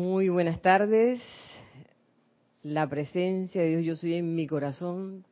Muy 0.00 0.30
buenas 0.30 0.62
tardes. 0.62 1.20
La 2.62 2.88
presencia 2.88 3.60
de 3.60 3.68
Dios 3.68 3.84
yo 3.84 3.96
soy 3.96 4.14
en 4.14 4.34
mi 4.34 4.46
corazón 4.46 5.26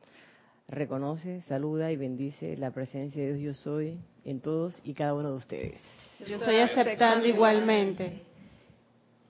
reconoce, 0.67 1.41
saluda 1.41 1.91
y 1.91 1.97
bendice 1.97 2.55
la 2.55 2.69
presencia 2.69 3.19
de 3.19 3.33
Dios 3.33 3.57
yo 3.57 3.63
soy 3.63 3.97
en 4.25 4.41
todos 4.41 4.79
y 4.83 4.93
cada 4.93 5.15
uno 5.15 5.31
de 5.31 5.37
ustedes. 5.37 5.81
Yo 6.19 6.35
estoy 6.35 6.57
aceptando 6.57 7.25
igualmente. 7.25 8.21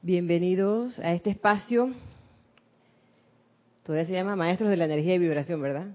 Bienvenidos 0.01 0.99
a 0.99 1.13
este 1.13 1.29
espacio. 1.29 1.93
Todavía 3.85 4.07
se 4.07 4.11
llama 4.11 4.35
Maestros 4.35 4.69
de 4.69 4.75
la 4.75 4.85
Energía 4.85 5.15
y 5.15 5.19
Vibración, 5.19 5.61
¿verdad? 5.61 5.87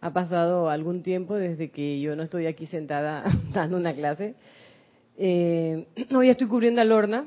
Ha 0.00 0.12
pasado 0.12 0.70
algún 0.70 1.02
tiempo 1.02 1.34
desde 1.34 1.72
que 1.72 2.00
yo 2.00 2.14
no 2.14 2.22
estoy 2.22 2.46
aquí 2.46 2.66
sentada 2.66 3.24
dando 3.52 3.76
una 3.76 3.92
clase. 3.94 4.36
Eh, 5.18 5.88
hoy 6.14 6.30
estoy 6.30 6.46
cubriendo 6.46 6.80
a 6.82 6.84
Lorna, 6.84 7.26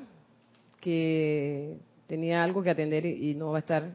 que 0.83 1.77
tenía 2.07 2.43
algo 2.43 2.61
que 2.61 2.69
atender 2.69 3.05
y 3.05 3.33
no 3.35 3.51
va 3.51 3.59
a 3.59 3.61
estar, 3.61 3.93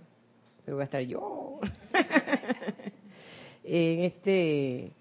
pero 0.64 0.78
va 0.78 0.84
a 0.84 0.84
estar 0.84 1.02
yo. 1.02 1.60
en 3.64 4.00
este 4.04 4.92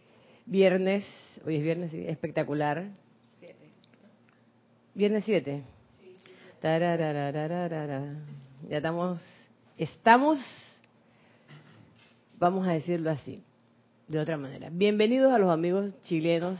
viernes, 0.45 1.05
hoy 1.45 1.55
es 1.55 1.63
viernes 1.63 1.93
espectacular. 1.93 2.89
Viernes 4.93 5.23
7. 5.25 5.63
Ya 8.69 8.77
estamos, 8.77 9.21
estamos, 9.77 10.39
vamos 12.37 12.67
a 12.67 12.73
decirlo 12.73 13.11
así, 13.11 13.41
de 14.09 14.19
otra 14.19 14.35
manera. 14.35 14.69
Bienvenidos 14.73 15.31
a 15.31 15.37
los 15.37 15.49
amigos 15.49 15.93
chilenos, 16.01 16.59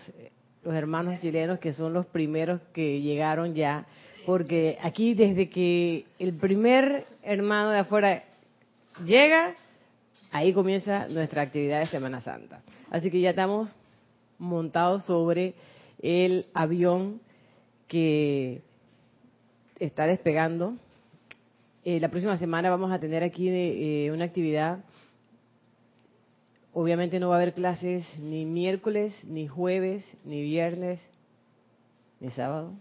los 0.64 0.74
hermanos 0.74 1.20
chilenos 1.20 1.60
que 1.60 1.74
son 1.74 1.92
los 1.92 2.06
primeros 2.06 2.62
que 2.72 3.02
llegaron 3.02 3.56
ya, 3.56 3.88
porque 4.28 4.78
aquí 4.82 5.14
desde 5.14 5.50
que 5.50 6.06
el 6.20 6.34
primer 6.34 7.06
hermano 7.24 7.70
de 7.70 7.80
afuera 7.80 8.26
llega, 9.06 9.56
ahí 10.32 10.52
comienza 10.52 11.08
nuestra 11.08 11.44
actividad 11.44 11.80
de 11.80 11.86
Semana 11.86 12.20
Santa. 12.20 12.62
Así 12.92 13.10
que 13.10 13.22
ya 13.22 13.30
estamos 13.30 13.70
montados 14.38 15.06
sobre 15.06 15.54
el 16.02 16.46
avión 16.54 17.22
que 17.88 18.64
está 19.80 20.06
despegando. 20.06 20.74
Eh, 21.86 22.02
la 22.02 22.10
próxima 22.10 22.36
semana 22.36 22.70
vamos 22.70 22.92
a 22.92 23.00
tener 23.00 23.24
aquí 23.24 23.48
eh, 23.48 24.12
una 24.12 24.26
actividad. 24.26 24.84
Obviamente 26.74 27.18
no 27.22 27.30
va 27.30 27.36
a 27.36 27.38
haber 27.38 27.54
clases 27.54 28.06
ni 28.20 28.44
miércoles, 28.46 29.24
ni 29.24 29.48
jueves, 29.48 30.06
ni 30.26 30.42
viernes, 30.42 31.00
ni 32.20 32.30
sábado. 32.32 32.74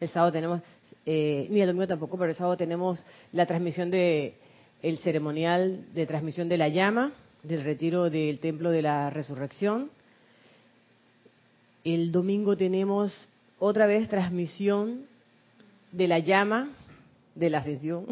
El 0.00 0.08
sábado 0.08 0.32
tenemos, 0.32 0.62
eh, 1.04 1.46
ni 1.50 1.60
el 1.60 1.66
domingo 1.66 1.86
tampoco, 1.86 2.16
pero 2.16 2.30
el 2.30 2.36
sábado 2.36 2.56
tenemos 2.56 3.04
la 3.32 3.44
transmisión 3.44 3.90
de 3.90 4.34
el 4.82 4.96
ceremonial 4.98 5.84
de 5.92 6.06
transmisión 6.06 6.48
de 6.48 6.56
la 6.56 6.68
llama 6.68 7.12
del 7.42 7.64
retiro 7.64 8.08
del 8.08 8.38
templo 8.38 8.70
de 8.70 8.80
la 8.80 9.10
resurrección. 9.10 9.90
El 11.84 12.12
domingo 12.12 12.56
tenemos 12.56 13.28
otra 13.58 13.86
vez 13.86 14.08
transmisión 14.08 15.06
de 15.92 16.08
la 16.08 16.18
llama 16.18 16.70
de 17.34 17.50
la 17.50 17.58
ascensión. 17.58 18.06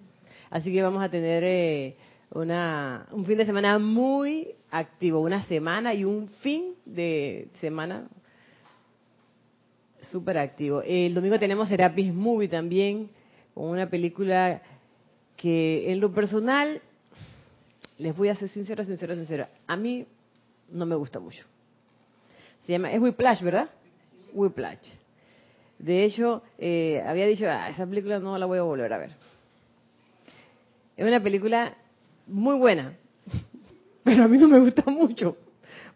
Así 0.50 0.72
que 0.72 0.82
vamos 0.82 1.02
a 1.02 1.08
tener 1.08 1.42
eh, 1.44 1.96
una, 2.30 3.06
un 3.10 3.24
fin 3.24 3.38
de 3.38 3.46
semana 3.46 3.80
muy 3.80 4.48
activo, 4.70 5.20
una 5.20 5.42
semana 5.44 5.92
y 5.92 6.04
un 6.04 6.28
fin 6.28 6.74
de 6.84 7.48
semana 7.60 8.06
súper 10.10 10.38
activo. 10.38 10.82
El 10.82 11.14
domingo 11.14 11.38
tenemos 11.38 11.68
Serapis 11.68 12.12
Movie 12.12 12.48
también, 12.48 13.08
con 13.54 13.66
una 13.66 13.88
película 13.88 14.62
que 15.36 15.90
en 15.90 16.00
lo 16.00 16.12
personal, 16.12 16.80
les 17.98 18.16
voy 18.16 18.28
a 18.28 18.34
ser 18.34 18.48
sincero, 18.48 18.84
sincero, 18.84 19.14
sincero, 19.14 19.46
a 19.66 19.76
mí 19.76 20.06
no 20.70 20.86
me 20.86 20.94
gusta 20.94 21.20
mucho. 21.20 21.44
Se 22.66 22.72
llama, 22.72 22.92
es 22.92 23.00
Whiplash, 23.00 23.42
¿verdad? 23.42 23.68
Whiplash. 24.32 24.88
De 25.78 26.04
hecho, 26.04 26.42
eh, 26.58 27.02
había 27.06 27.26
dicho, 27.26 27.44
ah, 27.48 27.68
esa 27.68 27.86
película 27.86 28.20
no 28.20 28.38
la 28.38 28.46
voy 28.46 28.58
a 28.58 28.62
volver 28.62 28.92
a 28.92 28.98
ver. 28.98 29.10
Es 30.96 31.06
una 31.06 31.20
película 31.22 31.76
muy 32.26 32.56
buena, 32.56 32.96
pero 34.04 34.24
a 34.24 34.28
mí 34.28 34.38
no 34.38 34.46
me 34.46 34.60
gusta 34.60 34.84
mucho, 34.90 35.36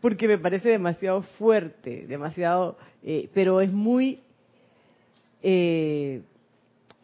porque 0.00 0.28
me 0.28 0.38
parece 0.38 0.70
demasiado 0.70 1.22
fuerte, 1.22 2.06
demasiado, 2.06 2.76
eh, 3.02 3.28
pero 3.32 3.60
es 3.60 3.72
muy 3.72 4.20
eh, 5.42 6.22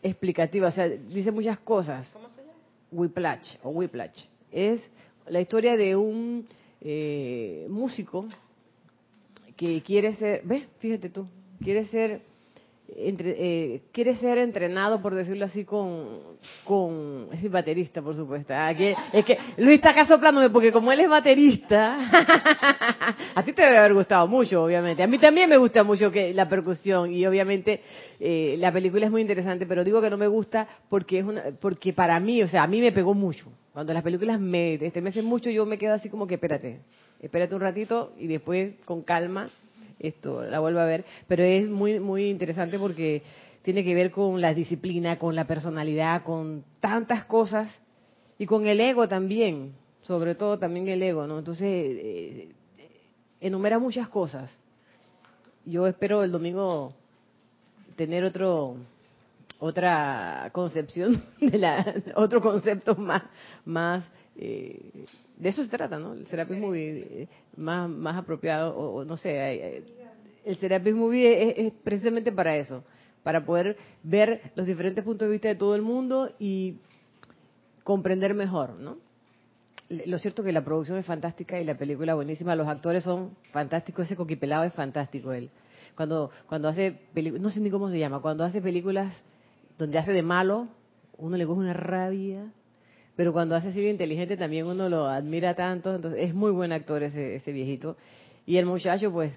explicativa, 0.03 0.69
o 0.69 0.73
sea, 0.73 0.89
dice 0.89 1.31
muchas 1.31 1.59
cosas. 1.61 2.09
¿Cómo 2.13 2.29
se 2.31 2.43
llama? 2.43 2.53
Whiplash 2.91 3.57
o 3.63 3.71
Whiplash. 3.71 4.25
Es 4.51 4.83
la 5.27 5.41
historia 5.41 5.77
de 5.77 5.97
un 5.97 6.47
músico 7.69 8.27
que 9.57 9.81
quiere 9.83 10.17
ser, 10.17 10.43
ve, 10.45 10.67
fíjate 10.81 11.09
tú, 11.11 11.29
quiere 11.63 11.87
ser 11.87 12.23
entre, 12.97 13.35
eh, 13.39 13.83
quiere 13.93 14.17
ser 14.17 14.39
entrenado, 14.39 15.01
por 15.01 15.15
decirlo 15.15 15.47
así, 15.47 15.65
con, 15.65 16.37
con 16.65 17.29
es 17.33 17.51
baterista, 17.51 18.03
por 18.03 18.15
supuesto. 18.15 18.53
Ah, 18.55 18.73
es 18.73 19.25
que 19.25 19.39
Luis 19.59 19.77
está 19.77 19.91
acá 19.91 20.05
soplándome 20.05 20.51
porque 20.51 20.73
como 20.73 20.93
él 20.93 21.01
es 21.01 21.09
baterista, 21.09 21.97
a 23.35 23.43
ti 23.45 23.53
te 23.53 23.63
debe 23.63 23.79
haber 23.79 23.95
gustado 23.95 24.27
mucho, 24.27 24.65
obviamente. 24.65 25.03
A 25.03 25.07
mí 25.07 25.19
también 25.19 25.49
me 25.49 25.57
gusta 25.57 25.83
mucho 25.85 26.11
que 26.11 26.35
la 26.35 26.49
percusión 26.49 27.13
y 27.13 27.25
obviamente 27.27 27.81
eh, 28.21 28.57
la 28.59 28.73
película 28.73 29.07
es 29.07 29.11
muy 29.11 29.23
interesante, 29.23 29.67
pero 29.67 29.85
digo 29.85 30.01
que 30.01 30.11
no 30.11 30.17
me 30.17 30.27
gusta 30.27 30.69
porque 30.89 31.21
es 31.21 31.25
una, 31.25 31.45
porque 31.61 31.93
para 31.93 32.19
mí, 32.21 32.43
o 32.43 32.49
sea, 32.49 32.63
a 32.63 32.67
mí 32.67 32.81
me 32.81 32.93
pegó 32.93 33.15
mucho. 33.15 33.51
Cuando 33.73 33.95
las 33.95 34.03
películas 34.03 34.39
me 34.39 34.75
estremecen 34.75 35.25
mucho, 35.25 35.49
yo 35.51 35.65
me 35.65 35.79
quedo 35.79 35.95
así 35.95 36.11
como 36.11 36.27
que 36.27 36.35
espérate, 36.35 36.81
espérate 37.21 37.55
un 37.55 37.61
ratito 37.63 38.13
y 38.19 38.27
después 38.27 38.75
con 38.85 39.03
calma 39.03 39.49
esto 40.03 40.43
la 40.43 40.61
vuelvo 40.61 40.81
a 40.81 40.85
ver, 40.85 41.05
pero 41.27 41.43
es 41.43 41.69
muy 41.69 42.01
muy 42.01 42.29
interesante 42.29 42.79
porque 42.79 43.23
tiene 43.63 43.85
que 43.85 43.95
ver 43.95 44.11
con 44.11 44.41
la 44.41 44.55
disciplina, 44.55 45.19
con 45.19 45.35
la 45.35 45.47
personalidad, 45.47 46.25
con 46.25 46.65
tantas 46.81 47.25
cosas 47.25 47.81
y 48.39 48.47
con 48.47 48.67
el 48.67 48.81
ego 48.81 49.09
también, 49.09 49.73
sobre 50.03 50.35
todo 50.35 50.59
también 50.59 50.89
el 50.89 51.03
ego, 51.03 51.27
¿no? 51.27 51.39
Entonces 51.39 51.67
eh, 51.69 52.49
enumera 53.41 53.79
muchas 53.79 54.09
cosas. 54.09 54.57
Yo 55.65 55.87
espero 55.87 56.25
el 56.25 56.33
domingo 56.33 56.93
tener 57.97 58.25
otro 58.25 58.77
otra 59.63 60.51
concepción 60.53 61.23
de 61.41 61.57
la 61.57 61.95
otro 62.17 62.41
concepto 62.41 62.97
más 62.97 63.23
más 63.65 64.05
eh, 64.37 65.05
de 65.37 65.49
eso 65.49 65.63
se 65.63 65.69
trata, 65.69 65.99
¿no? 65.99 66.15
El 66.15 66.27
Serapis 66.27 66.59
Movie 66.59 66.99
eh, 66.99 67.29
más, 67.57 67.89
más 67.89 68.17
apropiado, 68.17 68.77
o, 68.77 69.05
no 69.05 69.17
sé, 69.17 69.85
el 70.45 70.57
Serapis 70.57 70.95
Movie 70.95 71.67
es, 71.67 71.73
precisamente 71.85 72.33
para 72.33 72.57
eso, 72.57 72.83
para 73.23 73.45
poder 73.45 73.77
ver 74.03 74.41
los 74.55 74.67
diferentes 74.67 75.05
puntos 75.05 75.29
de 75.29 75.33
vista 75.33 75.49
de 75.49 75.55
todo 75.55 75.75
el 75.75 75.83
mundo 75.83 76.31
y 76.39 76.79
comprender 77.85 78.35
mejor, 78.35 78.71
¿no? 78.71 78.97
Lo 79.89 80.19
cierto 80.19 80.43
es 80.43 80.47
que 80.47 80.53
la 80.53 80.65
producción 80.65 80.97
es 80.97 81.05
fantástica 81.05 81.61
y 81.61 81.65
la 81.65 81.77
película 81.77 82.15
buenísima, 82.15 82.57
los 82.57 82.67
actores 82.67 83.05
son 83.05 83.37
fantásticos, 83.51 84.07
ese 84.07 84.17
coquipelado 84.17 84.65
es 84.65 84.73
fantástico 84.73 85.33
él. 85.33 85.51
Cuando 85.95 86.31
cuando 86.47 86.69
hace 86.69 87.01
no 87.39 87.51
sé 87.51 87.61
ni 87.61 87.69
cómo 87.69 87.91
se 87.91 87.99
llama, 87.99 88.21
cuando 88.21 88.45
hace 88.45 88.63
películas 88.63 89.13
donde 89.79 89.99
hace 89.99 90.13
de 90.13 90.23
malo, 90.23 90.69
uno 91.19 91.37
le 91.37 91.47
coge 91.47 91.61
una 91.61 91.73
rabia 91.73 92.53
pero 93.17 93.33
cuando 93.33 93.55
hace 93.55 93.69
así 93.69 93.81
de 93.81 93.91
inteligente 93.91 94.37
también 94.37 94.67
uno 94.67 94.89
lo 94.89 95.07
admira 95.07 95.55
tanto, 95.55 95.95
entonces 95.95 96.21
es 96.23 96.35
muy 96.35 96.51
buen 96.51 96.73
actor 96.73 97.03
ese, 97.03 97.53
viejito. 97.53 97.97
Y 98.47 98.57
el 98.57 98.67
muchacho, 98.67 99.13
pues, 99.13 99.33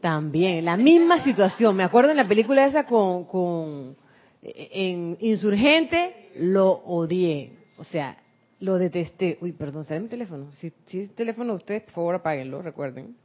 también, 0.00 0.64
la 0.64 0.76
misma 0.76 1.22
situación. 1.22 1.76
Me 1.76 1.84
acuerdo 1.84 2.10
en 2.10 2.16
la 2.16 2.26
película 2.26 2.66
esa 2.66 2.86
con, 2.86 3.24
con 3.24 3.96
en 4.42 5.16
Insurgente, 5.20 6.30
lo 6.36 6.70
odié. 6.70 7.52
O 7.78 7.84
sea, 7.84 8.18
lo 8.58 8.78
detesté. 8.78 9.38
Uy, 9.40 9.52
perdón, 9.52 9.84
¿será 9.84 10.00
mi 10.00 10.08
teléfono? 10.08 10.50
Si, 10.52 10.72
si 10.86 11.00
es 11.00 11.14
teléfono 11.14 11.52
de 11.52 11.56
ustedes, 11.56 11.82
por 11.84 11.92
favor 11.92 12.14
apáguenlo, 12.16 12.62
recuerden. 12.62 13.16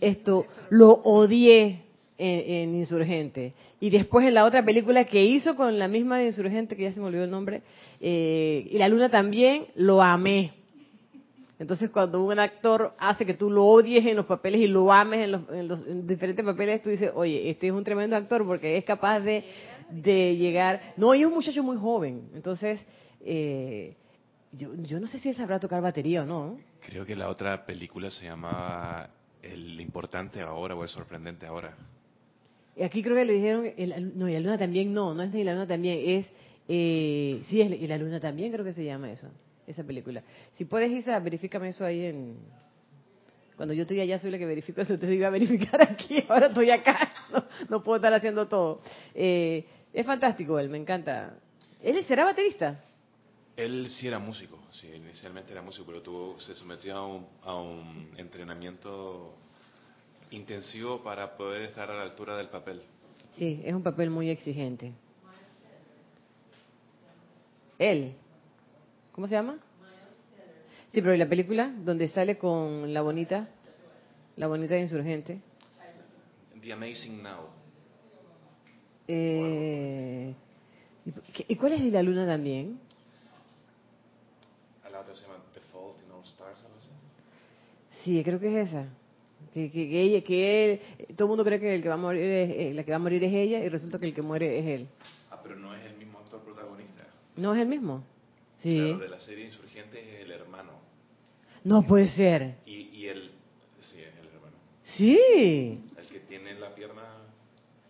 Esto, 0.00 0.46
lo 0.70 0.90
odié 0.90 1.84
en, 2.18 2.74
Insurgente. 2.74 3.54
Y 3.80 3.90
después 3.90 4.26
en 4.26 4.34
la 4.34 4.44
otra 4.44 4.64
película 4.64 5.04
que 5.04 5.24
hizo 5.24 5.56
con 5.56 5.78
la 5.78 5.88
misma 5.88 6.22
Insurgente, 6.22 6.76
que 6.76 6.84
ya 6.84 6.92
se 6.92 7.00
me 7.00 7.06
olvidó 7.06 7.24
el 7.24 7.30
nombre, 7.30 7.62
eh, 8.00 8.68
y 8.70 8.78
la 8.78 8.88
luna 8.88 9.08
también, 9.08 9.66
lo 9.74 10.02
amé. 10.02 10.52
Entonces 11.58 11.90
cuando 11.90 12.24
un 12.24 12.38
actor 12.38 12.94
hace 12.98 13.24
que 13.24 13.34
tú 13.34 13.48
lo 13.48 13.64
odies 13.64 14.04
en 14.06 14.16
los 14.16 14.26
papeles 14.26 14.60
y 14.60 14.66
lo 14.66 14.92
ames 14.92 15.24
en 15.50 15.68
los, 15.68 16.06
diferentes 16.06 16.44
papeles, 16.44 16.82
tú 16.82 16.90
dices, 16.90 17.10
oye, 17.14 17.48
este 17.48 17.68
es 17.68 17.72
un 17.72 17.84
tremendo 17.84 18.16
actor 18.16 18.44
porque 18.44 18.76
es 18.76 18.84
capaz 18.84 19.20
de, 19.20 19.44
de 19.90 20.36
llegar... 20.36 20.80
No, 20.96 21.14
y 21.14 21.20
es 21.20 21.26
un 21.26 21.34
muchacho 21.34 21.62
muy 21.62 21.76
joven. 21.76 22.28
Entonces, 22.34 22.84
eh, 23.20 23.96
yo, 24.52 24.74
yo 24.74 24.98
no 24.98 25.06
sé 25.06 25.20
si 25.20 25.28
él 25.28 25.36
sabrá 25.36 25.60
tocar 25.60 25.80
batería 25.80 26.22
o 26.22 26.26
no. 26.26 26.58
Creo 26.80 27.06
que 27.06 27.14
la 27.14 27.28
otra 27.28 27.64
película 27.64 28.10
se 28.10 28.26
llama 28.26 29.08
El 29.40 29.80
importante 29.80 30.40
ahora 30.42 30.74
o 30.74 30.82
El 30.82 30.88
sorprendente 30.88 31.46
ahora. 31.46 31.76
Aquí 32.82 33.02
creo 33.02 33.16
que 33.16 33.24
le 33.24 33.32
dijeron, 33.34 33.72
no, 34.16 34.28
y 34.28 34.32
la 34.32 34.40
luna 34.40 34.58
también 34.58 34.92
no, 34.92 35.14
no 35.14 35.22
es 35.22 35.32
ni 35.32 35.44
la 35.44 35.52
luna 35.52 35.66
también, 35.66 36.00
es, 36.04 36.26
eh, 36.68 37.40
sí, 37.44 37.60
es, 37.60 37.70
y 37.70 37.86
la 37.86 37.96
luna 37.98 38.18
también 38.18 38.50
creo 38.50 38.64
que 38.64 38.72
se 38.72 38.84
llama 38.84 39.12
eso, 39.12 39.28
esa 39.66 39.84
película. 39.84 40.22
Si 40.52 40.64
puedes, 40.64 40.90
Isa, 40.90 41.18
verifícame 41.20 41.68
eso 41.68 41.84
ahí 41.84 42.06
en... 42.06 42.36
Cuando 43.56 43.72
yo 43.72 43.82
estoy 43.82 44.00
allá 44.00 44.18
soy 44.18 44.32
la 44.32 44.38
que 44.38 44.46
verifico 44.46 44.80
eso, 44.80 44.98
te 44.98 45.06
digo 45.06 45.24
a 45.26 45.30
verificar 45.30 45.80
aquí, 45.80 46.24
ahora 46.28 46.48
estoy 46.48 46.70
acá, 46.70 47.12
no, 47.68 47.84
puedo 47.84 47.96
estar 47.96 48.12
haciendo 48.12 48.48
todo. 48.48 48.80
Eh, 49.14 49.64
es 49.92 50.04
fantástico 50.04 50.58
él, 50.58 50.68
me 50.68 50.78
encanta. 50.78 51.38
¿Él 51.80 52.02
será 52.04 52.24
baterista? 52.24 52.82
Él 53.56 53.88
sí 53.88 54.08
era 54.08 54.18
músico, 54.18 54.58
sí, 54.72 54.88
inicialmente 54.88 55.52
era 55.52 55.62
músico, 55.62 55.86
pero 55.86 56.02
tuvo, 56.02 56.40
se 56.40 56.56
sometió 56.56 56.96
a 56.96 57.06
un, 57.06 57.26
a 57.42 57.54
un 57.54 58.10
entrenamiento 58.16 59.36
intensivo 60.34 61.02
para 61.02 61.36
poder 61.36 61.62
estar 61.62 61.90
a 61.90 61.94
la 61.94 62.02
altura 62.02 62.36
del 62.36 62.48
papel. 62.48 62.82
Sí, 63.32 63.60
es 63.64 63.74
un 63.74 63.82
papel 63.82 64.10
muy 64.10 64.30
exigente. 64.30 64.92
Él, 67.78 68.14
¿cómo 69.12 69.26
se 69.26 69.34
llama? 69.34 69.58
Sí, 70.92 71.00
pero 71.02 71.14
¿y 71.14 71.18
la 71.18 71.28
película 71.28 71.74
donde 71.78 72.08
sale 72.08 72.38
con 72.38 72.94
la 72.94 73.02
bonita, 73.02 73.48
la 74.36 74.46
bonita 74.46 74.78
insurgente? 74.78 75.40
The 76.60 76.72
Amazing 76.72 77.22
Now. 77.22 77.48
Eh, 79.08 80.34
¿Y 81.48 81.56
cuál 81.56 81.72
es 81.72 81.84
de 81.84 81.90
la 81.90 82.02
luna 82.02 82.26
también? 82.26 82.78
La 84.90 85.00
otra 85.00 85.14
se 85.16 85.22
llama 85.22 85.42
The 85.52 85.60
Fault 85.72 86.00
in 86.00 86.12
All 86.12 86.24
Stars, 86.24 86.60
Sí, 88.04 88.22
creo 88.22 88.38
que 88.38 88.60
es 88.60 88.68
esa. 88.68 88.86
Que, 89.54 89.70
que, 89.70 90.00
ella, 90.00 90.20
que 90.24 90.80
todo 91.14 91.26
el 91.26 91.28
mundo 91.28 91.44
cree 91.44 91.60
que 91.60 91.76
el 91.76 91.80
que 91.80 91.88
va 91.88 91.94
a 91.94 91.96
morir 91.96 92.22
es, 92.22 92.50
eh, 92.50 92.74
la 92.74 92.82
que 92.82 92.90
va 92.90 92.96
a 92.96 92.98
morir 92.98 93.22
es 93.22 93.32
ella 93.32 93.60
y 93.64 93.68
resulta 93.68 94.00
que 94.00 94.06
el 94.06 94.12
que 94.12 94.20
muere 94.20 94.58
es 94.58 94.66
él. 94.80 94.88
Ah, 95.30 95.38
pero 95.40 95.54
no 95.54 95.72
es 95.76 95.84
el 95.86 95.96
mismo 95.96 96.18
actor 96.18 96.40
protagonista. 96.40 97.06
No 97.36 97.54
es 97.54 97.60
el 97.60 97.68
mismo. 97.68 98.02
Sí. 98.58 98.78
Claro, 98.78 98.98
de 98.98 99.08
la 99.08 99.20
serie 99.20 99.44
Insurgente 99.44 100.00
es 100.00 100.24
el 100.24 100.32
hermano. 100.32 100.72
No 101.62 101.86
puede 101.86 102.08
ser. 102.08 102.56
Y, 102.66 102.88
y 102.96 103.06
él, 103.06 103.30
sí, 103.78 104.00
es 104.00 104.18
el 104.18 104.26
hermano. 104.26 104.56
Sí. 104.82 105.80
El 105.98 106.06
que 106.08 106.18
tiene 106.26 106.54
la 106.58 106.74
pierna. 106.74 107.04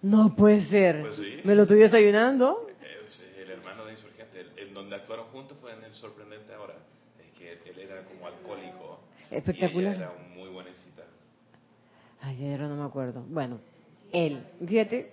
No 0.02 0.37
puede 0.37 0.67
ser. 0.67 1.00
Pues 1.00 1.17
sí. 1.17 1.40
¿Me 1.44 1.55
lo 1.55 1.62
estoy 1.62 1.78
desayunando? 1.78 2.69
Es 2.82 3.25
el 3.38 3.50
hermano 3.50 3.87
de 3.87 3.93
Insurgente. 3.93 4.44
El, 4.58 4.75
donde 4.75 4.96
actuaron 4.96 5.28
juntos 5.28 5.56
fue 5.62 5.72
en 5.72 5.82
el 5.82 5.94
sorprendente 5.94 6.52
ahora. 6.52 6.75
Es 7.19 7.38
que 7.38 7.70
él 7.70 7.78
era 7.78 8.05
como 8.05 8.26
alcohólico. 8.26 9.00
Espectacular. 9.31 9.94
Y 9.94 9.96
ella 9.96 10.12
era 10.12 10.28
muy 10.34 10.50
buenecita. 10.50 11.05
Ay, 12.24 12.52
ahora 12.52 12.68
no 12.68 12.76
me 12.76 12.84
acuerdo. 12.84 13.22
Bueno, 13.28 13.58
él, 14.10 14.42
fíjate. 14.66 15.10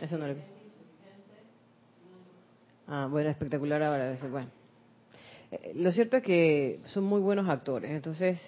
Eso 0.00 0.16
no 0.16 0.28
le... 0.28 0.36
Ah, 2.86 3.08
bueno, 3.10 3.30
espectacular 3.30 3.82
ahora. 3.82 4.16
Bueno. 4.30 4.48
Eh, 5.50 5.72
lo 5.74 5.90
cierto 5.90 6.18
es 6.18 6.22
que 6.22 6.80
son 6.86 7.04
muy 7.04 7.20
buenos 7.20 7.48
actores, 7.48 7.90
entonces 7.90 8.40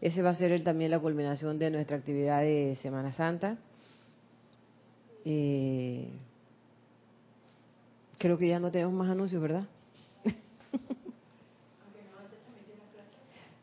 ese 0.00 0.22
va 0.22 0.30
a 0.30 0.34
ser 0.36 0.62
también 0.62 0.92
la 0.92 1.00
culminación 1.00 1.58
de 1.58 1.72
nuestra 1.72 1.96
actividad 1.96 2.42
de 2.42 2.78
Semana 2.80 3.12
Santa. 3.12 3.58
Eh, 5.24 6.08
creo 8.18 8.38
que 8.38 8.46
ya 8.46 8.60
no 8.60 8.70
tenemos 8.70 8.94
más 8.94 9.10
anuncios, 9.10 9.42
¿verdad? 9.42 9.66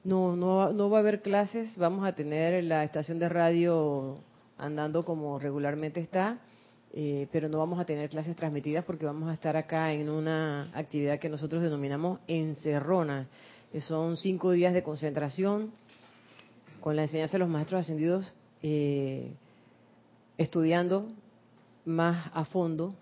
No, 0.03 0.35
no, 0.35 0.73
no 0.73 0.89
va 0.89 0.97
a 0.97 1.00
haber 1.00 1.21
clases, 1.21 1.77
vamos 1.77 2.05
a 2.05 2.13
tener 2.13 2.61
la 2.65 2.83
estación 2.83 3.19
de 3.19 3.29
radio 3.29 4.17
andando 4.57 5.05
como 5.05 5.39
regularmente 5.39 6.01
está, 6.01 6.39
eh, 6.91 7.29
pero 7.31 7.47
no 7.47 7.57
vamos 7.57 7.79
a 7.79 7.85
tener 7.85 8.09
clases 8.09 8.35
transmitidas 8.35 8.83
porque 8.83 9.05
vamos 9.05 9.29
a 9.29 9.33
estar 9.33 9.55
acá 9.55 9.94
en 9.94 10.09
una 10.09 10.69
actividad 10.73 11.19
que 11.19 11.29
nosotros 11.29 11.63
denominamos 11.63 12.19
encerrona, 12.27 13.29
que 13.71 13.79
son 13.79 14.17
cinco 14.17 14.51
días 14.51 14.73
de 14.73 14.83
concentración 14.83 15.71
con 16.81 16.97
la 16.97 17.03
enseñanza 17.03 17.38
de 17.38 17.39
los 17.39 17.49
maestros 17.49 17.79
ascendidos, 17.79 18.33
eh, 18.61 19.31
estudiando 20.38 21.07
más 21.85 22.29
a 22.33 22.44
fondo 22.44 22.94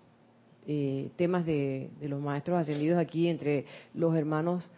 eh, 0.68 1.10
temas 1.16 1.44
de, 1.46 1.90
de 2.00 2.08
los 2.08 2.20
maestros 2.20 2.60
ascendidos 2.60 3.00
aquí 3.00 3.26
entre 3.26 3.64
los 3.92 4.14
hermanos 4.14 4.70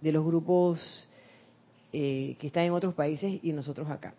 de 0.00 0.12
los 0.12 0.24
grupos 0.24 1.06
eh, 1.92 2.36
que 2.38 2.46
está 2.46 2.64
en 2.64 2.72
otros 2.72 2.94
países 2.94 3.40
y 3.42 3.52
nosotros 3.52 3.90
acá. 3.90 4.14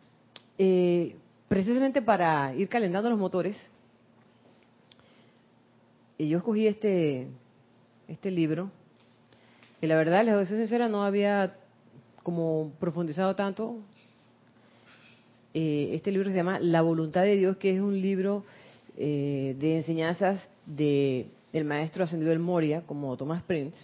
Eh, 0.57 1.15
precisamente 1.47 2.01
para 2.01 2.53
ir 2.56 2.68
calentando 2.68 3.09
los 3.09 3.18
motores, 3.18 3.57
y 6.18 6.27
yo 6.27 6.39
escogí 6.39 6.68
este, 6.68 7.27
este 8.07 8.29
libro, 8.29 8.69
y 9.81 9.88
la 9.88 9.95
verdad, 9.95 10.23
les 10.25 10.47
ser 10.50 10.57
sincera, 10.57 10.89
no 10.89 11.03
había 11.03 11.56
como 12.23 12.73
profundizado 12.79 13.35
tanto. 13.35 13.77
Eh, 15.53 15.91
este 15.94 16.12
libro 16.12 16.29
se 16.29 16.35
llama 16.35 16.59
La 16.59 16.81
voluntad 16.81 17.23
de 17.23 17.38
Dios, 17.38 17.57
que 17.57 17.73
es 17.73 17.81
un 17.81 18.00
libro 18.00 18.44
de 18.97 19.77
enseñanzas 19.77 20.45
de, 20.65 21.27
del 21.53 21.65
maestro 21.65 22.03
ascendido 22.03 22.29
del 22.29 22.39
Moria, 22.39 22.81
como 22.85 23.18
Thomas 23.18 23.41
Prince, 23.41 23.77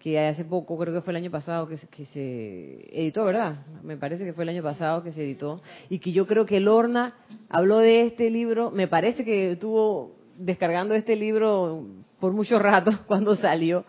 que 0.00 0.18
hace 0.18 0.46
poco, 0.46 0.78
creo 0.78 0.94
que 0.94 1.02
fue 1.02 1.12
el 1.12 1.18
año 1.18 1.30
pasado 1.30 1.68
que, 1.68 1.76
que, 1.90 2.06
se 2.06 2.88
editó, 2.90 3.22
¿verdad? 3.26 3.66
Me 3.82 3.98
parece 3.98 4.24
que 4.24 4.32
fue 4.32 4.44
el 4.44 4.48
año 4.48 4.62
pasado 4.62 5.02
que 5.04 5.12
se 5.12 5.22
editó, 5.22 5.60
y 5.90 5.98
que 5.98 6.10
yo 6.10 6.26
creo 6.26 6.46
que 6.46 6.58
Lorna 6.58 7.14
habló 7.50 7.78
de 7.78 8.06
este 8.06 8.30
libro, 8.30 8.70
me 8.70 8.88
parece 8.88 9.24
que 9.24 9.52
estuvo 9.52 10.16
descargando 10.38 10.94
este 10.94 11.16
libro 11.16 11.84
por 12.18 12.32
mucho 12.32 12.58
rato 12.58 12.90
cuando 13.06 13.36
salió, 13.36 13.84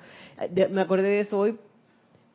me 0.69 0.81
acordé 0.81 1.07
de 1.07 1.19
eso 1.21 1.39
hoy, 1.39 1.57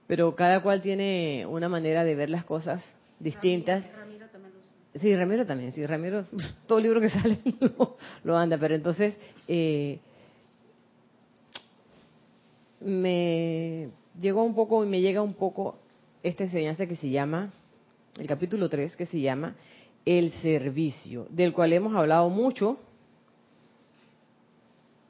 pero 0.06 0.34
cada 0.34 0.62
cual 0.62 0.80
tiene 0.80 1.44
una 1.46 1.68
manera 1.68 2.02
de 2.02 2.14
ver 2.14 2.30
las 2.30 2.44
cosas 2.44 2.82
distintas. 3.18 3.84
Ramiro, 3.94 4.26
también 4.28 4.54
lo 4.54 5.00
Sí, 5.00 5.14
Ramiro 5.14 5.44
también, 5.44 5.72
sí, 5.72 5.84
Ramiro, 5.84 6.24
todo 6.66 6.80
libro 6.80 6.98
que 6.98 7.10
sale 7.10 7.40
lo, 7.60 7.98
lo 8.24 8.38
anda, 8.38 8.56
pero 8.56 8.74
entonces... 8.74 9.14
Eh, 9.46 10.00
me 12.86 13.90
llegó 14.20 14.44
un 14.44 14.54
poco 14.54 14.84
y 14.84 14.88
me 14.88 15.00
llega 15.00 15.20
un 15.20 15.34
poco 15.34 15.78
esta 16.22 16.44
enseñanza 16.44 16.86
que 16.86 16.96
se 16.96 17.10
llama, 17.10 17.50
el 18.18 18.26
capítulo 18.26 18.68
3, 18.68 18.96
que 18.96 19.06
se 19.06 19.20
llama 19.20 19.56
El 20.04 20.32
servicio, 20.40 21.26
del 21.30 21.52
cual 21.52 21.72
hemos 21.72 21.94
hablado 21.94 22.30
mucho. 22.30 22.78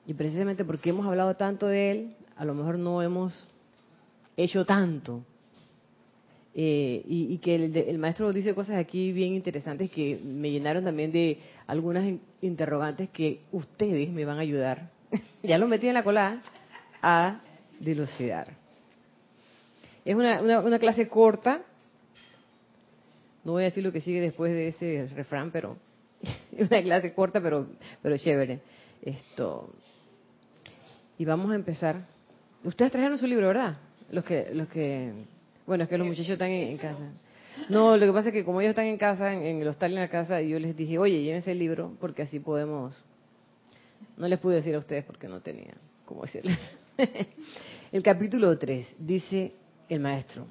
Y 0.07 0.15
precisamente 0.15 0.65
porque 0.65 0.91
hemos 0.91 1.07
hablado 1.07 1.35
tanto 1.37 1.67
de 1.67 1.91
él, 1.91 2.17
a 2.37 2.45
lo 2.45 2.55
mejor 2.55 2.79
no 2.79 3.03
hemos 3.03 3.47
hecho 4.37 4.65
tanto. 4.65 5.23
Eh, 6.59 7.03
y, 7.07 7.37
que 7.39 7.55
el, 7.55 7.77
el, 7.77 7.99
maestro 7.99 8.33
dice 8.33 8.55
cosas 8.55 8.77
aquí 8.77 9.13
bien 9.13 9.35
interesantes 9.35 9.91
que 9.91 10.19
me 10.25 10.51
llenaron 10.51 10.85
también 10.85 11.13
de 11.13 11.39
algunas 11.67 12.19
interrogantes 12.41 13.11
que 13.11 13.43
ustedes 13.53 14.11
me 14.11 14.25
van 14.25 14.39
a 14.39 14.41
ayudar. 14.41 14.91
ya 15.43 15.59
lo 15.59 15.69
metí 15.69 15.87
en 15.87 15.95
la 15.95 16.03
cola 16.03 16.41
a 17.03 17.43
dilucidar. 17.81 18.49
Es 20.05 20.15
una, 20.15 20.41
una, 20.41 20.79
clase 20.79 21.09
corta. 21.09 21.63
No 23.45 23.53
voy 23.53 23.63
a 23.63 23.67
decir 23.67 23.83
lo 23.83 23.93
que 23.93 24.01
sigue 24.01 24.21
después 24.21 24.53
de 24.53 24.69
ese 24.69 25.09
refrán, 25.15 25.51
pero 25.51 25.77
es 26.57 26.71
una 26.71 26.83
clase 26.83 27.13
corta, 27.13 27.41
pero, 27.41 27.67
pero 28.03 28.17
chévere. 28.17 28.61
Esto. 29.03 29.73
Y 31.19 31.25
vamos 31.25 31.51
a 31.51 31.57
empezar. 31.57 32.07
Ustedes 32.63 32.93
trajeron 32.93 33.19
su 33.19 33.27
libro, 33.27 33.49
¿verdad? 33.49 33.79
Los 34.11 34.25
que, 34.25 34.51
los 34.53 34.69
que, 34.69 35.13
bueno, 35.67 35.85
es 35.85 35.91
que 35.91 35.99
los 35.99 36.07
muchachos 36.07 36.31
están 36.31 36.51
en, 36.51 36.79
casa. 36.79 37.11
No, 37.69 37.97
lo 37.97 38.07
que 38.07 38.13
pasa 38.13 38.29
es 38.29 38.33
que 38.33 38.45
como 38.45 38.61
ellos 38.61 38.71
están 38.71 38.87
en 38.87 38.99
casa, 38.99 39.33
en, 39.33 39.61
el 39.61 39.67
hostal 39.67 39.93
en 39.93 40.01
la 40.01 40.09
casa, 40.09 40.41
yo 40.41 40.59
les 40.59 40.77
dije, 40.77 40.99
oye, 40.99 41.23
llévense 41.23 41.53
el 41.53 41.59
libro 41.59 41.97
porque 42.01 42.23
así 42.23 42.39
podemos. 42.39 42.95
No 44.17 44.29
les 44.29 44.39
pude 44.39 44.57
decir 44.57 44.75
a 44.75 44.79
ustedes 44.79 45.05
porque 45.05 45.27
no 45.27 45.41
tenía 45.41 45.75
cómo 46.05 46.23
decirles. 46.23 46.59
El 47.93 48.03
capítulo 48.03 48.59
3 48.59 48.97
dice 48.99 49.53
el 49.89 50.01
maestro, 50.01 50.47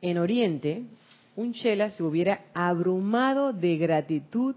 en 0.00 0.18
Oriente, 0.18 0.84
un 1.36 1.52
chela 1.52 1.90
se 1.90 2.02
hubiera 2.02 2.46
abrumado 2.54 3.52
de 3.52 3.76
gratitud 3.76 4.54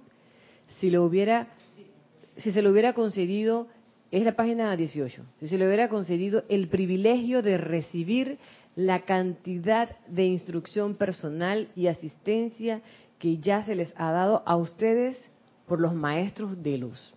si 0.80 0.90
se 0.90 2.62
le 2.62 2.70
hubiera 2.70 2.94
concedido 2.94 3.68
es 4.10 4.24
la 4.24 4.36
página 4.36 4.76
18 4.76 5.24
si 5.40 5.48
se 5.48 5.58
le 5.58 5.68
hubiera 5.68 5.90
concedido 5.90 6.44
el 6.50 6.68
privilegio 6.70 7.42
de 7.42 7.58
recibir 7.58 8.40
la 8.76 9.02
cantidad 9.02 9.98
de 10.08 10.26
instrucción 10.26 10.96
personal 10.96 11.68
y 11.76 11.88
asistencia 11.88 12.82
que 13.20 13.38
ya 13.38 13.64
se 13.64 13.76
les 13.76 13.94
ha 13.98 14.12
dado 14.12 14.44
a 14.46 14.56
ustedes 14.56 15.22
por 15.68 15.80
los 15.80 15.94
maestros 15.94 16.62
de 16.62 16.78
luz. 16.78 17.14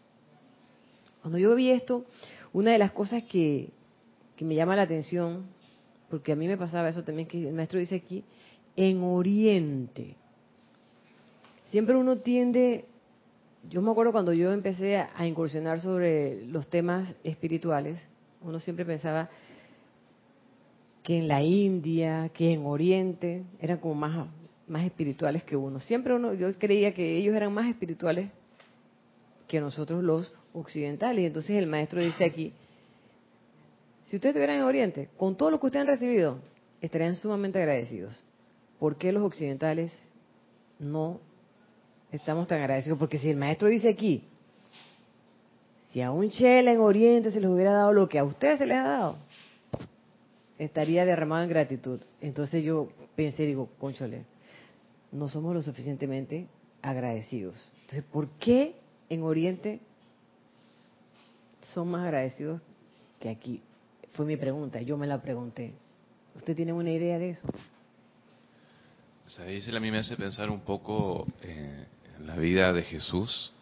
Cuando 1.23 1.39
yo 1.39 1.55
vi 1.55 1.71
esto, 1.71 2.05
una 2.55 2.71
de 2.71 2.79
las 2.79 2.93
cosas 2.93 3.25
que, 3.25 3.69
me 4.41 4.55
llama 4.55 4.77
la 4.77 4.83
atención, 4.83 5.47
porque 6.09 6.33
a 6.33 6.37
mí 6.37 6.47
me 6.47 6.57
pasaba 6.57 6.89
eso 6.89 7.03
también, 7.03 7.29
que 7.29 7.49
el 7.49 7.55
maestro 7.55 7.81
dice 7.81 7.97
aquí, 7.97 8.25
en 8.77 9.03
Oriente. 9.03 10.17
siempre 11.71 11.97
uno 11.97 12.19
tiende, 12.19 12.87
yo 13.69 13.83
me 13.83 13.91
acuerdo 13.91 14.13
cuando 14.13 14.33
yo 14.33 14.53
empecé 14.53 14.97
a 14.97 15.27
incursionar 15.27 15.81
sobre 15.81 16.47
los 16.47 16.69
temas 16.69 17.15
espirituales, 17.25 18.01
uno 18.41 18.61
siempre 18.61 18.85
pensaba 18.85 19.29
que 21.03 21.19
en 21.19 21.27
la 21.27 21.43
India, 21.43 22.31
que 22.33 22.53
en 22.53 22.65
Oriente, 22.67 23.43
eran 23.59 23.79
como 23.79 23.95
más, 23.97 24.29
más 24.69 24.85
espirituales 24.85 25.43
que 25.43 25.57
uno. 25.57 25.81
Siempre 25.81 26.15
uno, 26.15 26.35
yo 26.35 26.53
creía 26.59 26.95
que 26.95 27.17
ellos 27.17 27.35
eran 27.35 27.53
más 27.53 27.69
espirituales 27.69 28.31
que 29.49 29.61
nosotros 29.61 30.05
los 30.05 30.33
occidentales. 30.55 31.23
Y 31.23 31.27
entonces 31.27 31.57
el 31.57 31.67
maestro 31.67 32.01
dice 32.01 32.25
aquí, 32.25 32.53
si 34.07 34.17
ustedes 34.17 34.35
estuvieran 34.35 34.57
en 34.57 34.63
Oriente, 34.63 35.09
con 35.17 35.37
todo 35.37 35.51
lo 35.51 35.61
que 35.61 35.67
ustedes 35.67 35.83
han 35.83 35.89
recibido, 35.89 36.39
estarían 36.81 37.17
sumamente 37.17 37.59
agradecidos. 37.59 38.23
¿Por 38.79 38.97
qué 38.97 39.13
los 39.13 39.23
occidentales 39.23 39.93
no 40.79 41.21
estamos 42.13 42.47
tan 42.47 42.61
agradecidos? 42.61 42.99
Porque 42.99 43.19
si 43.19 43.31
el 43.31 43.37
maestro 43.37 43.69
dice 43.69 43.89
aquí, 43.89 44.25
si 45.91 46.03
a 46.03 46.11
un 46.11 46.31
chela 46.31 46.73
en 46.73 46.81
Oriente 46.81 47.31
se 47.31 47.41
les 47.41 47.51
hubiera 47.51 47.73
dado 47.73 47.93
lo 47.93 48.09
que 48.09 48.19
a 48.19 48.25
ustedes 48.25 48.59
se 48.59 48.67
les 48.67 48.77
ha 48.77 48.83
dado, 48.83 49.17
estaría 50.59 51.05
derramado 51.05 51.43
en 51.43 51.49
gratitud. 51.49 52.01
Entonces 52.21 52.65
yo 52.65 52.89
pensé, 53.17 53.45
digo, 53.47 53.69
conchole, 53.79 54.25
no 55.13 55.29
somos 55.29 55.55
lo 55.55 55.63
suficientemente 55.63 56.47
agradecidos. 56.83 57.71
Entonces, 57.83 58.05
¿por 58.13 58.29
qué 58.33 58.75
en 59.09 59.23
Oriente 59.23 59.81
son 61.73 61.91
más 61.91 62.05
agradecidos 62.05 62.61
que 63.21 63.29
aquí? 63.29 63.63
Fue 64.13 64.27
mi 64.27 64.37
pregunta, 64.37 64.81
yo 64.81 64.97
me 64.97 65.07
la 65.07 65.21
pregunté. 65.21 65.75
¿Usted 66.35 66.55
tiene 66.55 66.73
una 66.73 66.91
idea 66.91 67.19
de 67.19 67.31
eso? 67.31 67.47
¿Sabéis? 69.27 69.69
A 69.69 69.81
mí 69.81 69.91
me 69.91 69.99
hace 69.99 70.17
pensar 70.17 70.51
un 70.51 70.61
poco 70.61 71.27
eh, 71.43 71.87
en 72.19 72.27
la 72.27 72.37
vida 72.37 72.73
de 72.73 72.83
Jesús, 72.83 73.53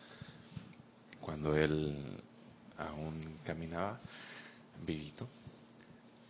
cuando 1.21 1.57
él 1.57 2.21
aún 2.77 3.39
caminaba 3.45 4.01
vivito. 4.85 5.29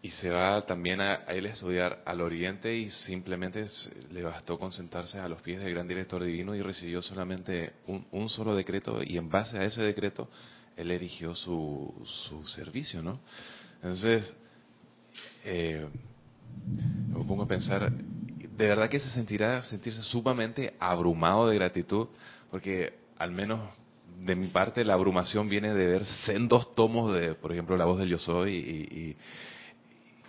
Y 0.02 0.10
se 0.10 0.30
va 0.30 0.60
también 0.62 1.00
a, 1.00 1.14
él 1.28 1.46
a 1.46 1.50
estudiar 1.50 2.02
al 2.04 2.20
oriente 2.20 2.74
y 2.74 2.90
simplemente 2.90 3.64
le 4.10 4.22
bastó 4.22 4.58
concentrarse 4.58 5.20
a 5.20 5.28
los 5.28 5.40
pies 5.42 5.60
del 5.60 5.72
gran 5.72 5.86
director 5.86 6.22
divino 6.22 6.56
y 6.56 6.60
recibió 6.60 7.00
solamente 7.00 7.74
un, 7.86 8.28
solo 8.28 8.56
decreto 8.56 9.00
y 9.02 9.16
en 9.16 9.30
base 9.30 9.58
a 9.58 9.64
ese 9.64 9.82
decreto 9.82 10.28
él 10.76 10.90
erigió 10.90 11.34
su, 11.34 11.92
su 12.04 12.44
servicio, 12.46 13.02
¿no? 13.02 13.18
Entonces, 13.76 14.34
eh, 15.44 15.86
me 17.08 17.24
pongo 17.24 17.44
a 17.44 17.48
pensar, 17.48 17.90
de 17.90 18.66
verdad 18.66 18.88
que 18.88 18.98
se 18.98 19.10
sentirá 19.10 19.62
sentirse 19.62 20.02
sumamente 20.02 20.74
abrumado 20.78 21.48
de 21.48 21.56
gratitud, 21.56 22.08
porque 22.50 22.94
al 23.18 23.32
menos 23.32 23.60
de 24.20 24.36
mi 24.36 24.48
parte 24.48 24.84
la 24.84 24.94
abrumación 24.94 25.48
viene 25.48 25.74
de 25.74 25.86
ver 25.86 26.04
sendos 26.04 26.74
tomos 26.74 27.12
de, 27.12 27.34
por 27.34 27.52
ejemplo, 27.52 27.76
La 27.76 27.86
voz 27.86 27.98
del 27.98 28.08
yo 28.08 28.18
soy 28.18 28.54
y, 28.54 28.98
y, 29.00 29.16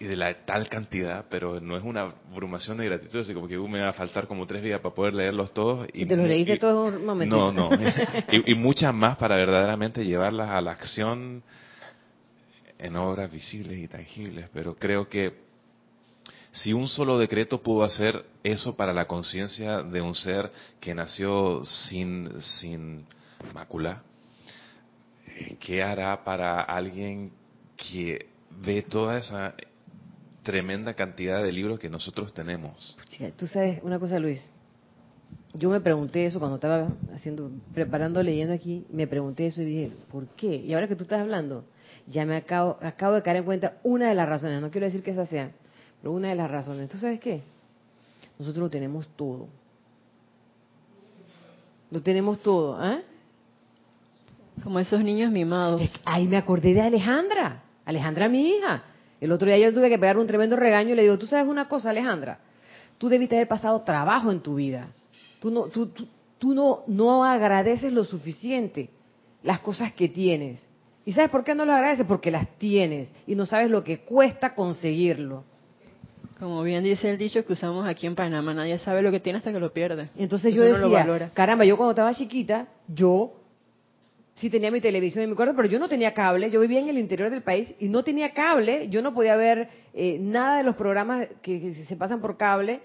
de 0.08 0.16
la 0.16 0.34
tal 0.46 0.70
cantidad, 0.70 1.26
pero 1.30 1.60
no 1.60 1.78
es 1.78 1.84
una 1.84 2.14
abrumación 2.32 2.78
de 2.78 2.86
gratitud, 2.86 3.20
así 3.20 3.34
como 3.34 3.48
que 3.48 3.58
uh, 3.58 3.68
me 3.68 3.82
va 3.82 3.90
a 3.90 3.94
faltar 3.94 4.28
como 4.28 4.46
tres 4.46 4.64
días 4.64 4.80
para 4.80 4.94
poder 4.94 5.14
leerlos 5.14 5.54
todos. 5.54 5.88
¿Y, 5.94 6.06
te 6.06 6.16
los 6.16 6.28
leíste 6.28 6.58
todos 6.58 6.94
un 6.94 7.06
momentito? 7.06 7.52
No, 7.52 7.70
no, 7.70 7.78
y, 8.32 8.56
muchas 8.56 8.94
más 8.94 9.18
para 9.18 9.36
verdaderamente 9.36 10.06
llevarlas 10.06 10.50
a 10.50 10.62
la 10.62 10.72
acción 10.72 11.44
en 12.78 12.96
obras 12.96 13.32
visibles 13.32 13.78
y 13.78 13.88
tangibles, 13.88 14.50
pero 14.54 14.76
creo 14.76 15.08
que 15.08 15.44
si 16.52 16.74
un 16.74 16.88
solo 16.88 17.18
decreto 17.18 17.62
pudo 17.64 17.84
hacer 17.84 18.26
eso 18.44 18.76
para 18.76 18.94
la 18.94 19.06
conciencia 19.06 19.82
de 19.82 20.02
un 20.02 20.14
ser 20.14 20.52
que 20.80 20.94
nació 20.94 21.64
sin, 21.64 22.30
sin 22.42 23.06
mácula, 23.54 24.04
eh, 25.28 25.58
¿qué 25.60 25.82
hará 25.82 26.24
para 26.24 26.62
alguien 26.62 27.32
que 27.76 28.28
ve 28.62 28.84
toda 28.84 29.18
esa 29.18 29.56
tremenda 30.44 30.94
cantidad 30.94 31.42
de 31.42 31.52
libros 31.52 31.80
que 31.80 31.90
nosotros 31.90 32.34
tenemos? 32.34 32.98
tú 33.38 33.48
sabes 33.48 33.80
una 33.82 34.00
cosa, 34.00 34.20
Luis. 34.20 34.44
Yo 35.56 35.70
me 35.70 35.80
pregunté 35.82 36.26
eso 36.26 36.40
cuando 36.40 36.56
estaba 36.56 36.90
haciendo, 37.14 37.52
preparando, 37.74 38.22
leyendo 38.22 38.54
aquí, 38.54 38.86
me 38.92 39.08
pregunté 39.08 39.48
eso 39.48 39.62
y 39.62 39.66
dije, 39.66 39.92
¿por 40.12 40.28
qué? 40.30 40.56
Y 40.56 40.74
ahora 40.74 40.88
que 40.88 40.96
tú 40.96 41.04
estás 41.04 41.22
hablando, 41.22 41.64
ya 42.08 42.26
me 42.26 42.36
acabo, 42.36 42.78
acabo 42.82 43.14
de 43.14 43.22
caer 43.22 43.38
en 43.38 43.44
cuenta 43.44 43.78
una 43.84 44.10
de 44.10 44.16
las 44.16 44.28
razones, 44.28 44.62
no 44.62 44.72
quiero 44.72 44.86
decir 44.86 45.04
que 45.04 45.12
esa 45.12 45.26
sea, 45.28 45.52
pero 46.02 46.12
una 46.12 46.30
de 46.30 46.36
las 46.36 46.50
razones. 46.50 46.90
¿Tú 46.90 46.98
sabes 46.98 47.20
qué? 47.20 47.44
Nosotros 48.40 48.64
lo 48.64 48.70
tenemos 48.70 49.08
todo. 49.16 49.48
Lo 51.92 52.02
tenemos 52.02 52.40
todo, 52.40 52.84
¿eh? 52.84 53.04
Como 54.64 54.80
esos 54.80 55.04
niños 55.04 55.32
mimados. 55.32 55.82
ahí 56.06 56.28
me 56.28 56.38
acordé 56.38 56.74
de 56.74 56.82
Alejandra, 56.82 57.64
Alejandra 57.86 58.28
mi 58.28 58.50
hija. 58.50 58.84
El 59.24 59.32
otro 59.32 59.48
día 59.48 59.58
yo 59.58 59.74
tuve 59.74 59.88
que 59.88 59.98
pegar 59.98 60.18
un 60.18 60.28
tremendo 60.28 60.58
regaño 60.58 60.92
y 60.92 60.96
le 60.96 61.04
digo, 61.04 61.18
tú 61.18 61.28
sabes 61.28 61.48
una 61.48 61.70
cosa, 61.70 61.92
Alejandra, 61.92 62.40
tú 62.98 63.08
debiste 63.08 63.38
haber 63.38 63.48
pasado 63.48 63.82
trabajo 63.84 64.34
en 64.34 64.42
tu 64.42 64.56
vida. 64.56 64.90
Tú 65.40 65.50
no, 65.50 65.68
tú, 65.68 65.92
tú 66.38 66.54
no, 66.54 66.82
no 66.88 67.24
agradeces 67.24 67.94
lo 67.94 68.04
suficiente 68.04 68.90
las 69.42 69.62
cosas 69.62 69.94
que 69.94 70.10
tienes. 70.10 70.62
¿Y 71.06 71.14
sabes 71.14 71.30
por 71.30 71.46
qué 71.46 71.56
no 71.56 71.64
lo 71.64 71.72
agradeces? 71.72 72.06
Porque 72.06 72.32
las 72.32 72.50
tienes 72.58 73.14
y 73.26 73.36
no 73.36 73.46
sabes 73.46 73.70
lo 73.70 73.82
que 73.82 74.00
cuesta 74.00 74.56
conseguirlo. 74.56 75.46
Como 76.38 76.62
bien 76.62 76.84
dice 76.84 77.10
el 77.10 77.18
dicho 77.18 77.46
que 77.46 77.54
usamos 77.54 77.88
aquí 77.88 78.08
en 78.08 78.16
Panamá, 78.16 78.54
nadie 78.54 78.78
sabe 78.80 79.02
lo 79.02 79.10
que 79.10 79.22
tiene 79.22 79.38
hasta 79.38 79.54
que 79.54 79.60
lo 79.62 79.72
pierde. 79.72 80.10
Entonces 80.18 80.54
yo 80.54 80.64
decía, 80.64 81.32
caramba, 81.34 81.64
yo 81.64 81.78
cuando 81.78 81.92
estaba 81.92 82.14
chiquita, 82.14 82.68
yo 82.90 83.32
sí 84.36 84.50
tenía 84.50 84.72
mi 84.72 84.82
televisión 84.82 85.24
en 85.24 85.30
mi 85.30 85.36
cuarto, 85.36 85.56
pero 85.56 85.68
yo 85.68 85.80
no 85.80 85.88
tenía 85.88 86.14
cable, 86.14 86.50
yo 86.50 86.60
vivía 86.60 86.80
en 86.80 86.90
el 86.90 86.98
interior 86.98 87.30
del 87.30 87.44
país 87.44 87.74
y 87.80 87.88
no 87.88 88.04
tenía 88.04 88.34
cable, 88.34 88.90
yo 88.90 89.02
no 89.02 89.14
podía 89.14 89.36
ver 89.36 89.70
eh, 89.94 90.18
nada 90.20 90.58
de 90.58 90.64
los 90.64 90.76
programas 90.76 91.28
que, 91.42 91.74
se 91.74 91.96
pasan 91.96 92.22
por 92.22 92.38
cable, 92.38 92.82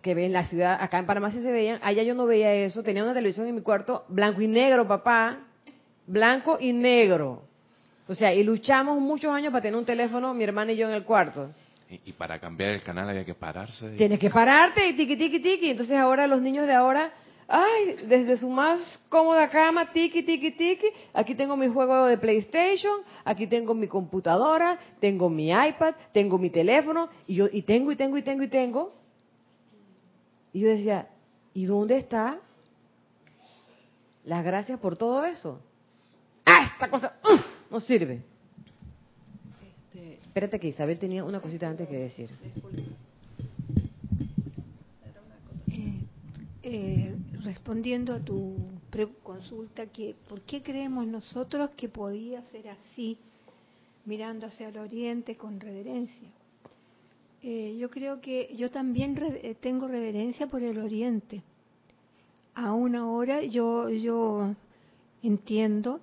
que 0.00 0.14
ven 0.14 0.26
en 0.26 0.32
la 0.32 0.44
ciudad, 0.46 0.78
acá 0.80 0.98
en 0.98 1.06
Panamá 1.06 1.30
sí 1.30 1.42
se 1.42 1.50
veían, 1.50 1.78
allá 1.82 2.02
yo 2.02 2.14
no 2.14 2.26
veía 2.26 2.54
eso, 2.54 2.82
tenía 2.82 3.02
una 3.02 3.14
televisión 3.14 3.46
en 3.46 3.54
mi 3.54 3.62
cuarto, 3.62 4.04
blanco 4.08 4.40
y 4.40 4.48
negro, 4.48 4.86
papá, 4.86 5.40
blanco 6.06 6.58
y 6.60 6.72
negro. 6.72 7.42
O 8.08 8.14
sea, 8.14 8.34
y 8.34 8.42
luchamos 8.42 9.00
muchos 9.00 9.30
años 9.30 9.52
para 9.52 9.62
tener 9.62 9.78
un 9.78 9.84
teléfono, 9.84 10.34
mi 10.34 10.44
hermana 10.44 10.72
y 10.72 10.76
yo 10.76 10.88
en 10.88 10.94
el 10.94 11.04
cuarto. 11.04 11.50
Y, 12.06 12.12
para 12.12 12.38
cambiar 12.38 12.70
el 12.70 12.82
canal 12.82 13.08
había 13.08 13.24
que 13.24 13.34
pararse. 13.34 13.90
Tienes 13.96 14.18
que 14.18 14.30
pararte 14.30 14.88
y 14.88 14.96
tiqui, 14.96 15.16
tiqui, 15.16 15.40
tiqui. 15.40 15.70
Entonces 15.70 15.98
ahora 15.98 16.26
los 16.26 16.40
niños 16.40 16.66
de 16.66 16.72
ahora, 16.72 17.12
ay, 17.52 18.06
desde 18.08 18.38
su 18.38 18.48
más 18.48 18.98
cómoda 19.10 19.48
cama, 19.50 19.92
tiqui, 19.92 20.22
tiqui, 20.22 20.52
tiqui. 20.52 20.86
Aquí 21.12 21.34
tengo 21.34 21.54
mi 21.54 21.68
juego 21.68 22.06
de 22.06 22.16
PlayStation, 22.16 23.02
aquí 23.24 23.46
tengo 23.46 23.74
mi 23.74 23.88
computadora, 23.88 24.78
tengo 25.00 25.28
mi 25.28 25.50
iPad, 25.50 25.94
tengo 26.14 26.38
mi 26.38 26.48
teléfono, 26.48 27.10
y 27.26 27.34
yo, 27.34 27.48
y 27.52 27.60
tengo, 27.62 27.92
y 27.92 27.96
tengo, 27.96 28.16
y 28.16 28.22
tengo, 28.22 28.42
y 28.42 28.48
tengo. 28.48 28.94
Y 30.54 30.60
yo 30.60 30.68
decía, 30.68 31.10
¿y 31.52 31.66
dónde 31.66 31.98
está 31.98 32.38
las 34.24 34.42
gracias 34.42 34.80
por 34.80 34.96
todo 34.96 35.26
eso? 35.26 35.60
¡Ah, 36.46 36.70
esta 36.72 36.88
cosa 36.88 37.16
uh, 37.22 37.38
no 37.70 37.80
sirve! 37.80 38.22
Este, 39.92 40.14
espérate 40.14 40.58
que 40.58 40.68
Isabel 40.68 40.98
tenía 40.98 41.22
una 41.22 41.40
cosita 41.40 41.68
antes 41.68 41.86
que 41.86 41.98
decir. 41.98 42.30
Eh, 45.68 46.00
eh, 46.62 47.14
respondiendo 47.44 48.14
a 48.14 48.20
tu 48.20 48.56
consulta, 49.22 49.86
que 49.86 50.14
¿por 50.28 50.42
qué 50.42 50.62
creemos 50.62 51.06
nosotros 51.06 51.70
que 51.76 51.88
podía 51.88 52.42
ser 52.50 52.68
así, 52.68 53.18
mirando 54.04 54.46
hacia 54.46 54.68
el 54.68 54.78
oriente 54.78 55.36
con 55.36 55.60
reverencia? 55.60 56.28
Eh, 57.42 57.76
yo 57.78 57.90
creo 57.90 58.20
que 58.20 58.54
yo 58.56 58.70
también 58.70 59.18
tengo 59.60 59.88
reverencia 59.88 60.46
por 60.46 60.62
el 60.62 60.78
oriente. 60.78 61.42
Aún 62.54 62.94
ahora 62.94 63.42
yo, 63.42 63.88
yo 63.88 64.54
entiendo 65.22 66.00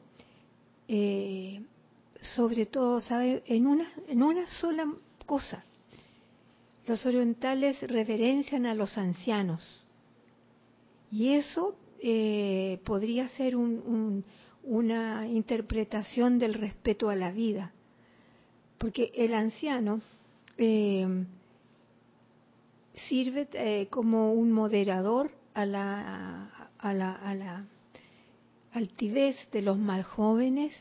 eh, 0.91 1.61
sobre 2.19 2.65
todo, 2.65 2.99
¿sabe? 2.99 3.43
En 3.45 3.67
una, 3.67 3.87
en 4.07 4.23
una 4.23 4.47
sola 4.59 4.91
cosa. 5.25 5.63
Los 6.87 7.05
orientales 7.05 7.79
reverencian 7.81 8.65
a 8.65 8.73
los 8.73 8.97
ancianos. 8.97 9.78
Y 11.11 11.33
eso 11.33 11.75
eh, 12.01 12.79
podría 12.85 13.29
ser 13.29 13.55
una 13.55 15.27
interpretación 15.27 16.39
del 16.39 16.53
respeto 16.53 17.09
a 17.09 17.15
la 17.15 17.31
vida. 17.31 17.73
Porque 18.77 19.11
el 19.15 19.33
anciano 19.33 20.01
eh, 20.57 21.25
sirve 23.07 23.87
como 23.89 24.33
un 24.33 24.51
moderador 24.51 25.31
a 25.53 25.65
la, 25.65 26.69
a 26.77 26.93
la, 26.93 27.11
a 27.13 27.35
la 27.35 27.65
altivez 28.71 29.35
de 29.51 29.61
los 29.61 29.77
más 29.77 30.05
jóvenes 30.05 30.75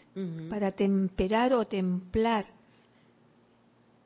para 0.51 0.73
temperar 0.73 1.53
o 1.55 1.67
templar 1.67 2.58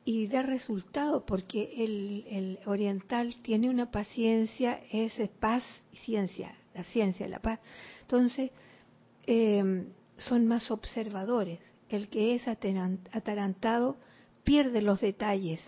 y 0.05 0.27
da 0.27 0.43
resultado 0.43 1.25
porque 1.25 1.73
el, 1.77 2.59
oriental 2.65 3.35
tiene 3.41 3.69
una 3.69 3.91
paciencia, 3.91 4.81
es 4.91 5.13
paz 5.39 5.63
y 5.91 5.97
ciencia, 5.97 6.55
la 6.73 6.83
ciencia 6.85 7.27
la 7.27 7.39
paz. 7.39 7.59
Entonces, 8.01 8.51
eh, 9.25 9.85
son 10.17 10.47
más 10.47 10.71
observadores. 10.71 11.59
El 11.89 12.09
que 12.09 12.35
es 12.35 12.47
atarantado 12.47 13.97
pierde 14.43 14.81
los 14.81 14.99
detalles, 15.01 15.61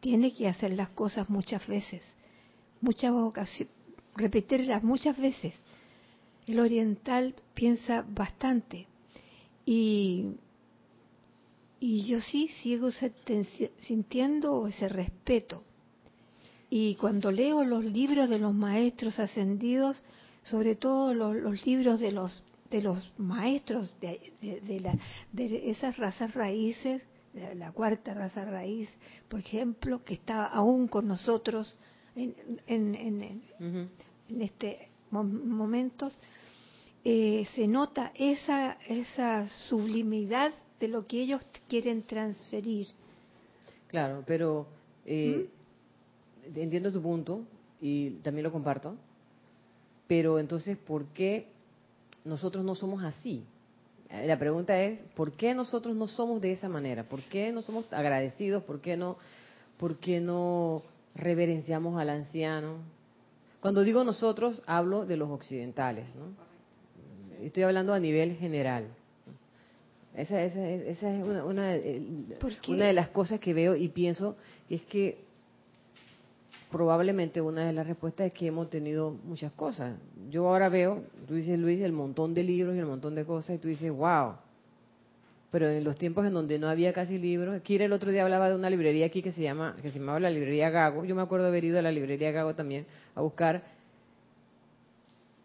tiene 0.00 0.34
que 0.34 0.48
hacer 0.48 0.72
las 0.72 0.88
cosas 0.90 1.28
muchas 1.30 1.66
veces, 1.66 2.02
muchas 2.80 3.12
ocasiones, 3.12 3.72
repetirlas 4.16 4.82
muchas 4.82 5.18
veces. 5.18 5.54
El 6.46 6.58
oriental 6.58 7.36
piensa 7.54 8.04
bastante 8.08 8.88
y, 9.64 10.32
y 11.82 12.04
yo 12.04 12.20
sí 12.20 12.48
sigo 12.62 12.90
sintiendo 13.80 14.68
ese 14.68 14.88
respeto. 14.88 15.64
Y 16.70 16.94
cuando 16.94 17.32
leo 17.32 17.64
los 17.64 17.84
libros 17.84 18.30
de 18.30 18.38
los 18.38 18.54
maestros 18.54 19.18
ascendidos, 19.18 20.00
sobre 20.44 20.76
todo 20.76 21.12
los, 21.12 21.34
los 21.34 21.66
libros 21.66 21.98
de 21.98 22.12
los 22.12 22.40
de 22.70 22.82
los 22.82 23.12
maestros 23.18 23.94
de, 24.00 24.32
de, 24.40 24.80
la, 24.80 24.96
de 25.32 25.70
esas 25.70 25.98
razas 25.98 26.32
raíces, 26.34 27.02
la 27.56 27.72
cuarta 27.72 28.14
raza 28.14 28.44
raíz, 28.44 28.88
por 29.28 29.40
ejemplo, 29.40 30.04
que 30.04 30.14
está 30.14 30.46
aún 30.46 30.86
con 30.86 31.08
nosotros 31.08 31.76
en, 32.14 32.34
en, 32.66 32.94
en, 32.94 33.42
en 34.28 34.40
este 34.40 34.88
momentos, 35.10 36.14
eh, 37.04 37.46
se 37.56 37.66
nota 37.66 38.12
esa, 38.14 38.78
esa 38.88 39.48
sublimidad 39.68 40.54
de 40.82 40.88
lo 40.88 41.06
que 41.06 41.22
ellos 41.22 41.40
quieren 41.68 42.02
transferir. 42.02 42.88
Claro, 43.88 44.24
pero 44.26 44.66
eh, 45.06 45.48
¿Mm? 46.46 46.58
entiendo 46.58 46.92
tu 46.92 47.00
punto 47.00 47.44
y 47.80 48.10
también 48.22 48.42
lo 48.42 48.52
comparto, 48.52 48.96
pero 50.06 50.38
entonces, 50.38 50.76
¿por 50.76 51.06
qué 51.06 51.46
nosotros 52.24 52.64
no 52.64 52.74
somos 52.74 53.02
así. 53.02 53.44
Eh, 54.10 54.26
la 54.26 54.38
pregunta 54.38 54.80
es, 54.80 55.00
¿por 55.14 55.32
qué 55.32 55.54
nosotros 55.54 55.94
no 55.96 56.06
somos 56.06 56.40
de 56.40 56.52
esa 56.52 56.68
manera? 56.68 57.04
¿Por 57.04 57.20
qué 57.22 57.52
no 57.52 57.62
somos 57.62 57.90
agradecidos? 57.92 58.62
¿Por 58.64 58.80
qué 58.80 58.96
no, 58.96 59.16
por 59.76 59.96
qué 59.98 60.20
no 60.20 60.82
reverenciamos 61.14 62.00
al 62.00 62.10
anciano? 62.10 62.76
Cuando 63.60 63.82
digo 63.82 64.04
nosotros, 64.04 64.60
hablo 64.66 65.06
de 65.06 65.16
los 65.16 65.30
occidentales. 65.30 66.06
¿no? 66.16 66.26
Estoy 67.44 67.62
hablando 67.62 67.94
a 67.94 68.00
nivel 68.00 68.36
general. 68.36 68.88
Esa, 70.16 70.42
esa, 70.42 70.68
esa 70.68 71.16
es 71.16 71.24
una, 71.24 71.44
una, 71.44 71.76
una 72.68 72.86
de 72.86 72.92
las 72.92 73.08
cosas 73.08 73.40
que 73.40 73.54
veo 73.54 73.74
y 73.74 73.88
pienso 73.88 74.36
que 74.68 74.74
es 74.74 74.82
que 74.82 75.18
probablemente 76.70 77.40
una 77.40 77.66
de 77.66 77.72
las 77.72 77.86
respuestas 77.86 78.26
es 78.26 78.32
que 78.32 78.46
hemos 78.46 78.68
tenido 78.68 79.16
muchas 79.24 79.52
cosas. 79.52 79.96
Yo 80.30 80.48
ahora 80.48 80.68
veo, 80.68 81.04
tú 81.28 81.34
dices 81.34 81.58
Luis, 81.58 81.80
el 81.82 81.92
montón 81.92 82.34
de 82.34 82.42
libros 82.42 82.74
y 82.74 82.78
el 82.78 82.86
montón 82.86 83.14
de 83.14 83.24
cosas 83.24 83.56
y 83.56 83.58
tú 83.58 83.68
dices, 83.68 83.90
wow. 83.90 84.34
Pero 85.50 85.68
en 85.68 85.84
los 85.84 85.96
tiempos 85.96 86.26
en 86.26 86.32
donde 86.32 86.58
no 86.58 86.68
había 86.68 86.92
casi 86.92 87.18
libros, 87.18 87.60
Kira 87.62 87.84
el 87.84 87.92
otro 87.92 88.10
día 88.10 88.22
hablaba 88.22 88.48
de 88.48 88.54
una 88.54 88.70
librería 88.70 89.06
aquí 89.06 89.22
que 89.22 89.32
se 89.32 89.42
llama 89.42 89.76
que 89.82 89.90
se 89.90 89.98
llamaba 89.98 90.18
la 90.18 90.30
librería 90.30 90.70
Gago. 90.70 91.04
Yo 91.04 91.14
me 91.14 91.22
acuerdo 91.22 91.46
haber 91.46 91.64
ido 91.64 91.78
a 91.78 91.82
la 91.82 91.92
librería 91.92 92.32
Gago 92.32 92.54
también 92.54 92.86
a 93.14 93.20
buscar 93.20 93.62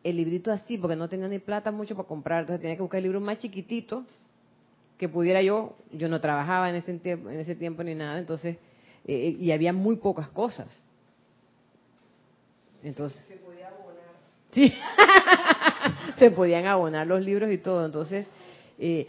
el 0.04 0.16
librito 0.16 0.52
así, 0.52 0.78
porque 0.78 0.96
no 0.96 1.10
tenía 1.10 1.28
ni 1.28 1.40
plata 1.40 1.72
mucho 1.72 1.96
para 1.96 2.08
comprar, 2.08 2.42
entonces 2.42 2.62
tenía 2.62 2.78
que 2.78 2.82
buscar 2.82 3.00
el 3.00 3.04
libro 3.04 3.20
más 3.20 3.40
chiquitito 3.40 4.06
que 4.98 5.10
pudiera 5.10 5.42
yo. 5.42 5.76
Yo 5.92 6.10
no 6.10 6.22
trabajaba 6.22 6.70
en 6.70 6.76
ese 6.76 6.98
tiempo, 7.00 7.30
en 7.30 7.40
ese 7.40 7.56
tiempo 7.56 7.84
ni 7.84 7.96
nada, 7.96 8.20
entonces 8.20 8.58
eh, 9.06 9.38
y 9.40 9.52
había 9.52 9.74
muy 9.74 9.96
pocas 9.98 10.30
cosas. 10.30 10.68
Entonces, 12.84 13.24
se 13.28 13.38
podía 13.38 13.68
abonar. 13.70 14.06
Sí, 14.52 14.74
se 16.20 16.32
podían 16.32 16.66
abonar 16.66 17.08
los 17.08 17.24
libros 17.24 17.52
y 17.52 17.58
todo. 17.58 17.86
Entonces, 17.86 18.28
eh, 18.78 19.08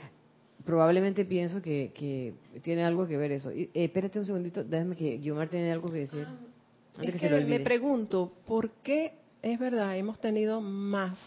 probablemente 0.65 1.25
pienso 1.25 1.61
que, 1.61 1.93
que, 1.95 2.35
tiene 2.63 2.85
algo 2.85 3.07
que 3.07 3.17
ver 3.17 3.33
eso. 3.33 3.51
Eh, 3.51 3.71
espérate 3.75 4.19
un 4.19 4.27
segundito, 4.27 4.65
déjame 4.65 4.97
que 4.97 5.19
Guiomar 5.19 5.49
tiene 5.49 5.73
algo 5.73 5.91
que 5.91 6.01
decir. 6.01 6.27
Ah, 6.27 7.03
es 7.03 7.21
que, 7.21 7.29
me 7.29 7.61
pregunto, 7.61 8.33
¿por 8.47 8.71
qué 8.83 9.13
es 9.43 9.59
verdad, 9.59 9.97
hemos 9.97 10.21
tenido 10.21 10.61
más 10.61 11.19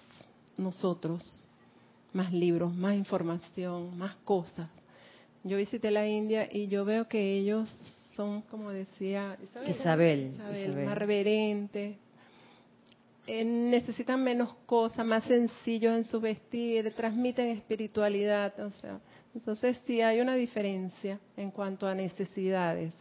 nosotros, 0.58 1.43
más 2.13 2.32
libros, 2.34 2.74
más 2.74 2.95
información, 2.95 3.97
más 3.97 4.15
cosas? 4.17 4.69
Yo 5.43 5.58
visité 5.58 5.89
la 5.91 6.08
India 6.08 6.47
y 6.52 6.67
yo 6.67 6.86
veo 6.86 7.08
que 7.08 7.38
ellos 7.38 7.69
son, 8.15 8.41
como 8.43 8.69
decía 8.71 9.38
Isabel, 9.67 10.34
Isabel, 10.36 10.86
más 10.86 10.97
reverentes, 10.97 11.95
eh, 13.28 13.45
necesitan 13.45 14.24
menos 14.24 14.54
cosas, 14.65 15.06
más 15.06 15.24
sencillos 15.24 15.95
en 15.95 16.04
su 16.04 16.19
vestir, 16.19 16.93
transmiten 16.95 17.50
espiritualidad, 17.50 18.60
o 18.60 18.71
sea, 18.71 19.00
entonces 19.34 19.82
sí 19.86 20.02
hay 20.02 20.19
una 20.19 20.36
diferencia 20.36 21.19
en 21.38 21.52
cuanto 21.52 21.88
a 21.88 21.95
necesidades. 21.95 22.93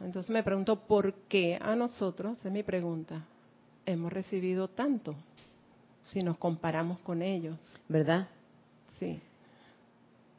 Entonces 0.00 0.30
me 0.30 0.42
pregunto 0.42 0.86
por 0.86 1.14
qué 1.28 1.58
a 1.60 1.74
nosotros, 1.76 2.36
es 2.44 2.52
mi 2.52 2.62
pregunta, 2.62 3.24
hemos 3.86 4.12
recibido 4.12 4.68
tanto 4.68 5.14
si 6.06 6.22
nos 6.22 6.36
comparamos 6.38 6.98
con 7.00 7.22
ellos. 7.22 7.58
¿Verdad? 7.88 8.28
Sí. 8.98 9.20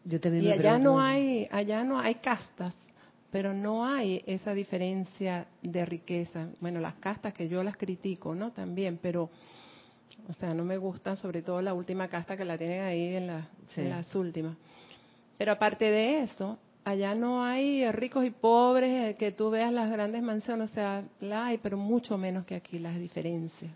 Yo 0.06 0.19
también 0.19 0.43
y 0.43 0.52
allá 0.52 0.78
no 0.78 0.99
hay, 0.99 1.47
allá 1.52 1.84
no 1.84 1.99
hay 1.99 2.15
castas 2.15 2.76
pero 3.34 3.52
no 3.52 3.84
hay 3.84 4.21
esa 4.28 4.54
diferencia 4.54 5.47
de 5.63 5.84
riqueza. 5.88 6.49
Bueno, 6.62 6.80
las 6.80 6.93
castas 6.93 7.34
que 7.34 7.49
yo 7.49 7.63
las 7.63 7.76
critico, 7.76 8.36
¿no? 8.36 8.52
También, 8.52 8.99
pero, 9.02 9.28
o 10.30 10.34
sea, 10.34 10.54
no 10.54 10.63
me 10.63 10.78
gustan, 10.78 11.17
sobre 11.17 11.41
todo 11.41 11.60
la 11.60 11.73
última 11.73 12.08
casta 12.08 12.38
que 12.38 12.45
la 12.45 12.60
tienen 12.60 12.84
ahí 12.84 13.15
en, 13.15 13.26
las 13.89 14.15
últimas. 14.15 14.56
Pero 15.36 15.52
aparte 15.52 15.86
de 15.86 16.21
eso, 16.21 16.60
allá 16.86 17.15
no 17.15 17.43
hay 17.43 17.89
ricos 17.91 18.23
y 18.23 18.30
pobres, 18.30 18.91
eh, 18.91 19.15
que 19.17 19.32
tú 19.32 19.49
veas 19.49 19.73
las 19.73 19.89
grandes 19.89 20.21
mansiones, 20.21 20.69
o 20.69 20.73
sea, 20.76 21.04
la 21.19 21.47
hay, 21.47 21.58
pero 21.58 21.76
mucho 21.76 22.19
menos 22.19 22.45
que 22.45 22.54
aquí 22.54 22.78
las 22.78 22.99
diferencias. 22.99 23.71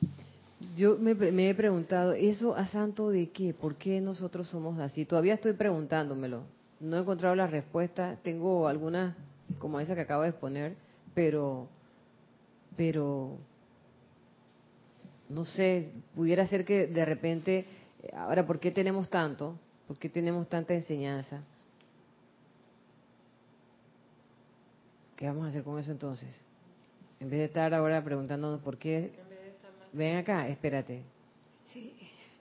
Yo 0.77 0.95
me, 0.95 1.15
me, 1.15 1.49
he 1.49 1.55
preguntado, 1.55 2.13
¿eso 2.13 2.55
a 2.55 2.67
santo 2.67 3.09
de 3.09 3.31
qué? 3.31 3.51
¿Por 3.51 3.77
qué 3.77 3.99
nosotros 3.99 4.47
somos 4.47 4.77
así? 4.79 5.05
Todavía 5.05 5.33
estoy 5.33 5.53
preguntándomelo. 5.53 6.43
No 6.79 6.97
he 6.97 6.99
encontrado 6.99 7.33
la 7.33 7.47
respuesta. 7.47 8.19
Tengo 8.21 8.67
algunas 8.67 9.15
como 9.57 9.79
esa 9.79 9.95
que 9.95 10.01
acabo 10.01 10.21
de 10.21 10.29
exponer, 10.29 10.75
pero, 11.15 11.67
pero, 12.75 13.37
no 15.29 15.45
sé, 15.45 15.91
pudiera 16.13 16.45
ser 16.45 16.63
que 16.63 16.85
de 16.85 17.05
repente, 17.05 17.65
ahora, 18.15 18.45
¿por 18.45 18.59
qué 18.59 18.69
tenemos 18.69 19.09
tanto? 19.09 19.57
¿Por 19.87 19.97
qué 19.97 20.09
tenemos 20.09 20.47
tanta 20.47 20.75
enseñanza? 20.75 21.41
¿Qué 25.15 25.25
vamos 25.25 25.45
a 25.45 25.47
hacer 25.47 25.63
con 25.63 25.79
eso 25.79 25.91
entonces? 25.91 26.29
En 27.19 27.31
vez 27.31 27.39
de 27.39 27.45
estar 27.45 27.73
ahora 27.73 28.03
preguntándonos 28.03 28.61
por 28.61 28.77
qué, 28.77 29.11
ven 29.97 30.17
acá, 30.17 30.47
espérate. 30.47 31.03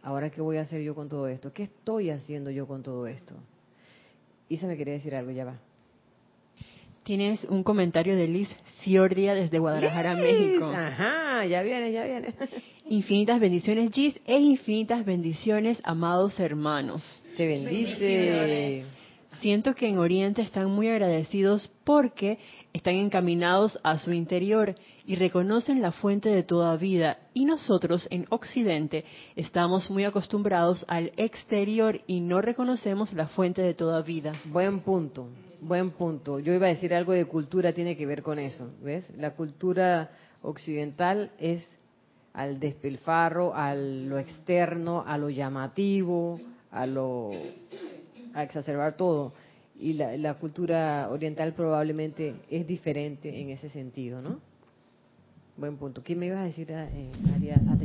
Ahora, 0.03 0.31
¿qué 0.31 0.41
voy 0.41 0.59
a 0.59 0.61
hacer 0.61 0.83
yo 0.83 0.95
con 0.95 1.09
todo 1.09 1.27
esto? 1.27 1.53
¿Qué 1.53 1.65
estoy 1.65 2.11
haciendo 2.11 2.51
yo 2.51 2.69
con 2.69 2.83
todo 2.83 3.09
esto? 3.09 3.35
Isa 4.49 4.69
me 4.69 4.77
quería 4.77 4.95
decir 4.95 5.17
algo, 5.17 5.33
ya 5.33 5.45
va. 5.45 5.59
Tienes 7.03 7.45
un 7.45 7.63
comentario 7.65 8.17
de 8.17 8.29
Liz 8.29 8.49
Ciordia 8.83 9.35
desde 9.35 9.59
Guadalajara, 9.59 10.15
México. 10.15 10.67
Ajá, 10.67 11.45
ya 11.47 11.63
viene, 11.63 11.91
ya 11.91 12.05
viene. 12.05 12.35
Infinitas 12.89 13.41
bendiciones, 13.41 13.91
Gis, 13.91 14.21
e 14.27 14.39
infinitas 14.39 15.05
bendiciones, 15.05 15.81
amados 15.83 16.39
hermanos. 16.39 17.23
Te 17.37 17.47
bendice. 17.47 18.85
Siento 19.41 19.75
que 19.75 19.89
en 19.89 19.99
Oriente 19.99 20.41
están 20.41 20.71
muy 20.71 20.89
agradecidos 20.89 21.71
porque 21.85 22.39
están 22.73 22.95
encaminados 22.95 23.79
a 23.83 23.99
su 23.99 24.13
interior 24.13 24.75
y 25.05 25.17
reconocen 25.17 25.83
la 25.83 25.93
fuente 25.93 26.31
de 26.31 26.43
toda 26.43 26.77
vida. 26.77 27.19
Y 27.35 27.45
nosotros 27.45 28.07
en 28.11 28.27
Occidente 28.31 29.05
estamos 29.35 29.91
muy 29.91 30.05
acostumbrados 30.05 30.85
al 30.89 31.13
exterior 31.17 32.01
y 32.07 32.21
no 32.21 32.41
reconocemos 32.41 33.13
la 33.13 33.29
fuente 33.29 33.63
de 33.63 33.75
toda 33.75 34.03
vida. 34.03 34.33
Buen 34.47 34.81
punto. 34.81 35.29
Buen 35.61 35.91
punto. 35.91 36.39
Yo 36.39 36.55
iba 36.55 36.67
a 36.67 36.71
decir 36.71 36.95
algo 36.95 37.13
de 37.13 37.27
cultura, 37.27 37.73
tiene 37.73 37.97
que 37.97 38.07
ver 38.07 38.23
con 38.23 38.39
eso. 38.39 38.71
¿Ves? 38.83 39.09
La 39.17 39.35
cultura 39.35 40.11
occidental 40.43 41.31
es 41.39 41.77
al 42.33 42.59
despilfarro, 42.61 43.55
a 43.55 43.75
lo 43.75 44.19
externo, 44.19 45.05
a 45.07 45.19
lo 45.19 45.31
llamativo, 45.31 46.41
a 46.71 46.87
lo 46.87 47.31
a 48.37 48.43
exacerbar 48.43 48.97
todo. 48.97 49.33
Y 49.79 49.95
la, 49.95 50.35
cultura 50.35 51.09
oriental 51.11 51.53
probablemente 51.53 52.35
es 52.51 52.67
diferente 52.67 53.41
en 53.41 53.51
ese 53.51 53.69
sentido, 53.69 54.23
¿no? 54.23 54.41
Buen 55.57 55.77
punto. 55.77 56.03
¿Qué 56.03 56.15
me 56.15 56.27
ibas 56.27 56.41
a 56.41 56.45
decir, 56.45 56.71
eh, 56.71 57.13
Adriana? 57.35 57.77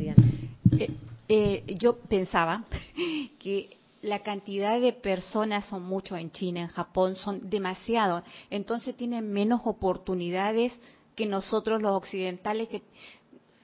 Eh, 0.77 0.89
eh, 1.27 1.63
yo 1.79 1.97
pensaba 1.97 2.65
que 3.39 3.77
la 4.01 4.19
cantidad 4.19 4.79
de 4.79 4.93
personas 4.93 5.65
son 5.65 5.83
mucho 5.83 6.15
en 6.15 6.31
China, 6.31 6.61
en 6.61 6.67
Japón, 6.67 7.15
son 7.15 7.49
demasiado. 7.49 8.23
Entonces 8.49 8.95
tienen 8.95 9.31
menos 9.31 9.61
oportunidades 9.65 10.73
que 11.15 11.25
nosotros 11.25 11.81
los 11.81 11.91
occidentales 11.91 12.67
que 12.67 12.81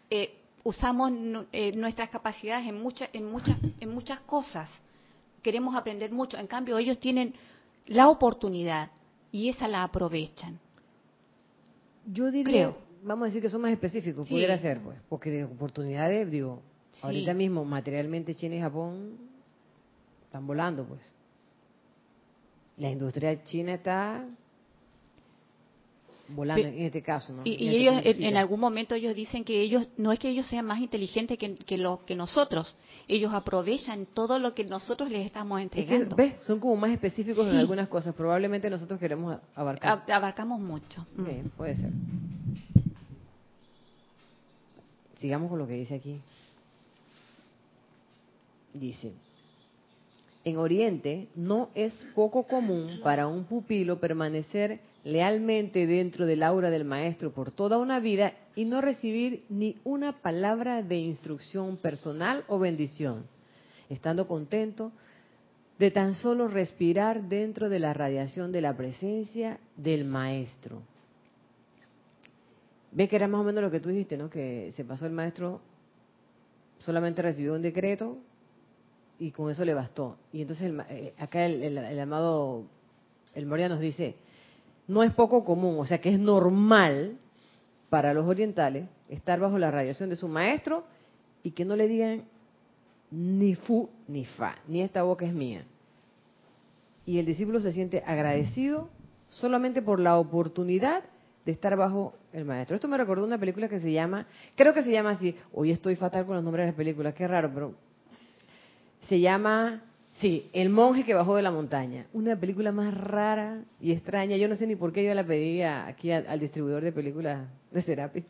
eh, 0.10 0.34
usamos 0.63 1.12
eh, 1.52 1.71
nuestras 1.73 2.10
capacidades 2.10 2.67
en 2.67 2.80
muchas, 2.82 3.10
en 3.13 3.30
muchas, 3.30 3.58
en 3.80 3.93
muchas 3.93 4.19
cosas. 4.21 4.69
Queremos 5.47 5.77
aprender 5.77 6.12
mucho. 6.12 6.38
En 6.38 6.45
cambio, 6.45 6.77
ellos 6.77 6.99
tienen 6.99 7.33
la 7.86 8.10
oportunidad 8.10 8.91
y 9.31 9.47
esa 9.47 9.65
la 9.69 9.83
aprovechan. 9.83 10.60
Yo 12.05 12.29
diría, 12.31 12.75
vamos 13.01 13.23
a 13.23 13.25
decir 13.27 13.41
que 13.41 13.49
son 13.49 13.62
más 13.62 13.71
específicos, 13.71 14.27
pudiera 14.27 14.57
ser, 14.57 14.81
pues, 14.81 14.99
porque 15.07 15.29
de 15.29 15.45
oportunidades, 15.45 16.29
digo, 16.29 16.62
ahorita 17.01 17.33
mismo 17.33 17.63
materialmente 17.63 18.36
China 18.36 18.55
y 18.55 18.60
Japón 18.60 19.17
están 20.25 20.45
volando, 20.45 20.83
pues. 20.83 20.99
La 22.75 22.89
industria 22.89 23.41
china 23.45 23.75
está 23.75 24.25
volando 26.30 26.68
en 26.68 26.82
este 26.82 27.02
caso, 27.02 27.34
¿no? 27.34 27.42
Y, 27.46 27.54
este 27.54 27.78
ellos, 27.78 28.02
en, 28.04 28.38
algún 28.38 28.60
momento 28.60 28.96
ellos 28.96 29.16
dicen 29.16 29.44
que 29.44 29.62
ellos, 29.62 29.88
no 29.98 30.12
es 30.12 30.20
que 30.20 30.30
ellos 30.30 30.48
sean 30.48 30.66
más 30.66 30.80
inteligentes 30.80 31.38
que, 31.38 31.56
que, 31.56 31.78
lo, 31.78 32.04
que 32.06 32.16
nosotros, 32.16 32.76
ellos 33.08 33.34
aprovechan 33.34 34.06
todo 34.13 34.40
lo 34.40 34.54
que 34.54 34.63
nosotros 34.66 35.10
les 35.10 35.26
estamos 35.26 35.62
entregando. 35.62 36.16
¿Ves? 36.16 36.42
Son 36.44 36.60
como 36.60 36.76
más 36.76 36.92
específicos 36.92 37.48
en 37.48 37.56
algunas 37.56 37.88
cosas, 37.88 38.13
probablemente 38.16 38.70
nosotros 38.70 39.00
queremos 39.00 39.40
abarcar. 39.56 40.04
abarcamos 40.12 40.60
mucho. 40.60 41.06
Mm. 41.16 41.50
puede 41.56 41.76
ser. 41.76 41.92
Sigamos 45.18 45.50
con 45.50 45.60
lo 45.60 45.68
que 45.68 45.74
dice 45.74 45.96
aquí. 45.96 46.20
Dice, 48.74 49.13
en 50.44 50.58
Oriente 50.58 51.28
no 51.36 51.70
es 51.74 51.94
poco 52.13 52.44
común 52.44 53.00
para 53.04 53.28
un 53.28 53.46
pupilo 53.46 54.00
permanecer 54.00 54.80
lealmente 55.08 55.88
dentro 55.88 56.26
del 56.26 56.43
aura 56.43 56.70
del 56.70 56.84
maestro 56.84 57.32
por 57.32 57.52
toda 57.52 57.78
una 57.78 58.02
vida 58.02 58.34
y 58.56 58.65
no 58.65 58.82
recibir 58.82 59.46
ni 59.48 59.78
una 59.86 60.22
palabra 60.22 60.84
de 60.84 60.98
instrucción 60.98 61.78
personal 61.78 62.43
o 62.50 62.60
bendición, 62.60 63.26
estando 63.89 64.28
contento 64.28 64.91
de 65.80 65.91
tan 65.91 66.15
solo 66.15 66.50
respirar 66.50 67.30
dentro 67.30 67.70
de 67.70 67.80
la 67.80 67.93
radiación 67.93 68.52
de 68.52 68.60
la 68.60 68.76
presencia 68.76 69.62
del 69.78 70.04
maestro. 70.04 70.82
Ves 72.91 73.08
que 73.08 73.15
era 73.15 73.30
más 73.30 73.39
o 73.39 73.43
menos 73.46 73.63
lo 73.63 73.72
que 73.72 73.80
tú 73.80 73.88
dijiste, 73.88 74.17
¿no? 74.17 74.30
Que 74.30 74.74
se 74.76 74.84
pasó 74.84 75.06
el 75.06 75.13
maestro, 75.13 75.62
solamente 76.80 77.22
recibió 77.22 77.54
un 77.54 77.62
decreto 77.62 78.17
y 79.20 79.32
con 79.32 79.50
eso 79.52 79.63
le 79.63 79.74
bastó. 79.74 80.17
Y 80.34 80.41
entonces 80.41 80.70
eh, 80.89 81.13
acá 81.17 81.46
el, 81.46 81.78
el 81.78 82.00
amado, 82.00 82.65
el 83.34 83.46
Moria 83.46 83.70
nos 83.70 83.80
dice, 83.80 84.17
no 84.88 85.04
es 85.04 85.13
poco 85.13 85.43
común, 85.43 85.78
o 85.80 85.86
sea 85.86 86.00
que 86.00 86.10
es 86.10 86.19
normal 86.19 87.17
para 87.89 88.13
los 88.13 88.26
orientales 88.26 88.88
estar 89.10 89.39
bajo 89.39 89.58
la 89.58 89.71
radiación 89.71 90.10
de 90.10 90.15
su 90.15 90.28
maestro 90.28 90.86
y 91.43 91.52
que 91.52 91.65
no 91.65 91.76
le 91.76 91.88
digan 91.88 92.23
ni 93.12 93.56
fu 93.56 93.89
ni 94.08 94.26
fa, 94.26 94.56
ni 94.67 94.82
esta 94.82 95.04
boca 95.04 95.26
es 95.26 95.34
mía. 95.34 95.65
Y 97.06 97.19
el 97.19 97.26
discípulo 97.26 97.60
se 97.60 97.71
siente 97.71 98.04
agradecido 98.06 98.89
solamente 99.30 99.82
por 99.82 100.00
la 100.00 100.17
oportunidad 100.17 101.04
de 101.45 101.52
estar 101.54 101.76
bajo 101.78 102.13
el 102.34 102.43
maestro. 102.43 102.76
Esto 102.76 102.89
me 102.89 102.97
recordó 102.97 103.26
una 103.26 103.38
película 103.38 103.69
que 103.69 103.80
se 103.80 103.91
llama, 103.91 104.28
creo 104.56 104.73
que 104.73 104.84
se 104.84 104.91
llama 104.91 105.12
así, 105.12 105.36
hoy 105.54 105.71
estoy 105.71 105.95
fatal 105.95 106.26
con 106.26 106.36
los 106.36 106.43
nombres 106.43 106.63
de 106.63 106.67
las 106.67 106.76
películas, 106.76 107.13
qué 107.13 107.28
raro, 107.28 107.50
pero 107.54 107.73
se 109.08 109.21
llama 109.21 109.84
Sí, 110.19 110.49
El 110.51 110.69
monje 110.69 111.03
que 111.03 111.13
bajó 111.13 111.36
de 111.36 111.43
la 111.43 111.51
montaña. 111.51 112.08
Una 112.12 112.39
película 112.39 112.71
más 112.71 112.91
rara 112.95 113.63
y 113.80 113.91
extraña. 113.91 114.36
Yo 114.36 114.47
no 114.47 114.56
sé 114.56 114.65
ni 114.65 114.75
por 114.75 114.91
qué 114.91 115.06
yo 115.06 115.13
la 115.13 115.25
pedí 115.25 115.62
aquí 115.62 116.12
al, 116.12 116.39
distribuidor 116.39 116.84
de 116.84 116.91
películas 116.91 117.47
de 117.71 117.82
Serapi. 117.84 118.23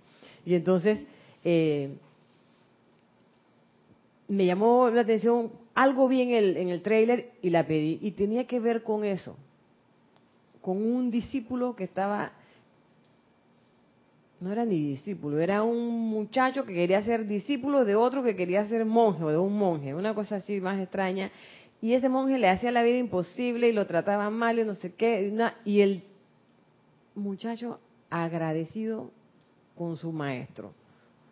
Y 0.46 0.56
entonces 0.56 1.00
eh, 1.46 1.96
me 4.28 4.46
llamó 4.46 4.90
la 4.90 5.02
atención 5.02 5.50
algo 5.76 6.10
bien 6.10 6.32
en 6.32 6.68
el 6.68 6.82
trailer 6.82 7.32
y 7.42 7.52
la 7.52 7.66
pedí. 7.66 8.00
Y 8.02 8.12
tenía 8.12 8.46
que 8.48 8.60
ver 8.60 8.84
con 8.84 9.06
eso. 9.06 9.38
Con 10.60 10.86
un 10.86 11.10
discípulo 11.10 11.74
que 11.74 11.86
estaba 11.86 12.34
no 14.40 14.52
era 14.52 14.66
ni 14.66 14.80
discípulo, 14.90 15.40
era 15.40 15.64
un 15.64 16.10
muchacho 16.10 16.64
que 16.64 16.74
quería 16.74 17.02
ser 17.02 17.26
discípulo 17.26 17.86
de 17.86 17.96
otro 17.96 18.22
que 18.22 18.36
quería 18.36 18.66
ser 18.66 18.86
monje 18.86 19.24
o 19.24 19.30
de 19.30 19.38
un 19.38 19.58
monje, 19.58 19.96
una 19.96 20.14
cosa 20.14 20.36
así 20.36 20.62
más 20.62 20.80
extraña. 20.80 21.32
Y 21.82 21.94
ese 21.94 22.10
monje 22.10 22.40
le 22.40 22.50
hacía 22.50 22.72
la 22.72 22.84
vida 22.84 22.98
imposible 22.98 23.70
y 23.70 23.74
lo 23.74 23.86
trataba 23.86 24.30
mal 24.30 24.60
y 24.60 24.64
no 24.64 24.74
sé 24.74 24.94
qué. 24.94 25.32
Y 25.64 25.82
el 25.82 26.04
muchacho 27.16 27.80
agradecido 28.10 29.12
con 29.76 29.98
su 29.98 30.12
maestro. 30.12 30.74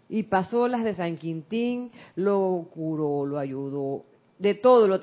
Y 0.07 0.23
pasó 0.23 0.67
las 0.67 0.83
de 0.83 0.93
San 0.93 1.17
Quintín, 1.17 1.91
lo 2.15 2.67
curó, 2.73 3.25
lo 3.25 3.39
ayudó, 3.39 4.05
de 4.37 4.53
todo. 4.53 4.87
Lo, 4.87 4.99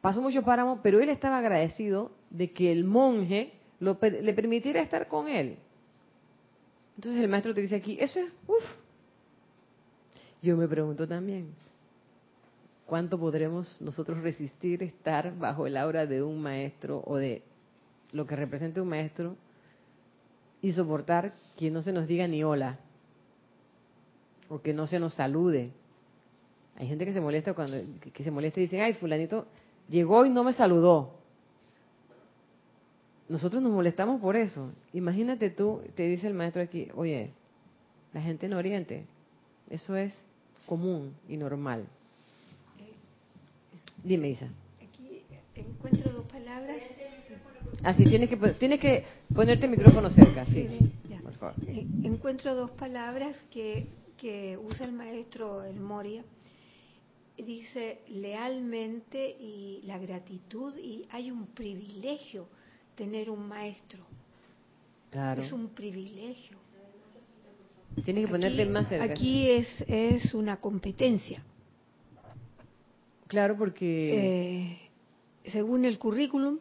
pasó 0.00 0.22
mucho 0.22 0.42
páramo, 0.42 0.80
pero 0.82 1.00
él 1.00 1.08
estaba 1.08 1.38
agradecido 1.38 2.12
de 2.30 2.52
que 2.52 2.70
el 2.70 2.84
monje 2.84 3.52
le 3.80 4.34
permitiera 4.34 4.80
estar 4.80 5.08
con 5.08 5.26
él. 5.26 5.56
Entonces 6.96 7.22
el 7.22 7.28
maestro 7.28 7.54
te 7.54 7.62
dice 7.62 7.76
aquí, 7.76 7.96
eso 7.98 8.20
es, 8.20 8.26
uff. 8.46 8.64
Yo 10.42 10.56
me 10.56 10.68
pregunto 10.68 11.08
también, 11.08 11.48
¿Cuánto 12.90 13.20
podremos 13.20 13.80
nosotros 13.80 14.18
resistir 14.20 14.82
estar 14.82 15.38
bajo 15.38 15.68
el 15.68 15.76
aura 15.76 16.06
de 16.06 16.24
un 16.24 16.42
maestro 16.42 17.04
o 17.06 17.18
de 17.18 17.44
lo 18.10 18.26
que 18.26 18.34
representa 18.34 18.82
un 18.82 18.88
maestro 18.88 19.36
y 20.60 20.72
soportar 20.72 21.32
que 21.56 21.70
no 21.70 21.82
se 21.82 21.92
nos 21.92 22.08
diga 22.08 22.26
ni 22.26 22.42
hola 22.42 22.80
o 24.48 24.60
que 24.60 24.74
no 24.74 24.88
se 24.88 24.98
nos 24.98 25.14
salude? 25.14 25.70
Hay 26.78 26.88
gente 26.88 27.04
que 27.04 27.12
se 27.12 27.20
molesta 27.20 27.54
cuando 27.54 27.76
que 28.12 28.24
se 28.24 28.32
molesta 28.32 28.58
y 28.58 28.64
dice, 28.64 28.80
ay, 28.80 28.94
fulanito 28.94 29.46
llegó 29.88 30.26
y 30.26 30.30
no 30.30 30.42
me 30.42 30.52
saludó. 30.52 31.14
Nosotros 33.28 33.62
nos 33.62 33.70
molestamos 33.70 34.20
por 34.20 34.34
eso. 34.34 34.72
Imagínate 34.92 35.50
tú, 35.50 35.80
te 35.94 36.08
dice 36.08 36.26
el 36.26 36.34
maestro 36.34 36.60
aquí, 36.60 36.88
oye, 36.96 37.30
la 38.12 38.20
gente 38.20 38.46
en 38.46 38.54
Oriente, 38.54 39.06
eso 39.68 39.94
es 39.94 40.26
común 40.66 41.14
y 41.28 41.36
normal. 41.36 41.86
Dime, 44.02 44.30
Isa. 44.30 44.48
Aquí 44.82 45.22
encuentro 45.54 46.12
dos 46.12 46.26
palabras. 46.26 46.76
Así, 47.82 48.04
ah, 48.04 48.08
tienes 48.08 48.28
que, 48.28 48.36
tienes 48.36 48.80
que 48.80 49.04
ponerte 49.34 49.64
el 49.66 49.70
micrófono 49.70 50.10
cerca, 50.10 50.44
sí. 50.44 50.66
Por 51.22 51.34
favor. 51.34 51.54
Eh, 51.66 51.86
encuentro 52.02 52.54
dos 52.54 52.70
palabras 52.72 53.36
que, 53.50 53.86
que 54.16 54.58
usa 54.58 54.86
el 54.86 54.92
maestro 54.92 55.64
El 55.64 55.80
Moria. 55.80 56.24
Dice 57.36 58.00
lealmente 58.08 59.24
y 59.40 59.80
la 59.84 59.96
gratitud, 59.98 60.76
y 60.76 61.06
hay 61.10 61.30
un 61.30 61.46
privilegio 61.46 62.48
tener 62.94 63.30
un 63.30 63.48
maestro. 63.48 64.00
Claro. 65.10 65.40
Es 65.40 65.50
un 65.50 65.68
privilegio. 65.70 66.58
Tienes 68.04 68.26
que 68.26 68.30
ponerte 68.30 68.66
más 68.66 68.88
cerca. 68.88 69.04
Aquí 69.04 69.48
es, 69.48 69.66
es 69.86 70.34
una 70.34 70.58
competencia. 70.58 71.42
Claro, 73.30 73.56
porque... 73.56 73.86
Eh, 75.46 75.50
según 75.52 75.84
el 75.84 76.00
currículum, 76.00 76.58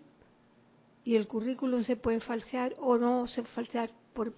y 1.04 1.16
el 1.16 1.28
currículum 1.28 1.84
se 1.84 1.96
puede 1.96 2.20
falsear 2.20 2.76
o 2.78 3.00
no 3.00 3.26
se 3.26 3.44
falsear, 3.44 3.90
por, 4.14 4.36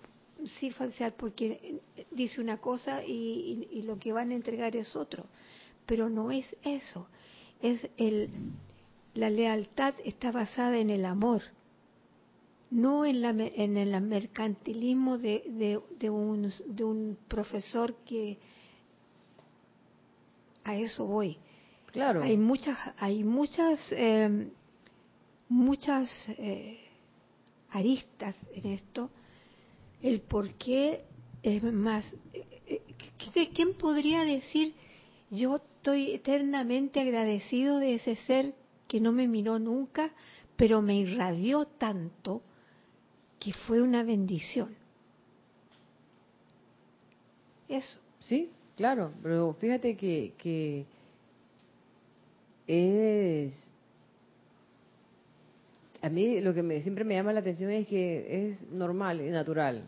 sí 0.58 0.72
falsear 0.72 1.13
porque 1.17 1.82
dice 2.10 2.39
una 2.39 2.56
cosa 2.56 3.04
y, 3.04 3.84
lo 3.86 4.00
que 4.00 4.13
van 4.13 4.32
a 4.32 4.36
entregar 4.36 4.78
es 4.78 4.96
otro. 4.96 5.26
Pero 5.86 6.10
no 6.10 6.32
es 6.32 6.46
eso. 6.63 7.06
Es 7.62 7.89
el, 7.98 8.30
la 9.13 9.30
lealtad 9.30 9.94
está 10.06 10.32
basada 10.32 10.78
en 10.78 10.89
el 10.89 11.04
amor, 11.04 11.41
no 12.70 13.04
en, 13.04 13.22
la, 13.22 13.32
en 13.32 13.76
el 13.76 14.00
mercantilismo 14.00 15.17
de, 15.17 15.44
de, 15.48 15.82
de, 16.00 16.10
un, 16.10 16.50
de 16.65 16.84
un 16.86 17.17
profesor 17.28 17.94
que 18.06 18.38
a 20.63 20.78
eso 20.78 21.06
voy 21.06 21.38
Claro. 21.92 22.24
Hay 22.24 22.38
muchas, 22.38 22.78
hay 22.98 23.24
muchas, 23.24 23.80
em, 23.92 24.50
muchas 25.50 26.10
eh, 26.30 26.80
aristas 27.72 28.36
en 28.54 28.72
esto. 28.72 29.10
El 30.02 30.22
por 30.22 30.54
qué 30.54 31.04
es 31.44 31.62
más. 31.64 32.06
Eh, 32.34 32.46
eh, 32.68 33.50
¿Quién 33.54 33.74
podría 33.74 34.24
decir 34.24 34.74
yo 35.30 35.58
estoy 35.58 36.12
eternamente 36.12 37.00
agradecido 37.02 37.80
de 37.80 37.96
ese 37.96 38.16
ser 38.28 38.54
que 38.88 39.02
no 39.02 39.12
me 39.12 39.28
miró 39.28 39.60
nunca, 39.60 40.12
pero 40.56 40.82
me 40.82 40.96
irradió 40.96 41.66
tanto 41.66 42.42
que 43.40 43.54
fue 43.54 43.82
una 43.82 44.04
bendición? 44.04 44.76
Eso. 47.68 48.00
Sí, 48.20 48.50
claro, 48.76 49.14
pero 49.24 49.54
fíjate 49.60 49.96
que, 49.96 50.34
que 50.38 50.86
es 52.72 53.72
a 56.02 56.10
mí 56.10 56.42
lo 56.42 56.54
que 56.54 56.64
me, 56.64 56.82
siempre 56.82 57.04
me 57.04 57.14
llama 57.14 57.32
la 57.32 57.42
atención 57.42 57.70
es 57.70 57.88
que 57.88 58.50
es 58.50 58.68
normal 58.72 59.22
y 59.22 59.30
natural. 59.30 59.84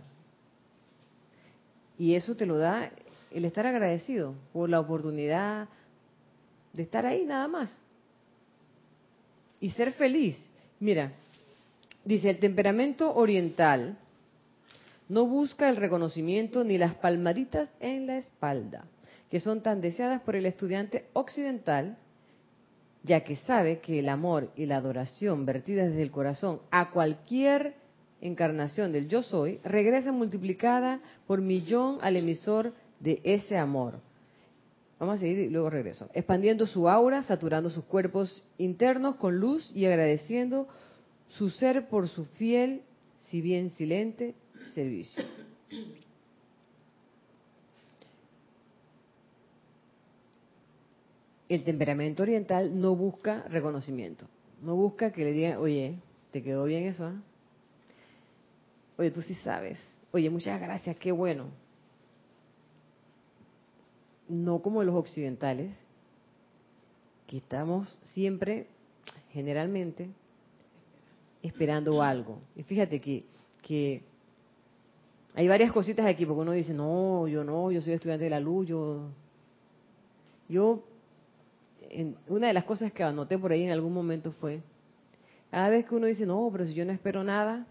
Y 1.98 2.14
eso 2.14 2.36
te 2.36 2.46
lo 2.46 2.58
da 2.58 2.92
el 3.32 3.46
estar 3.46 3.66
agradecido 3.66 4.36
por 4.52 4.70
la 4.70 4.80
oportunidad 4.80 5.68
de 6.74 6.84
estar 6.84 7.06
ahí 7.06 7.26
nada 7.26 7.48
más. 7.48 7.76
Y 9.60 9.72
ser 9.72 9.92
feliz. 9.94 10.38
Mira, 10.80 11.14
dice, 12.06 12.30
el 12.30 12.40
temperamento 12.40 13.16
oriental 13.16 13.98
no 15.10 15.26
busca 15.26 15.70
el 15.70 15.78
reconocimiento 15.78 16.64
ni 16.64 16.78
las 16.78 16.94
palmaditas 16.96 17.70
en 17.80 18.06
la 18.06 18.18
espalda, 18.18 18.86
que 19.32 19.40
son 19.40 19.62
tan 19.62 19.82
deseadas 19.82 20.22
por 20.22 20.36
el 20.36 20.46
estudiante 20.46 21.06
occidental, 21.14 21.98
ya 23.04 23.22
que 23.24 23.36
sabe 23.36 23.80
que 23.80 24.00
el 24.00 24.10
amor 24.10 24.52
y 24.56 24.66
la 24.66 24.78
adoración 24.78 25.46
vertidas 25.46 25.90
desde 25.90 26.04
el 26.04 26.12
corazón 26.12 26.62
a 26.72 26.92
cualquier 26.92 27.76
encarnación 28.22 28.94
del 28.94 29.10
yo 29.10 29.22
soy 29.22 29.60
regresa 29.64 30.12
multiplicada 30.12 31.02
por 31.28 31.42
millón 31.42 31.98
al 32.02 32.16
emisor 32.16 32.74
de 33.00 33.20
ese 33.24 33.58
amor. 33.58 34.00
Vamos 35.00 35.18
a 35.18 35.20
seguir 35.20 35.40
y 35.40 35.50
luego 35.50 35.70
regreso. 35.70 36.10
Expandiendo 36.14 36.66
su 36.66 36.88
aura, 36.88 37.24
saturando 37.24 37.70
sus 37.70 37.84
cuerpos 37.84 38.46
internos 38.58 39.16
con 39.16 39.38
luz 39.38 39.70
y 39.76 39.86
agradeciendo 39.86 40.70
su 41.28 41.50
ser 41.50 41.90
por 41.90 42.08
su 42.08 42.24
fiel, 42.24 42.84
si 43.18 43.42
bien 43.42 43.70
silente, 43.72 44.34
servicio. 44.74 45.24
El 51.54 51.64
temperamento 51.64 52.24
oriental 52.24 52.82
no 52.82 52.96
busca 52.96 53.44
reconocimiento, 53.44 54.26
no 54.64 54.76
busca 54.76 55.12
que 55.12 55.24
le 55.24 55.34
digan, 55.34 55.58
oye, 55.60 56.00
¿te 56.32 56.42
quedó 56.42 56.64
bien 56.64 56.86
eso? 56.86 57.06
Ah? 57.06 57.22
Oye, 58.98 59.12
tú 59.12 59.22
sí 59.22 59.36
sabes. 59.36 59.80
Oye, 60.12 60.32
muchas 60.32 60.60
gracias, 60.60 60.98
qué 60.98 61.12
bueno. 61.12 61.50
No 64.28 64.64
como 64.64 64.84
los 64.84 64.96
occidentales, 64.96 65.78
que 67.28 67.38
estamos 67.38 68.00
siempre, 68.14 68.66
generalmente, 69.32 70.10
esperando 71.44 72.02
algo. 72.02 72.40
Y 72.56 72.64
fíjate 72.64 73.00
que, 73.00 73.26
que 73.62 74.02
hay 75.36 75.48
varias 75.48 75.72
cositas 75.72 76.08
aquí, 76.08 76.26
porque 76.26 76.42
uno 76.42 76.54
dice, 76.54 76.74
no, 76.74 77.28
yo 77.28 77.44
no, 77.44 77.72
yo 77.72 77.80
soy 77.80 77.94
estudiante 77.94 78.24
de 78.24 78.32
la 78.32 78.40
luz, 78.40 78.68
yo... 78.68 79.12
Yo, 80.50 80.84
en, 81.94 82.16
una 82.28 82.48
de 82.48 82.54
las 82.54 82.64
cosas 82.64 82.92
que 82.92 83.04
anoté 83.04 83.38
por 83.38 83.52
ahí 83.52 83.64
en 83.64 83.72
algún 83.72 83.94
momento 83.94 84.32
fue, 84.34 84.62
cada 85.52 85.70
vez 85.70 85.86
que 85.86 85.96
uno 85.96 86.08
dice, 86.08 86.26
no, 86.26 86.50
pero 86.52 86.66
si 86.66 86.74
yo 86.74 86.86
no 86.86 86.92
espero 86.92 87.24
nada, 87.24 87.66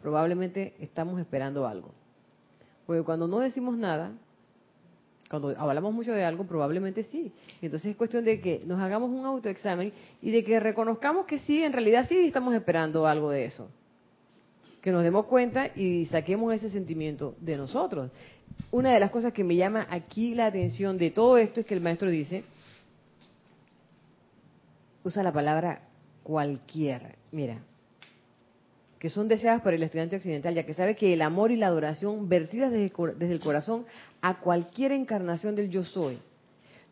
probablemente 0.00 0.74
estamos 0.78 1.20
esperando 1.20 1.66
algo. 1.66 1.90
Porque 2.86 3.02
cuando 3.02 3.26
no 3.26 3.40
decimos 3.40 3.76
nada, 3.76 4.12
cuando 5.28 5.52
hablamos 5.58 5.92
mucho 5.92 6.12
de 6.12 6.24
algo, 6.24 6.44
probablemente 6.44 7.02
sí. 7.02 7.32
Entonces 7.60 7.90
es 7.90 7.96
cuestión 7.96 8.24
de 8.24 8.40
que 8.40 8.62
nos 8.64 8.80
hagamos 8.80 9.10
un 9.10 9.26
autoexamen 9.26 9.92
y 10.22 10.30
de 10.30 10.44
que 10.44 10.60
reconozcamos 10.60 11.26
que 11.26 11.40
sí, 11.40 11.62
en 11.62 11.72
realidad 11.72 12.06
sí 12.08 12.16
estamos 12.18 12.54
esperando 12.54 13.06
algo 13.06 13.30
de 13.30 13.46
eso. 13.46 13.68
Que 14.80 14.92
nos 14.92 15.02
demos 15.02 15.26
cuenta 15.26 15.66
y 15.74 16.06
saquemos 16.06 16.54
ese 16.54 16.70
sentimiento 16.70 17.34
de 17.40 17.56
nosotros. 17.56 18.12
Una 18.70 18.92
de 18.92 19.00
las 19.00 19.10
cosas 19.10 19.32
que 19.32 19.42
me 19.42 19.56
llama 19.56 19.88
aquí 19.90 20.34
la 20.34 20.46
atención 20.46 20.96
de 20.96 21.10
todo 21.10 21.36
esto 21.36 21.60
es 21.60 21.66
que 21.66 21.74
el 21.74 21.80
maestro 21.80 22.08
dice, 22.08 22.44
usa 25.06 25.22
la 25.22 25.32
palabra 25.32 25.82
cualquier. 26.24 27.16
Mira, 27.30 27.60
que 28.98 29.08
son 29.08 29.28
deseadas 29.28 29.62
por 29.62 29.72
el 29.72 29.82
estudiante 29.82 30.16
occidental, 30.16 30.52
ya 30.54 30.66
que 30.66 30.74
sabe 30.74 30.96
que 30.96 31.12
el 31.12 31.22
amor 31.22 31.52
y 31.52 31.56
la 31.56 31.68
adoración 31.68 32.28
vertidas 32.28 32.72
desde, 32.72 33.32
el 33.32 33.40
corazón 33.40 33.86
a 34.20 34.40
cualquier 34.40 34.90
encarnación 34.90 35.54
del 35.54 35.70
yo 35.70 35.84
soy, 35.84 36.18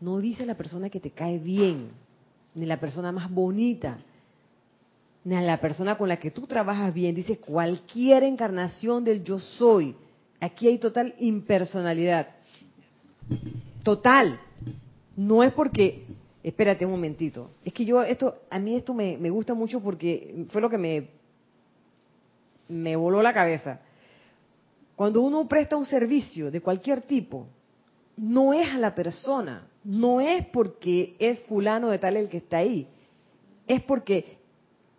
no 0.01 0.19
dice 0.19 0.47
la 0.47 0.55
persona 0.55 0.91
que 0.91 1.01
te 1.01 1.11
cae 1.11 1.39
bien, 1.39 1.89
ni 2.55 2.67
la 2.67 2.79
persona 2.79 3.11
más 3.11 3.29
bonita, 3.29 3.99
ni 5.25 5.35
a 5.35 5.41
la 5.41 5.61
persona 5.61 5.99
con 5.99 6.09
la 6.09 6.19
que 6.19 6.31
tú 6.31 6.47
trabajas 6.47 6.95
bien, 6.95 7.17
dice 7.17 7.39
cualquier 7.39 8.23
encarnación 8.23 9.03
del 9.03 9.25
yo 9.25 9.41
soy. 9.41 9.97
Aquí 10.39 10.69
hay 10.69 10.79
total 10.79 11.15
impersonalidad. 11.19 12.29
Total. 13.83 14.39
No 15.17 15.43
es 15.43 15.53
porque, 15.53 16.05
espérate 16.45 16.85
un 16.85 16.93
momentito, 16.93 17.51
es 17.65 17.73
que 17.73 17.87
yo 17.87 18.03
esto, 18.03 18.43
a 18.51 18.59
mí 18.59 18.77
esto 18.77 18.93
me, 18.93 19.17
gusta 19.31 19.55
mucho 19.55 19.81
porque 19.81 20.45
fue 20.51 20.61
lo 20.61 20.69
que 20.69 20.79
me 20.79 21.09
me 22.69 22.97
voló 22.97 23.21
la 23.21 23.33
cabeza. 23.35 23.81
Cuando 24.97 25.21
uno 25.21 25.47
presta 25.49 25.77
un 25.77 25.87
servicio 25.87 26.51
de 26.51 26.61
cualquier 26.61 27.03
tipo, 27.03 27.47
no 28.17 28.55
es 28.55 28.73
a 28.73 28.79
la 28.79 28.95
persona, 28.95 29.67
no 29.83 30.21
es 30.21 30.47
porque 30.47 31.17
es 31.19 31.41
fulano 31.41 31.91
de 31.91 31.99
tal 31.99 32.17
el 32.17 32.29
que 32.29 32.39
está 32.39 32.59
ahí, 32.59 32.87
es 33.67 33.83
porque 33.83 34.39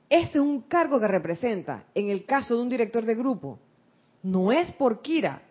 ese 0.10 0.32
es 0.32 0.36
un 0.36 0.62
cargo 0.62 1.00
que 1.00 1.08
representa, 1.08 1.86
en 1.96 2.10
el 2.10 2.26
caso 2.26 2.56
de 2.56 2.62
un 2.62 2.70
director 2.70 3.06
de 3.06 3.16
grupo, 3.16 3.58
no 4.22 4.52
es 4.52 4.72
por 4.74 5.02
Kira, 5.02 5.42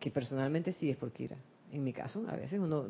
que 0.00 0.10
personalmente 0.10 0.72
sí 0.72 0.90
es 0.90 0.96
por 0.96 1.12
Kira. 1.12 1.36
En 1.70 1.84
mi 1.84 1.92
caso, 1.92 2.24
a 2.28 2.36
veces 2.36 2.58
uno 2.58 2.86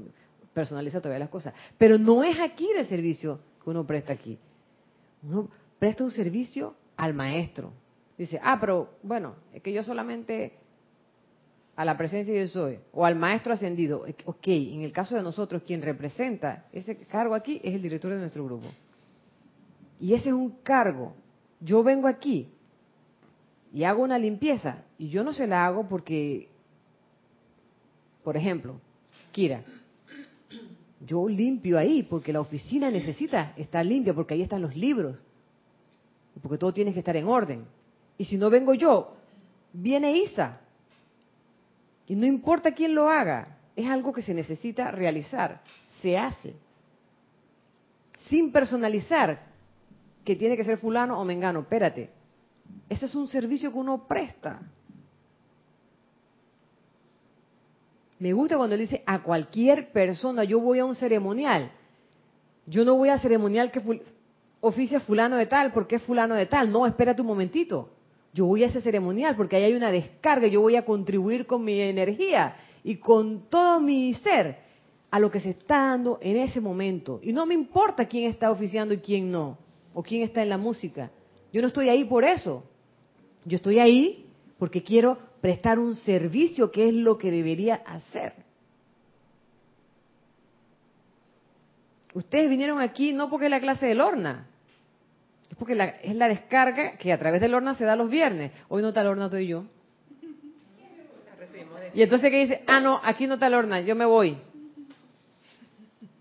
personaliza 0.52 1.00
todavía 1.00 1.20
las 1.20 1.28
cosas, 1.28 1.54
pero 1.78 1.98
no 1.98 2.22
es 2.22 2.38
aquí 2.40 2.68
el 2.76 2.86
servicio 2.86 3.40
que 3.62 3.70
uno 3.70 3.86
presta 3.86 4.12
aquí. 4.12 4.38
Uno 5.22 5.48
presta 5.78 6.04
un 6.04 6.10
servicio 6.10 6.74
al 6.96 7.14
maestro. 7.14 7.72
Dice, 8.18 8.38
ah, 8.42 8.58
pero 8.60 8.98
bueno, 9.02 9.34
es 9.52 9.62
que 9.62 9.72
yo 9.72 9.82
solamente 9.82 10.58
a 11.74 11.84
la 11.84 11.96
presencia 11.96 12.34
yo 12.34 12.46
soy, 12.48 12.78
o 12.92 13.04
al 13.04 13.16
maestro 13.16 13.52
ascendido. 13.54 14.04
Ok, 14.26 14.46
en 14.46 14.82
el 14.82 14.92
caso 14.92 15.16
de 15.16 15.22
nosotros, 15.22 15.62
quien 15.66 15.82
representa 15.82 16.66
ese 16.72 16.96
cargo 16.96 17.34
aquí 17.34 17.60
es 17.64 17.74
el 17.74 17.82
director 17.82 18.12
de 18.12 18.18
nuestro 18.18 18.44
grupo. 18.44 18.66
Y 19.98 20.14
ese 20.14 20.28
es 20.28 20.34
un 20.34 20.50
cargo. 20.62 21.14
Yo 21.60 21.82
vengo 21.82 22.08
aquí 22.08 22.48
y 23.72 23.84
hago 23.84 24.02
una 24.02 24.18
limpieza, 24.18 24.84
y 24.98 25.08
yo 25.08 25.24
no 25.24 25.32
se 25.32 25.46
la 25.46 25.64
hago 25.64 25.88
porque, 25.88 26.48
por 28.22 28.36
ejemplo, 28.36 28.78
Kira, 29.30 29.64
yo 31.06 31.28
limpio 31.28 31.78
ahí 31.78 32.02
porque 32.02 32.32
la 32.32 32.40
oficina 32.40 32.90
necesita 32.90 33.52
estar 33.56 33.84
limpia, 33.84 34.14
porque 34.14 34.34
ahí 34.34 34.42
están 34.42 34.62
los 34.62 34.76
libros, 34.76 35.22
porque 36.40 36.58
todo 36.58 36.72
tiene 36.72 36.92
que 36.92 37.00
estar 37.00 37.16
en 37.16 37.26
orden. 37.26 37.64
Y 38.18 38.24
si 38.24 38.36
no 38.36 38.50
vengo 38.50 38.74
yo, 38.74 39.16
viene 39.72 40.16
Isa. 40.18 40.60
Y 42.06 42.14
no 42.14 42.26
importa 42.26 42.72
quién 42.72 42.94
lo 42.94 43.08
haga, 43.08 43.58
es 43.74 43.88
algo 43.88 44.12
que 44.12 44.22
se 44.22 44.34
necesita 44.34 44.90
realizar, 44.90 45.62
se 46.00 46.16
hace. 46.16 46.54
Sin 48.28 48.52
personalizar 48.52 49.46
que 50.24 50.36
tiene 50.36 50.56
que 50.56 50.64
ser 50.64 50.78
fulano 50.78 51.18
o 51.18 51.24
mengano, 51.24 51.60
espérate. 51.60 52.10
Ese 52.88 53.06
es 53.06 53.14
un 53.14 53.26
servicio 53.26 53.72
que 53.72 53.78
uno 53.78 54.06
presta. 54.06 54.60
Me 58.22 58.32
gusta 58.32 58.56
cuando 58.56 58.76
él 58.76 58.82
dice 58.82 59.02
a 59.04 59.20
cualquier 59.20 59.90
persona, 59.90 60.44
yo 60.44 60.60
voy 60.60 60.78
a 60.78 60.84
un 60.84 60.94
ceremonial. 60.94 61.72
Yo 62.66 62.84
no 62.84 62.94
voy 62.94 63.08
a 63.08 63.18
ceremonial 63.18 63.72
que 63.72 63.82
oficia 64.60 65.00
fulano 65.00 65.36
de 65.36 65.46
tal, 65.46 65.72
porque 65.72 65.96
es 65.96 66.02
fulano 66.02 66.36
de 66.36 66.46
tal. 66.46 66.70
No, 66.70 66.86
espérate 66.86 67.20
un 67.20 67.26
momentito. 67.26 67.88
Yo 68.32 68.46
voy 68.46 68.62
a 68.62 68.68
ese 68.68 68.80
ceremonial 68.80 69.34
porque 69.34 69.56
ahí 69.56 69.64
hay 69.64 69.74
una 69.74 69.90
descarga, 69.90 70.46
yo 70.46 70.60
voy 70.60 70.76
a 70.76 70.84
contribuir 70.84 71.46
con 71.46 71.64
mi 71.64 71.80
energía 71.80 72.54
y 72.84 72.98
con 72.98 73.48
todo 73.48 73.80
mi 73.80 74.14
ser 74.14 74.56
a 75.10 75.18
lo 75.18 75.28
que 75.28 75.40
se 75.40 75.50
está 75.50 75.88
dando 75.88 76.20
en 76.22 76.36
ese 76.36 76.60
momento. 76.60 77.18
Y 77.24 77.32
no 77.32 77.44
me 77.44 77.54
importa 77.54 78.06
quién 78.06 78.30
está 78.30 78.52
oficiando 78.52 78.94
y 78.94 78.98
quién 78.98 79.32
no, 79.32 79.58
o 79.94 80.02
quién 80.04 80.22
está 80.22 80.44
en 80.44 80.48
la 80.48 80.58
música. 80.58 81.10
Yo 81.52 81.60
no 81.60 81.66
estoy 81.66 81.88
ahí 81.88 82.04
por 82.04 82.22
eso. 82.22 82.62
Yo 83.44 83.56
estoy 83.56 83.80
ahí 83.80 84.26
porque 84.60 84.84
quiero 84.84 85.18
prestar 85.42 85.80
un 85.80 85.96
servicio 85.96 86.70
que 86.70 86.88
es 86.88 86.94
lo 86.94 87.18
que 87.18 87.32
debería 87.32 87.74
hacer. 87.74 88.32
Ustedes 92.14 92.48
vinieron 92.48 92.80
aquí 92.80 93.12
no 93.12 93.28
porque 93.28 93.46
es 93.46 93.50
la 93.50 93.60
clase 93.60 93.86
de 93.86 93.96
Lorna, 93.96 94.46
es 95.50 95.56
porque 95.56 95.98
es 96.02 96.14
la 96.14 96.28
descarga 96.28 96.96
que 96.96 97.12
a 97.12 97.18
través 97.18 97.40
del 97.40 97.54
horno 97.54 97.74
se 97.74 97.84
da 97.84 97.96
los 97.96 98.08
viernes. 98.08 98.52
Hoy 98.68 98.82
no 98.82 98.88
está 98.88 99.00
el 99.00 99.08
horno, 99.08 99.24
estoy 99.24 99.48
yo. 99.48 99.64
Y 101.92 102.02
entonces 102.02 102.30
que 102.30 102.38
dice, 102.38 102.62
ah, 102.68 102.80
no, 102.80 103.00
aquí 103.02 103.26
no 103.26 103.34
está 103.34 103.48
el 103.48 103.54
horno, 103.54 103.80
yo 103.80 103.96
me 103.96 104.06
voy. 104.06 104.38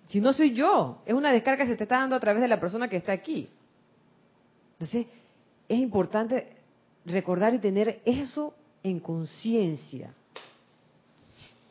Si 0.08 0.20
no 0.20 0.34
soy 0.34 0.54
yo, 0.54 1.04
es 1.06 1.14
una 1.14 1.32
descarga 1.32 1.64
que 1.64 1.70
se 1.70 1.78
te 1.78 1.84
está 1.84 2.00
dando 2.00 2.16
a 2.16 2.20
través 2.20 2.42
de 2.42 2.48
la 2.48 2.60
persona 2.60 2.90
que 2.90 2.98
está 2.98 3.12
aquí. 3.12 3.50
Entonces, 4.74 5.06
es 5.70 5.80
importante 5.80 6.58
recordar 7.06 7.54
y 7.54 7.60
tener 7.60 8.02
eso 8.04 8.56
en 8.84 9.00
conciencia. 9.00 10.14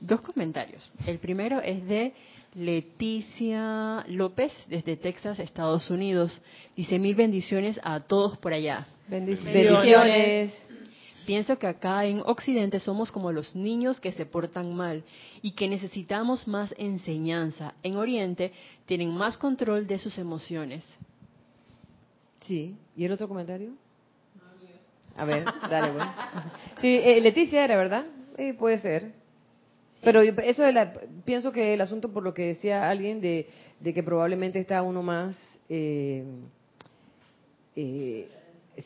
Dos 0.01 0.21
comentarios. 0.21 0.91
El 1.07 1.19
primero 1.19 1.61
es 1.61 1.87
de 1.87 2.15
Leticia 2.55 4.05
López, 4.09 4.53
desde 4.69 4.97
Texas, 4.97 5.39
Estados 5.39 5.91
Unidos. 5.91 6.43
Dice 6.77 6.99
mil 6.99 7.15
bendiciones 7.15 7.79
a 7.83 8.01
todos 8.01 8.39
por 8.39 8.53
allá. 8.53 8.87
Bendiciones. 9.09 10.67
Pienso 11.27 11.59
que 11.59 11.67
acá 11.67 12.07
en 12.07 12.23
Occidente 12.25 12.81
somos 12.81 13.13
como 13.13 13.31
los 13.31 13.55
niños 13.55 14.01
que 14.01 14.11
se 14.11 14.27
portan 14.27 14.75
mal 14.75 15.05
y 15.43 15.53
que 15.53 15.69
necesitamos 15.69 16.49
más 16.49 16.75
enseñanza. 16.77 17.75
En 17.83 17.97
Oriente 17.97 18.53
tienen 18.87 19.11
más 19.11 19.37
control 19.37 19.87
de 19.87 19.99
sus 19.99 20.19
emociones. 20.19 20.85
Sí. 22.41 22.75
¿Y 22.97 23.05
el 23.05 23.13
otro 23.13 23.29
comentario? 23.29 23.75
A 25.17 25.25
ver, 25.25 25.45
dale, 25.69 25.93
bueno. 25.93 26.13
Sí, 26.81 27.01
eh, 27.03 27.21
Leticia 27.21 27.65
era, 27.65 27.77
¿verdad? 27.77 28.07
Eh, 28.39 28.55
puede 28.55 28.79
ser. 28.79 29.13
Pero 30.03 30.23
eso 30.23 30.63
de 30.63 30.73
la, 30.73 30.93
pienso 31.25 31.53
que 31.53 31.75
el 31.75 31.81
asunto, 31.81 32.13
por 32.13 32.23
lo 32.23 32.33
que 32.33 32.47
decía 32.47 32.89
alguien, 32.89 33.21
de, 33.21 33.49
de 33.81 33.93
que 33.93 34.03
probablemente 34.03 34.59
está 34.59 34.83
uno 34.83 35.03
más, 35.03 35.37
eh, 35.69 36.25
eh, 37.77 38.29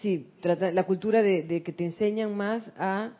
sí, 0.00 0.28
trata, 0.40 0.72
la 0.72 0.82
cultura 0.84 1.22
de, 1.22 1.44
de 1.44 1.62
que 1.62 1.72
te 1.72 1.84
enseñan 1.84 2.36
más 2.36 2.70
a 2.76 3.12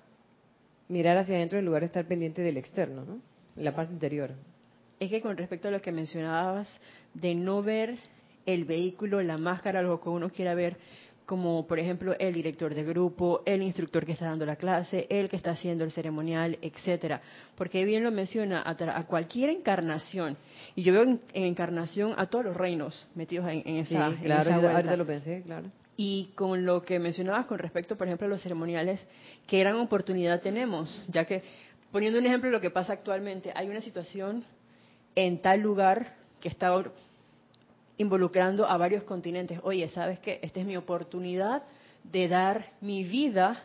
mirar 0.89 1.19
hacia 1.19 1.37
adentro 1.37 1.59
en 1.59 1.65
lugar 1.65 1.83
de 1.83 1.87
estar 1.87 2.07
pendiente 2.07 2.43
del 2.43 2.57
externo, 2.57 3.05
¿no? 3.05 3.21
La 3.57 3.75
parte 3.75 3.93
interior. 3.93 4.33
Es 4.99 5.11
que 5.11 5.21
con 5.21 5.37
respecto 5.37 5.69
a 5.69 5.71
lo 5.71 5.81
que 5.81 5.93
mencionabas 5.93 6.69
de 7.15 7.35
no 7.35 7.63
ver 7.63 7.99
el 8.47 8.65
vehículo, 8.65 9.23
la 9.23 9.39
máscara, 9.39 9.83
lo 9.83 10.01
que 10.01 10.09
uno 10.09 10.31
quiera 10.31 10.55
ver, 10.55 10.77
como 11.27 11.67
por 11.67 11.79
ejemplo 11.79 12.15
el 12.19 12.35
director 12.35 12.75
de 12.75 12.85
grupo, 12.85 13.43
el 13.47 13.63
instructor 13.63 14.05
que 14.05 14.13
está 14.13 14.27
dando 14.27 14.45
la 14.45 14.57
clase, 14.57 15.07
el 15.09 15.29
que 15.29 15.37
está 15.37 15.53
haciendo 15.53 15.83
el 15.85 15.91
ceremonial, 15.91 16.59
etcétera. 16.61 17.21
Porque 17.57 17.85
bien 17.85 18.05
lo 18.05 18.11
menciona 18.11 18.63
a, 18.65 18.77
tra- 18.77 18.93
a 18.95 19.05
cualquier 19.05 19.51
encarnación, 19.51 20.37
y 20.75 20.83
yo 20.83 20.93
veo 20.93 21.03
en, 21.05 21.21
en 21.33 21.45
encarnación 21.45 22.13
a 22.17 22.27
todos 22.27 22.45
los 22.45 22.57
reinos 22.57 23.07
metidos 23.15 23.49
en, 23.49 23.63
en 23.65 23.87
Sí, 23.87 23.95
esa, 23.95 24.09
en 24.09 24.17
claro, 24.17 24.51
esa 24.51 24.73
ahorita 24.77 24.97
lo 24.97 25.07
pensé, 25.07 25.43
claro. 25.43 25.67
Y 25.97 26.31
con 26.35 26.67
lo 26.67 26.83
que 26.83 26.99
mencionabas 26.99 27.47
con 27.47 27.59
respecto, 27.59 27.97
por 27.97 28.07
ejemplo, 28.09 28.27
a 28.27 28.31
los 28.31 28.43
ceremoniales, 28.43 29.01
qué 29.47 29.61
gran 29.61 29.77
oportunidad 29.77 30.41
tenemos, 30.43 31.03
ya 31.09 31.25
que, 31.25 31.43
poniendo 31.93 32.19
un 32.19 32.27
ejemplo 32.27 32.51
de 32.51 32.57
lo 32.57 32.61
que 32.61 32.71
pasa 32.71 32.93
actualmente, 32.93 33.53
hay 33.55 33.69
una 33.69 33.81
situación 33.81 34.45
en 35.15 35.41
tal 35.41 35.61
lugar 35.61 36.17
que 36.41 36.49
está 36.49 36.75
involucrando 37.99 38.67
a 38.67 38.77
varios 38.77 39.05
continentes. 39.05 39.61
Oye, 39.63 39.89
¿sabes 39.89 40.19
qué? 40.21 40.39
Esta 40.43 40.61
es 40.61 40.67
mi 40.67 40.77
oportunidad 40.77 41.63
de 42.03 42.29
dar 42.29 42.67
mi 42.81 43.05
vida 43.05 43.63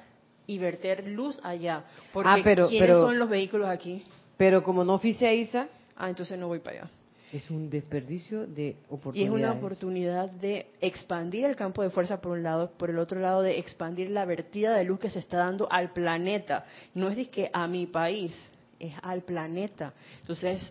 y 0.47 0.57
verter 0.57 1.07
luz 1.07 1.39
allá. 1.43 1.83
Porque 2.13 2.29
Ah, 2.29 2.37
pero- 2.43 2.67
¿quiénes 2.69 2.87
pero- 2.89 3.01
son 3.01 3.19
los 3.19 3.29
vehículos 3.29 3.67
aquí? 3.69 4.03
Pero 4.37 4.63
como 4.63 4.83
no 4.83 4.93
oficializa, 4.93 5.67
Ah, 5.95 6.09
entonces 6.09 6.39
no 6.39 6.47
voy 6.47 6.59
para 6.59 6.81
allá. 6.81 6.89
es 7.33 7.49
un 7.51 7.69
desperdicio 7.69 8.47
de 8.47 8.67
Y 8.67 8.69
es 8.71 8.75
oportunidades. 8.89 9.31
una 9.39 9.51
oportunidad 9.51 10.29
de 10.31 10.67
expandir 10.81 11.45
el 11.45 11.55
campo 11.55 11.83
de 11.83 11.89
fuerza 11.89 12.21
por 12.21 12.31
un 12.31 12.41
lado, 12.43 12.71
por 12.77 12.89
el 12.89 12.97
otro 12.99 13.19
lado 13.19 13.41
de 13.41 13.59
expandir 13.59 14.09
la 14.09 14.25
vertida 14.25 14.75
de 14.75 14.85
luz 14.85 14.99
que 14.99 15.09
se 15.11 15.19
está 15.19 15.37
dando 15.37 15.67
al 15.71 15.91
planeta. 15.91 16.63
No 16.95 17.09
es 17.09 17.15
de 17.17 17.29
que 17.29 17.49
a 17.53 17.67
mi 17.67 17.85
país, 17.85 18.33
es 18.79 18.93
al 19.03 19.21
planeta. 19.23 19.93
Entonces, 20.21 20.61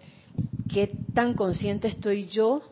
¿qué 0.72 0.90
tan 1.14 1.34
consciente 1.34 1.88
estoy 1.88 2.26
yo 2.26 2.62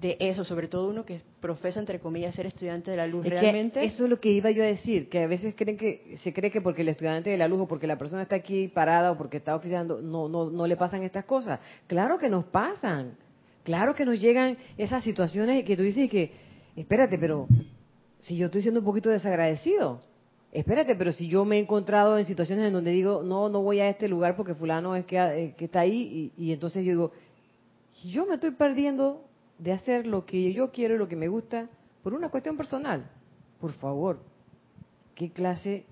de 0.00 0.16
eso? 0.20 0.44
Sobre 0.44 0.68
todo 0.68 0.88
uno 0.88 1.04
que 1.04 1.20
profesa, 1.40 1.80
entre 1.80 2.00
comillas, 2.00 2.34
ser 2.34 2.46
estudiante 2.46 2.90
de 2.90 2.96
la 2.96 3.06
luz. 3.06 3.24
Es 3.24 3.30
Realmente, 3.30 3.84
eso 3.84 4.04
es 4.04 4.10
lo 4.10 4.18
que 4.18 4.30
iba 4.30 4.50
yo 4.50 4.62
a 4.62 4.66
decir, 4.66 5.08
que 5.08 5.22
a 5.22 5.26
veces 5.26 5.54
creen 5.56 5.76
que 5.76 6.16
se 6.22 6.32
cree 6.32 6.50
que 6.50 6.60
porque 6.60 6.82
el 6.82 6.88
estudiante 6.88 7.30
de 7.30 7.36
la 7.36 7.48
luz 7.48 7.62
o 7.62 7.68
porque 7.68 7.86
la 7.86 7.96
persona 7.96 8.22
está 8.22 8.36
aquí 8.36 8.68
parada 8.68 9.12
o 9.12 9.16
porque 9.16 9.38
está 9.38 9.56
oficiando, 9.56 10.02
no, 10.02 10.28
no, 10.28 10.50
no 10.50 10.66
le 10.66 10.76
pasan 10.76 11.02
estas 11.02 11.24
cosas. 11.24 11.60
Claro 11.86 12.18
que 12.18 12.28
nos 12.28 12.44
pasan. 12.44 13.16
Claro 13.64 13.94
que 13.94 14.04
nos 14.04 14.20
llegan 14.20 14.56
esas 14.78 15.02
situaciones 15.02 15.64
que 15.64 15.76
tú 15.76 15.82
dices 15.82 16.08
que, 16.08 16.30
espérate, 16.76 17.18
pero 17.18 17.48
si 18.20 18.36
yo 18.36 18.46
estoy 18.46 18.62
siendo 18.62 18.80
un 18.80 18.86
poquito 18.86 19.10
desagradecido, 19.10 20.00
espérate, 20.52 20.94
pero 20.94 21.12
si 21.12 21.26
yo 21.26 21.44
me 21.44 21.56
he 21.56 21.60
encontrado 21.60 22.16
en 22.16 22.24
situaciones 22.26 22.66
en 22.66 22.72
donde 22.72 22.92
digo, 22.92 23.22
no, 23.24 23.48
no 23.48 23.62
voy 23.62 23.80
a 23.80 23.88
este 23.88 24.08
lugar 24.08 24.36
porque 24.36 24.54
fulano 24.54 24.94
es 24.94 25.04
que, 25.04 25.18
eh, 25.18 25.54
que 25.56 25.64
está 25.64 25.80
ahí 25.80 26.32
y, 26.36 26.44
y 26.46 26.52
entonces 26.52 26.84
yo 26.84 26.90
digo, 26.92 27.12
yo 28.04 28.26
me 28.26 28.34
estoy 28.34 28.52
perdiendo 28.52 29.24
de 29.58 29.72
hacer 29.72 30.06
lo 30.06 30.26
que 30.26 30.52
yo 30.52 30.70
quiero 30.70 30.94
y 30.94 30.98
lo 30.98 31.08
que 31.08 31.16
me 31.16 31.28
gusta 31.28 31.68
por 32.02 32.14
una 32.14 32.28
cuestión 32.28 32.56
personal. 32.56 33.10
Por 33.60 33.72
favor, 33.72 34.20
¿qué 35.14 35.30
clase 35.30 35.84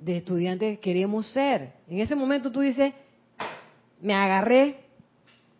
de 0.00 0.16
estudiantes 0.16 0.78
queremos 0.78 1.30
ser? 1.32 1.74
En 1.88 2.00
ese 2.00 2.14
momento 2.14 2.50
tú 2.50 2.60
dices, 2.60 2.94
me 4.00 4.14
agarré, 4.14 4.80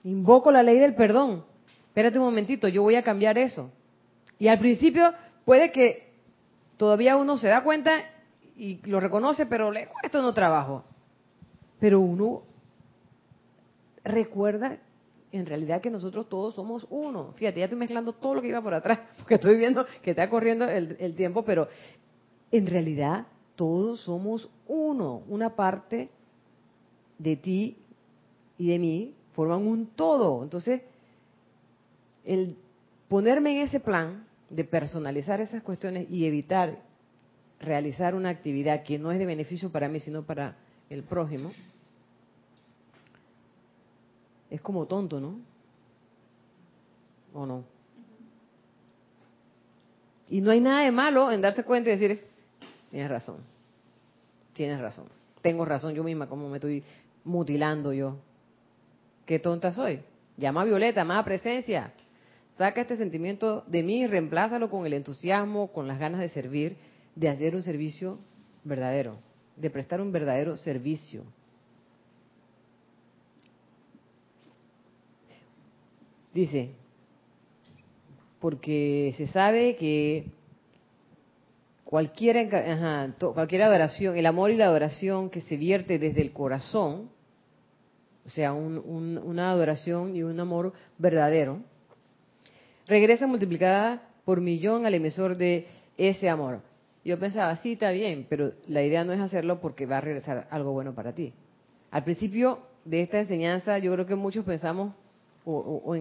invoco 0.05 0.51
la 0.51 0.63
ley 0.63 0.79
del 0.79 0.95
perdón. 0.95 1.45
Espérate 1.89 2.19
un 2.19 2.25
momentito, 2.25 2.69
yo 2.69 2.83
voy 2.83 2.95
a 2.95 3.03
cambiar 3.03 3.39
eso. 3.39 3.71
Y 4.39 4.49
al 4.49 4.59
principio 4.59 5.13
puede 5.45 5.73
que 5.73 6.13
todavía 6.77 7.17
uno 7.17 7.37
se 7.37 7.49
da 7.49 7.63
cuenta 7.63 7.93
y 8.57 8.81
lo 8.87 9.01
reconoce, 9.01 9.47
pero 9.47 9.71
le 9.71 9.89
cuesta 9.89 10.23
no 10.23 10.33
trabajo. 10.33 10.85
Pero 11.81 12.01
uno 12.01 12.43
recuerda 14.05 14.79
en 15.33 15.47
realidad 15.47 15.81
que 15.81 15.91
nosotros 15.91 16.29
todos 16.29 16.55
somos 16.55 16.87
uno. 16.91 17.33
Fíjate, 17.37 17.61
ya 17.61 17.65
estoy 17.65 17.79
mezclando 17.79 18.13
todo 18.13 18.37
lo 18.37 18.43
que 18.43 18.49
iba 18.49 18.63
por 18.63 18.75
atrás, 18.75 19.01
porque 19.19 19.35
estoy 19.35 19.57
viendo 19.57 19.87
que 20.03 20.11
está 20.11 20.29
corriendo 20.29 20.69
el, 20.69 20.97
el 21.01 21.15
tiempo, 21.15 21.45
pero 21.45 21.69
en 22.51 22.67
realidad 22.67 23.27
todos 23.57 24.01
somos 24.03 24.49
uno. 24.67 25.23
Una 25.29 25.55
parte 25.55 26.11
de 27.19 27.37
ti 27.37 27.77
y 28.57 28.69
de 28.69 28.79
mí 28.79 29.15
forman 29.35 29.67
un 29.67 29.87
todo. 29.87 30.43
Entonces, 30.43 30.83
el 32.25 32.57
ponerme 33.09 33.53
en 33.53 33.67
ese 33.67 33.81
plan 33.81 34.27
de 34.51 34.65
personalizar 34.65 35.41
esas 35.41 35.63
cuestiones 35.63 36.11
y 36.11 36.27
evitar 36.27 36.79
realizar 37.61 38.15
una 38.15 38.29
actividad 38.29 38.83
que 38.85 38.99
no 38.99 39.11
es 39.11 39.19
de 39.19 39.27
beneficio 39.27 39.71
para 39.71 39.89
mí, 39.89 40.01
sino 40.01 40.23
para 40.23 40.57
el 40.91 41.03
prójimo, 41.03 41.53
es 44.51 44.61
como 44.61 44.87
tonto, 44.87 45.21
¿no? 45.21 45.41
¿O 47.35 47.47
no? 47.47 47.65
Y 50.29 50.41
no 50.41 50.51
hay 50.51 50.61
nada 50.61 50.85
de 50.85 50.93
malo 50.93 51.33
en 51.33 51.41
darse 51.41 51.65
cuenta 51.65 51.91
y 51.91 51.97
decir, 51.97 52.25
tienes 52.91 53.11
razón, 53.11 53.39
tienes 54.53 54.81
razón, 54.81 55.07
tengo 55.41 55.65
razón 55.65 55.95
yo 55.95 56.05
misma, 56.05 56.29
como 56.29 56.49
me 56.49 56.57
estoy 56.57 56.83
mutilando 57.25 57.93
yo. 57.93 58.17
Qué 59.25 59.39
tonta 59.39 59.73
soy. 59.73 60.01
Llama 60.37 60.63
a 60.63 60.65
Violeta, 60.65 61.05
más 61.05 61.25
presencia. 61.25 61.93
Saca 62.57 62.81
este 62.81 62.97
sentimiento 62.97 63.65
de 63.67 63.83
mí 63.83 64.03
y 64.03 64.07
reemplázalo 64.07 64.71
con 64.71 64.85
el 64.87 64.95
entusiasmo, 64.95 65.69
con 65.73 65.87
las 65.87 65.99
ganas 65.99 66.21
de 66.21 66.29
servir, 66.29 66.77
de 67.15 67.29
hacer 67.29 67.55
un 67.55 67.63
servicio 67.63 68.19
verdadero, 68.65 69.19
de 69.57 69.71
prestar 69.71 70.01
un 70.01 70.13
verdadero 70.13 70.57
servicio. 70.57 71.25
Dice, 76.39 76.71
porque 78.39 79.13
se 79.17 79.27
sabe 79.27 79.75
que 79.75 80.27
cualquier, 81.83 82.55
ajá, 82.55 83.13
cualquier 83.35 83.63
adoración, 83.63 84.17
el 84.17 84.25
amor 84.25 84.53
y 84.53 84.55
la 84.55 84.67
adoración 84.67 85.31
que 85.31 85.41
se 85.41 85.57
vierte 85.57 85.99
desde 85.99 86.21
el 86.23 86.33
corazón, 86.33 87.11
o 88.25 88.31
sea, 88.31 88.53
un- 88.53 88.79
un- 88.79 89.19
una 89.19 89.51
adoración 89.51 90.15
y 90.15 90.23
un 90.23 90.39
amor 90.39 90.75
verdadero, 90.97 91.59
regresa 92.87 93.27
multiplicada 93.27 94.01
por 94.25 94.41
millón 94.41 94.87
al 94.87 94.95
emisor 94.95 95.37
de 95.37 95.67
ese 95.97 96.29
amor. 96.29 96.61
Yo 97.05 97.19
pensaba, 97.19 97.57
sí, 97.57 97.73
está 97.73 97.91
bien, 97.91 98.27
pero 98.29 98.53
la 98.69 98.85
idea 98.85 99.03
no 99.03 99.13
es 99.13 99.19
hacerlo 99.21 99.61
porque 99.61 99.87
va 99.87 99.99
a 99.99 100.03
regresar 100.03 100.47
algo 100.53 100.71
bueno 100.71 100.95
para 100.95 101.13
ti. 101.13 101.33
Al 101.91 102.05
principio 102.05 102.61
de 102.85 103.01
esta 103.03 103.19
enseñanza, 103.19 103.79
yo 103.79 103.93
creo 103.93 104.07
que 104.07 104.15
muchos 104.15 104.45
pensamos 104.45 104.95
o, 105.53 105.93
o- 105.93 105.97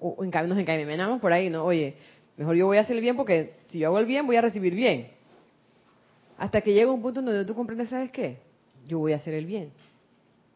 o 0.00 0.16
o- 0.18 0.24
nos 0.24 0.58
encaminamos 0.58 1.20
por 1.20 1.32
ahí, 1.32 1.50
¿no? 1.50 1.64
Oye, 1.64 1.94
mejor 2.36 2.56
yo 2.56 2.66
voy 2.66 2.76
a 2.78 2.80
hacer 2.82 2.96
el 2.96 3.02
bien 3.02 3.16
porque 3.16 3.54
si 3.68 3.78
yo 3.80 3.88
hago 3.88 3.98
el 3.98 4.06
bien 4.06 4.26
voy 4.26 4.36
a 4.36 4.40
recibir 4.40 4.74
bien. 4.74 5.08
Hasta 6.38 6.60
que 6.60 6.72
llega 6.72 6.90
un 6.90 7.02
punto 7.02 7.22
donde 7.22 7.44
tú 7.44 7.54
comprendes, 7.54 7.88
¿sabes 7.88 8.10
qué? 8.10 8.38
Yo 8.86 8.98
voy 8.98 9.12
a 9.12 9.16
hacer 9.16 9.34
el 9.34 9.46
bien. 9.46 9.70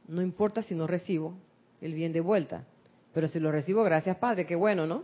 No 0.08 0.22
importa 0.22 0.62
si 0.62 0.74
no 0.74 0.86
recibo 0.86 1.34
el 1.80 1.94
bien 1.94 2.12
de 2.12 2.20
vuelta, 2.20 2.64
pero 3.12 3.28
si 3.28 3.38
lo 3.40 3.50
recibo, 3.52 3.82
gracias 3.84 4.16
Padre, 4.16 4.46
qué 4.46 4.56
bueno, 4.56 4.86
¿no? 4.86 5.02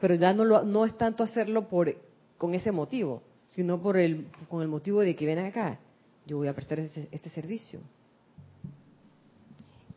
Pero 0.00 0.14
ya 0.14 0.32
no, 0.32 0.44
lo, 0.44 0.62
no 0.62 0.84
es 0.84 0.96
tanto 0.96 1.24
hacerlo 1.24 1.68
por 1.68 1.94
con 2.36 2.54
ese 2.54 2.70
motivo, 2.70 3.22
sino 3.50 3.80
por 3.82 3.96
el, 3.96 4.26
con 4.48 4.62
el 4.62 4.68
motivo 4.68 5.00
de 5.00 5.16
que 5.16 5.26
ven 5.26 5.40
acá, 5.40 5.78
yo 6.26 6.36
voy 6.36 6.46
a 6.48 6.54
prestar 6.54 6.78
ese- 6.80 7.08
este 7.10 7.30
servicio. 7.30 7.80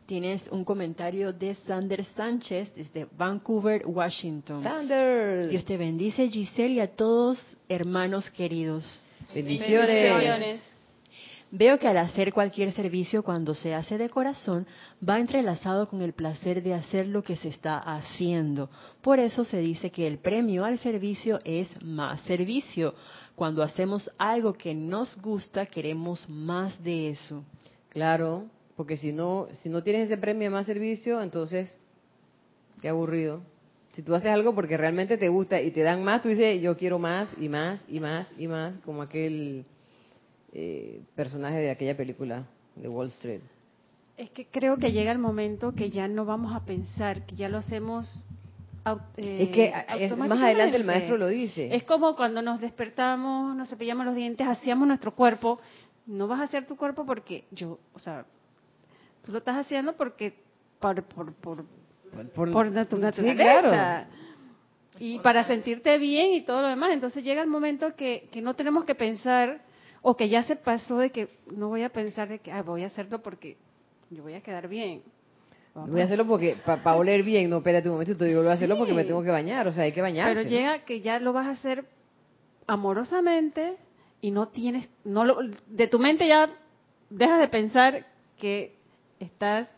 Tienes 0.06 0.46
un 0.48 0.64
comentario 0.64 1.32
de 1.32 1.54
Sander 1.54 2.04
Sánchez 2.16 2.74
desde 2.74 3.06
Vancouver, 3.16 3.82
Washington. 3.86 4.62
Sanders, 4.62 5.50
Dios 5.50 5.64
te 5.64 5.76
bendice, 5.76 6.28
Giselle, 6.28 6.74
y 6.74 6.80
a 6.80 6.88
todos 6.88 7.38
hermanos 7.68 8.30
queridos. 8.30 9.02
bendiciones. 9.34 9.88
Bendiciones. 9.88 10.72
Veo 11.54 11.78
que 11.78 11.86
al 11.86 11.98
hacer 11.98 12.32
cualquier 12.32 12.72
servicio, 12.72 13.22
cuando 13.22 13.52
se 13.52 13.74
hace 13.74 13.98
de 13.98 14.08
corazón, 14.08 14.66
va 15.06 15.20
entrelazado 15.20 15.86
con 15.86 16.00
el 16.00 16.14
placer 16.14 16.62
de 16.62 16.72
hacer 16.72 17.06
lo 17.06 17.22
que 17.22 17.36
se 17.36 17.48
está 17.48 17.76
haciendo. 17.76 18.70
Por 19.02 19.20
eso 19.20 19.44
se 19.44 19.58
dice 19.58 19.90
que 19.90 20.06
el 20.06 20.16
premio 20.16 20.64
al 20.64 20.78
servicio 20.78 21.40
es 21.44 21.68
más 21.82 22.22
servicio. 22.22 22.94
Cuando 23.34 23.62
hacemos 23.62 24.10
algo 24.16 24.54
que 24.54 24.74
nos 24.74 25.14
gusta, 25.20 25.66
queremos 25.66 26.26
más 26.26 26.82
de 26.82 27.10
eso. 27.10 27.44
Claro, 27.90 28.46
porque 28.82 28.96
si 28.96 29.12
no, 29.12 29.46
si 29.52 29.68
no 29.68 29.84
tienes 29.84 30.10
ese 30.10 30.18
premio 30.18 30.42
de 30.42 30.50
más 30.50 30.66
servicio, 30.66 31.22
entonces, 31.22 31.72
qué 32.80 32.88
aburrido. 32.88 33.40
Si 33.92 34.02
tú 34.02 34.12
haces 34.12 34.32
algo 34.32 34.56
porque 34.56 34.76
realmente 34.76 35.16
te 35.16 35.28
gusta 35.28 35.60
y 35.60 35.70
te 35.70 35.82
dan 35.82 36.02
más, 36.02 36.20
tú 36.20 36.30
dices, 36.30 36.60
yo 36.60 36.76
quiero 36.76 36.98
más 36.98 37.28
y 37.40 37.48
más 37.48 37.80
y 37.86 38.00
más 38.00 38.26
y 38.36 38.48
más, 38.48 38.76
como 38.78 39.02
aquel 39.02 39.64
eh, 40.52 41.00
personaje 41.14 41.58
de 41.58 41.70
aquella 41.70 41.96
película 41.96 42.44
de 42.74 42.88
Wall 42.88 43.06
Street. 43.10 43.42
Es 44.16 44.30
que 44.30 44.46
creo 44.46 44.78
que 44.78 44.90
llega 44.90 45.12
el 45.12 45.20
momento 45.20 45.76
que 45.76 45.88
ya 45.88 46.08
no 46.08 46.24
vamos 46.24 46.52
a 46.52 46.64
pensar, 46.64 47.24
que 47.24 47.36
ya 47.36 47.48
lo 47.48 47.58
hacemos. 47.58 48.24
Eh, 49.16 49.44
es 49.44 50.08
que 50.08 50.16
más 50.16 50.40
adelante 50.40 50.76
el 50.76 50.82
maestro 50.82 51.16
lo 51.16 51.28
dice. 51.28 51.72
Es 51.72 51.84
como 51.84 52.16
cuando 52.16 52.42
nos 52.42 52.60
despertamos, 52.60 53.54
nos 53.54 53.70
cepillamos 53.70 54.06
los 54.06 54.16
dientes, 54.16 54.44
hacíamos 54.44 54.88
nuestro 54.88 55.14
cuerpo. 55.14 55.60
No 56.04 56.26
vas 56.26 56.40
a 56.40 56.42
hacer 56.42 56.66
tu 56.66 56.76
cuerpo 56.76 57.06
porque 57.06 57.44
yo, 57.52 57.78
o 57.94 58.00
sea, 58.00 58.26
tú 59.24 59.32
lo 59.32 59.38
estás 59.38 59.56
haciendo 59.56 59.94
porque 59.94 60.34
por, 60.80 61.02
por, 61.04 61.34
por, 61.34 61.64
por, 62.52 62.70
naturaleza. 62.70 64.06
Y 64.98 65.18
para 65.20 65.44
sentirte 65.44 65.98
bien 65.98 66.32
y 66.32 66.42
todo 66.42 66.62
lo 66.62 66.68
demás. 66.68 66.90
Entonces 66.92 67.24
llega 67.24 67.42
el 67.42 67.48
momento 67.48 67.94
que, 67.96 68.28
que 68.30 68.42
no 68.42 68.54
tenemos 68.54 68.84
que 68.84 68.94
pensar 68.94 69.62
o 70.02 70.16
que 70.16 70.28
ya 70.28 70.42
se 70.42 70.56
pasó 70.56 70.98
de 70.98 71.10
que 71.10 71.28
no 71.50 71.68
voy 71.68 71.82
a 71.82 71.88
pensar 71.88 72.28
de 72.28 72.40
que 72.40 72.52
voy 72.62 72.82
a 72.82 72.86
hacerlo 72.86 73.22
porque 73.22 73.56
yo 74.10 74.22
voy 74.22 74.34
a 74.34 74.40
quedar 74.40 74.68
bien. 74.68 75.02
Voy 75.74 76.02
a 76.02 76.04
hacerlo 76.04 76.26
porque 76.26 76.56
para 76.66 76.96
oler 76.96 77.22
bien, 77.22 77.48
no 77.48 77.58
espérate 77.58 77.88
un 77.88 77.94
momento, 77.94 78.14
te 78.16 78.26
digo, 78.26 78.42
voy 78.42 78.50
a 78.50 78.54
hacerlo 78.54 78.76
porque 78.76 78.92
me 78.92 79.04
tengo 79.04 79.22
que 79.22 79.30
bañar, 79.30 79.66
o 79.66 79.72
sea, 79.72 79.84
hay 79.84 79.92
que 79.92 80.02
bañarse. 80.02 80.34
Pero 80.34 80.48
llega 80.48 80.80
que 80.80 81.00
ya 81.00 81.18
lo 81.18 81.32
vas 81.32 81.46
a 81.46 81.52
hacer 81.52 81.86
amorosamente 82.66 83.76
y 84.20 84.32
no 84.32 84.48
tienes, 84.48 84.88
no 85.04 85.24
lo, 85.24 85.38
de 85.66 85.86
tu 85.88 85.98
mente 85.98 86.28
ya 86.28 86.50
dejas 87.08 87.40
de 87.40 87.48
pensar 87.48 88.06
que 88.38 88.76
estás 89.24 89.74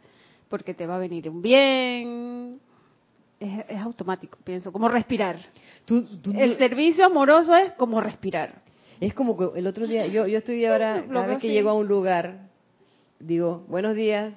porque 0.49 0.75
te 0.75 0.87
va 0.87 0.97
a 0.97 0.99
venir 0.99 1.29
un 1.29 1.43
bien, 1.43 2.61
es, 3.41 3.81
automático, 3.81 4.39
pienso, 4.45 4.73
como 4.73 4.89
respirar. 4.89 5.39
el 5.89 6.59
servicio 6.59 7.07
amoroso 7.07 7.55
es 7.57 7.73
como 7.73 8.01
respirar. 8.01 8.63
Es 9.01 9.13
como 9.15 9.37
que 9.37 9.59
el 9.59 9.67
otro 9.67 9.87
día, 9.87 10.07
yo, 10.07 10.27
yo 10.27 10.39
estoy 10.39 10.65
ahora, 10.65 11.05
cada 11.09 11.27
vez 11.27 11.39
que 11.39 11.49
llego 11.49 11.71
a 11.71 11.75
un 11.75 11.89
lugar, 11.89 12.49
digo, 13.19 13.65
buenos 13.69 13.97
días, 13.97 14.35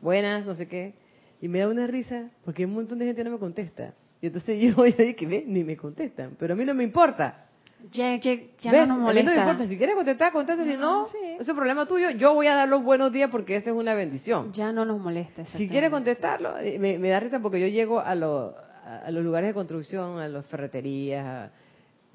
buenas, 0.00 0.44
no 0.44 0.54
sé 0.54 0.66
qué, 0.66 0.94
y 1.40 1.48
me 1.48 1.60
da 1.60 1.68
una 1.68 1.86
risa 1.86 2.30
porque 2.44 2.64
un 2.64 2.74
montón 2.74 2.98
de 2.98 3.06
gente 3.06 3.24
no 3.24 3.30
me 3.30 3.38
contesta. 3.38 3.94
Y 4.20 4.26
entonces 4.26 4.60
yo 4.62 4.74
voy 4.74 4.92
a 4.92 4.96
decir 4.96 5.16
que 5.16 5.26
ve, 5.26 5.44
ni 5.46 5.64
me 5.64 5.76
contestan, 5.76 6.36
pero 6.38 6.54
a 6.54 6.56
mí 6.56 6.64
no 6.64 6.74
me 6.74 6.84
importa. 6.84 7.43
Ya, 7.92 8.16
ya, 8.16 8.34
ya 8.60 8.72
no 8.72 8.86
nos 8.86 8.98
molesta. 8.98 9.30
A 9.30 9.34
mí 9.34 9.36
no 9.36 9.42
importa, 9.42 9.68
si 9.68 9.76
quieres 9.76 9.94
contestar, 9.94 10.32
contesta, 10.32 10.64
si 10.64 10.76
no, 10.76 11.06
ese 11.06 11.50
es 11.50 11.56
problema 11.56 11.86
tuyo, 11.86 12.10
yo 12.10 12.34
voy 12.34 12.46
a 12.46 12.54
dar 12.54 12.68
los 12.68 12.82
buenos 12.82 13.12
días 13.12 13.30
porque 13.30 13.56
esa 13.56 13.70
es 13.70 13.76
una 13.76 13.94
bendición. 13.94 14.52
Ya 14.52 14.72
no 14.72 14.84
nos 14.84 15.00
molesta. 15.00 15.44
Si 15.46 15.68
quieres 15.68 15.90
contestarlo, 15.90 16.58
eh, 16.58 16.78
me, 16.78 16.98
me, 16.98 17.08
da 17.08 17.20
risa 17.20 17.40
porque 17.40 17.60
yo 17.60 17.66
llego 17.66 18.00
a, 18.00 18.14
lo, 18.14 18.54
a 18.84 19.10
los 19.10 19.22
lugares 19.22 19.50
de 19.50 19.54
construcción, 19.54 20.18
a 20.18 20.28
las 20.28 20.46
ferreterías, 20.46 21.26
a, 21.26 21.50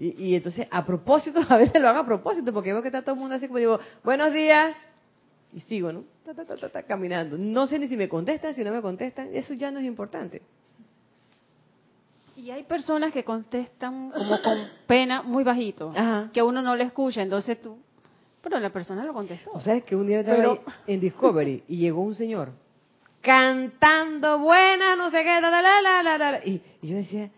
y, 0.01 0.33
entonces, 0.35 0.65
a 0.71 0.85
propósito, 0.85 1.41
a 1.49 1.57
veces 1.57 1.81
lo 1.81 1.89
hago 1.89 1.99
a 1.99 2.05
propósito, 2.05 2.53
porque 2.53 2.71
veo 2.71 2.81
que 2.81 2.87
está 2.87 3.01
todo 3.01 3.15
el 3.15 3.19
mundo 3.19 3.35
así 3.35 3.47
como 3.47 3.59
digo, 3.59 3.79
buenos 4.03 4.31
días, 4.31 4.75
y 5.51 5.59
sigo, 5.61 5.91
¿no? 5.91 6.05
caminando. 6.87 7.37
No 7.37 7.67
sé 7.67 7.79
ni 7.79 7.87
si 7.87 7.97
me 7.97 8.07
contestan, 8.07 8.53
si 8.53 8.63
no 8.63 8.71
me 8.71 8.81
contestan, 8.81 9.29
eso 9.33 9.53
ya 9.53 9.71
no 9.71 9.79
es 9.79 9.85
importante. 9.85 10.41
Y 12.39 12.51
hay 12.51 12.63
personas 12.63 13.11
que 13.11 13.25
contestan 13.25 14.11
como 14.11 14.41
con 14.41 14.57
pena 14.87 15.21
muy 15.21 15.43
bajito, 15.43 15.91
que 16.31 16.41
uno 16.41 16.61
no 16.61 16.73
le 16.75 16.85
escucha, 16.85 17.21
entonces 17.21 17.61
tú, 17.61 17.77
pero 18.41 18.57
la 18.59 18.69
persona 18.69 19.03
lo 19.03 19.13
contestó. 19.13 19.51
O 19.51 19.59
sea, 19.59 19.75
es 19.75 19.83
que 19.83 19.93
un 19.93 20.07
día 20.07 20.21
estaba 20.21 20.57
en 20.87 20.99
Discovery 21.01 21.63
y 21.67 21.77
llegó 21.77 22.01
un 22.01 22.15
señor 22.15 22.51
cantando 23.19 24.39
buena, 24.39 24.95
no 24.95 25.11
sé 25.11 25.17
qué, 25.23 25.41
la, 25.41 25.49
la, 25.49 25.81
la, 25.81 26.01
la, 26.01 26.17
la, 26.17 26.45
y, 26.45 26.61
y 26.81 26.87
yo 26.87 26.95
decía, 26.95 27.29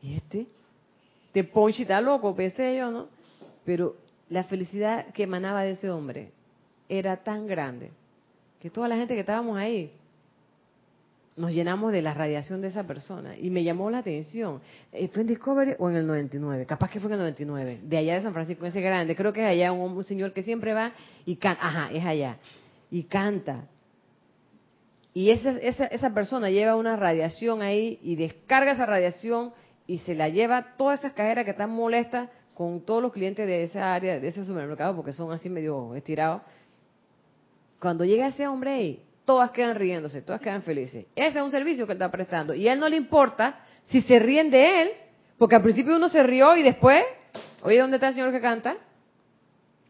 ¿y 0.00 0.14
este? 0.14 0.46
de 1.34 1.42
Ponchi 1.42 1.82
está 1.82 2.00
loco, 2.00 2.34
pensé 2.36 2.76
yo, 2.76 2.90
¿no? 2.92 3.08
Pero 3.64 3.96
la 4.30 4.44
felicidad 4.44 5.06
que 5.12 5.24
emanaba 5.24 5.64
de 5.64 5.72
ese 5.72 5.90
hombre 5.90 6.30
era 6.88 7.16
tan 7.16 7.48
grande 7.48 7.90
que 8.60 8.70
toda 8.70 8.86
la 8.86 8.96
gente 8.96 9.14
que 9.14 9.20
estábamos 9.20 9.58
ahí 9.58 9.92
nos 11.36 11.52
llenamos 11.52 11.92
de 11.92 12.00
la 12.00 12.14
radiación 12.14 12.62
de 12.62 12.68
esa 12.68 12.84
persona 12.84 13.36
y 13.36 13.50
me 13.50 13.62
llamó 13.62 13.90
la 13.90 13.98
atención. 13.98 14.62
Eh, 14.92 15.08
¿Fue 15.08 15.20
en 15.22 15.28
Discovery 15.28 15.74
o 15.78 15.90
en 15.90 15.96
el 15.96 16.06
99? 16.06 16.64
Capaz 16.64 16.90
que 16.90 16.98
fue 16.98 17.08
en 17.08 17.14
el 17.14 17.18
99, 17.20 17.80
de 17.82 17.96
allá 17.98 18.14
de 18.14 18.22
San 18.22 18.32
Francisco, 18.32 18.64
ese 18.64 18.80
grande. 18.80 19.14
Creo 19.14 19.32
que 19.32 19.42
es 19.42 19.50
allá 19.50 19.72
un, 19.72 20.02
señor 20.04 20.32
que 20.32 20.42
siempre 20.42 20.72
va 20.72 20.92
y 21.26 21.36
canta. 21.36 21.66
Ajá, 21.66 21.90
es 21.92 22.04
allá. 22.04 22.38
Y 22.90 23.04
canta. 23.04 23.66
Y 25.12 25.30
esa, 25.30 25.50
esa, 25.50 25.86
esa 25.86 26.14
persona 26.14 26.50
lleva 26.50 26.76
una 26.76 26.96
radiación 26.96 27.60
ahí 27.60 27.98
y 28.02 28.16
descarga 28.16 28.72
esa 28.72 28.86
radiación 28.86 29.52
y 29.86 29.98
se 29.98 30.14
la 30.14 30.28
lleva 30.28 30.76
todas 30.76 31.00
esas 31.00 31.12
cajeras 31.12 31.44
que 31.44 31.52
están 31.52 31.70
molestas 31.70 32.30
con 32.54 32.80
todos 32.80 33.02
los 33.02 33.12
clientes 33.12 33.46
de 33.46 33.64
esa 33.64 33.92
área, 33.92 34.18
de 34.18 34.28
ese 34.28 34.44
supermercado, 34.44 34.96
porque 34.96 35.12
son 35.12 35.30
así 35.32 35.50
medio 35.50 35.94
estirados. 35.94 36.40
Cuando 37.78 38.06
llega 38.06 38.28
ese 38.28 38.46
hombre 38.46 38.70
ahí, 38.70 39.05
todas 39.26 39.50
quedan 39.50 39.74
riéndose, 39.74 40.22
todas 40.22 40.40
quedan 40.40 40.62
felices. 40.62 41.04
Ese 41.14 41.38
es 41.38 41.44
un 41.44 41.50
servicio 41.50 41.84
que 41.84 41.92
él 41.92 41.98
está 41.98 42.10
prestando. 42.10 42.54
Y 42.54 42.66
a 42.68 42.72
él 42.72 42.80
no 42.80 42.88
le 42.88 42.96
importa 42.96 43.58
si 43.84 44.00
se 44.00 44.18
ríen 44.18 44.50
de 44.50 44.82
él, 44.82 44.90
porque 45.36 45.56
al 45.56 45.62
principio 45.62 45.96
uno 45.96 46.08
se 46.08 46.22
rió 46.22 46.56
y 46.56 46.62
después, 46.62 47.04
oye, 47.62 47.78
¿dónde 47.78 47.96
está 47.96 48.08
el 48.08 48.14
señor 48.14 48.32
que 48.32 48.40
canta? 48.40 48.76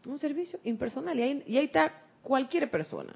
Un 0.05 0.19
servicio 0.19 0.59
impersonal. 0.63 1.17
Y 1.17 1.21
ahí, 1.21 1.43
y 1.47 1.57
ahí 1.57 1.65
está 1.65 1.93
cualquier 2.21 2.69
persona, 2.69 3.13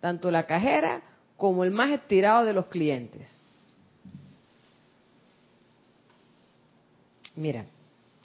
tanto 0.00 0.30
la 0.30 0.46
cajera 0.46 1.02
como 1.36 1.62
el 1.62 1.70
más 1.70 1.90
estirado 1.90 2.44
de 2.44 2.54
los 2.54 2.66
clientes. 2.66 3.38
Mira, 7.36 7.64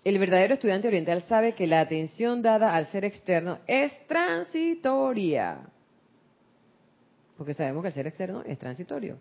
el 0.03 0.19
verdadero 0.19 0.53
estudiante 0.53 0.87
oriental 0.87 1.21
sabe 1.23 1.53
que 1.53 1.67
la 1.67 1.81
atención 1.81 2.41
dada 2.41 2.73
al 2.75 2.87
ser 2.87 3.05
externo 3.05 3.59
es 3.67 3.91
transitoria. 4.07 5.59
Porque 7.37 7.53
sabemos 7.53 7.81
que 7.81 7.89
el 7.89 7.93
ser 7.93 8.07
externo 8.07 8.43
es 8.45 8.57
transitorio. 8.57 9.17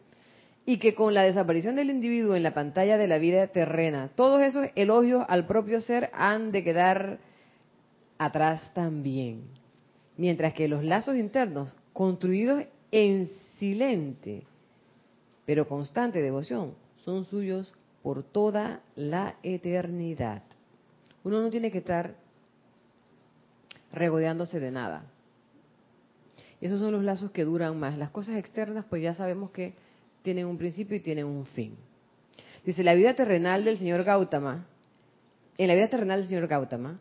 Y 0.67 0.79
que 0.79 0.95
con 0.95 1.13
la 1.13 1.23
desaparición 1.23 1.77
del 1.77 1.91
individuo 1.91 2.37
en 2.37 2.43
la 2.43 2.55
pantalla 2.55 2.97
de 2.97 3.09
la 3.09 3.19
vida 3.19 3.47
terrena, 3.49 4.11
todos 4.15 4.43
esos 4.43 4.69
elogios 4.77 5.25
al 5.29 5.47
propio 5.47 5.81
ser 5.81 6.11
han 6.15 6.53
de 6.53 6.65
quedar 6.65 7.19
atrás 8.19 8.73
también. 8.73 9.43
Mientras 10.17 10.55
que 10.55 10.69
los 10.69 10.85
lazos 10.85 11.17
internos, 11.17 11.75
construidos 11.93 12.65
en 12.91 13.29
silente, 13.59 14.45
pero 15.45 15.69
constante 15.69 16.23
devoción, 16.23 16.75
son 16.97 17.25
suyos 17.25 17.75
por 18.03 18.23
toda 18.23 18.81
la 18.95 19.37
eternidad. 19.43 20.43
Uno 21.25 21.43
no 21.43 21.51
tiene 21.51 21.71
que 21.71 21.79
estar 21.79 22.15
regodeándose 23.93 24.61
de 24.61 24.71
nada. 24.71 25.05
Esos 26.65 26.81
son 26.81 26.93
los 26.93 27.05
lazos 27.05 27.31
que 27.31 27.45
duran 27.45 27.79
más. 27.79 27.99
Las 27.99 28.09
cosas 28.09 28.37
externas, 28.39 28.87
pues 28.89 29.03
ya 29.03 29.13
sabemos 29.13 29.51
que 29.51 29.75
tienen 30.23 30.47
un 30.47 30.57
principio 30.57 30.97
y 30.97 31.01
tienen 31.01 31.27
un 31.27 31.45
fin. 31.45 31.77
Dice, 32.65 32.83
la 32.83 32.95
vida 32.95 33.15
terrenal 33.15 33.67
del 33.67 33.77
señor 33.77 34.03
Gautama, 34.03 34.67
en 35.59 35.69
la 35.69 35.75
vida 35.75 35.91
terrenal 35.91 36.21
del 36.21 36.29
señor 36.31 36.47
Gautama, 36.47 36.99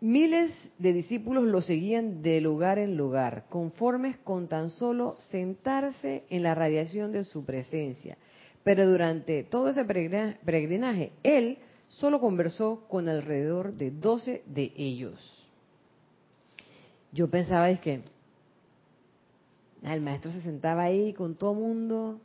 miles 0.00 0.72
de 0.76 0.92
discípulos 0.92 1.44
lo 1.44 1.62
seguían 1.62 2.20
de 2.22 2.40
lugar 2.40 2.80
en 2.80 2.96
lugar, 2.96 3.44
conformes 3.48 4.16
con 4.16 4.48
tan 4.48 4.70
solo 4.70 5.14
sentarse 5.30 6.24
en 6.28 6.42
la 6.42 6.56
radiación 6.56 7.12
de 7.12 7.22
su 7.22 7.44
presencia. 7.44 8.18
Pero 8.64 8.90
durante 8.90 9.44
todo 9.44 9.68
ese 9.68 9.84
peregrinaje, 9.84 11.12
él 11.22 11.58
solo 11.86 12.18
conversó 12.18 12.88
con 12.88 13.08
alrededor 13.08 13.74
de 13.74 13.92
12 13.92 14.42
de 14.46 14.72
ellos. 14.76 15.48
Yo 17.12 17.30
pensaba 17.30 17.70
es 17.70 17.78
que 17.78 18.02
el 19.82 20.00
maestro 20.00 20.30
se 20.30 20.42
sentaba 20.42 20.84
ahí 20.84 21.12
con 21.12 21.34
todo 21.34 21.52
el 21.52 21.58
mundo 21.58 22.20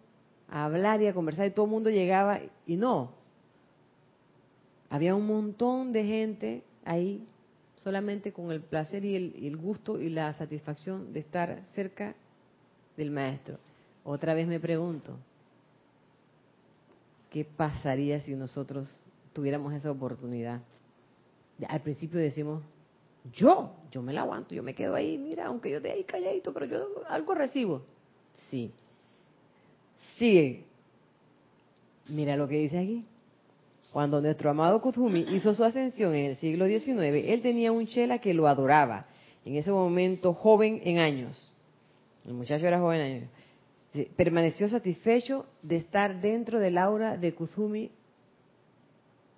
a 0.50 0.66
hablar 0.66 1.02
y 1.02 1.08
a 1.08 1.14
conversar 1.14 1.48
y 1.48 1.52
todo 1.52 1.66
el 1.66 1.72
mundo 1.72 1.90
llegaba 1.90 2.40
y 2.66 2.76
no. 2.76 3.12
Había 4.90 5.16
un 5.16 5.26
montón 5.26 5.92
de 5.92 6.04
gente 6.06 6.64
ahí 6.86 7.26
solamente 7.78 8.32
con 8.32 8.52
el 8.52 8.62
placer 8.62 9.04
y 9.06 9.16
el, 9.16 9.36
y 9.38 9.48
el 9.48 9.58
gusto 9.58 10.00
y 10.00 10.10
la 10.10 10.34
satisfacción 10.34 11.14
de 11.14 11.20
estar 11.20 11.62
cerca 11.74 12.16
del 12.96 13.12
maestro. 13.12 13.58
Otra 14.04 14.34
vez 14.34 14.48
me 14.48 14.60
pregunto, 14.60 15.18
¿qué 17.32 17.44
pasaría 17.44 18.22
si 18.22 18.36
nosotros 18.36 19.00
tuviéramos 19.34 19.74
esa 19.74 19.92
oportunidad? 19.92 20.62
Al 21.68 21.82
principio 21.82 22.20
decimos, 22.20 22.64
Yo, 23.34 23.72
yo 23.92 24.02
me 24.02 24.14
la 24.14 24.22
aguanto, 24.22 24.54
yo 24.54 24.64
me 24.64 24.74
quedo 24.74 24.96
ahí, 24.96 25.18
mira, 25.18 25.48
aunque 25.48 25.70
yo 25.70 25.78
esté 25.78 25.92
ahí 25.92 26.04
calladito, 26.04 26.54
pero 26.54 26.66
yo 26.66 27.04
algo 27.08 27.34
recibo. 27.34 27.84
Sí. 28.50 28.72
Sigue. 30.18 30.66
Mira 32.08 32.36
lo 32.36 32.48
que 32.48 32.58
dice 32.58 32.80
aquí. 32.80 33.06
Cuando 33.92 34.22
nuestro 34.22 34.50
amado 34.50 34.82
Kuzumi 34.82 35.26
hizo 35.30 35.54
su 35.54 35.64
ascensión 35.64 36.14
en 36.14 36.26
el 36.26 36.36
siglo 36.36 36.68
XIX, 36.68 37.30
él 37.30 37.42
tenía 37.42 37.72
un 37.72 37.88
chela 37.88 38.20
que 38.20 38.34
lo 38.34 38.48
adoraba. 38.48 39.08
En 39.46 39.56
ese 39.56 39.72
momento 39.72 40.34
joven 40.34 40.82
en 40.84 41.00
años. 41.00 41.52
El 42.26 42.34
muchacho 42.34 42.68
era 42.68 42.80
joven 42.80 43.02
en 43.02 43.16
años. 43.16 43.30
Permaneció 44.16 44.70
satisfecho 44.70 45.46
de 45.62 45.78
estar 45.78 46.20
dentro 46.22 46.60
del 46.60 46.78
aura 46.78 47.18
de 47.18 47.34
Kuzumi 47.34 47.90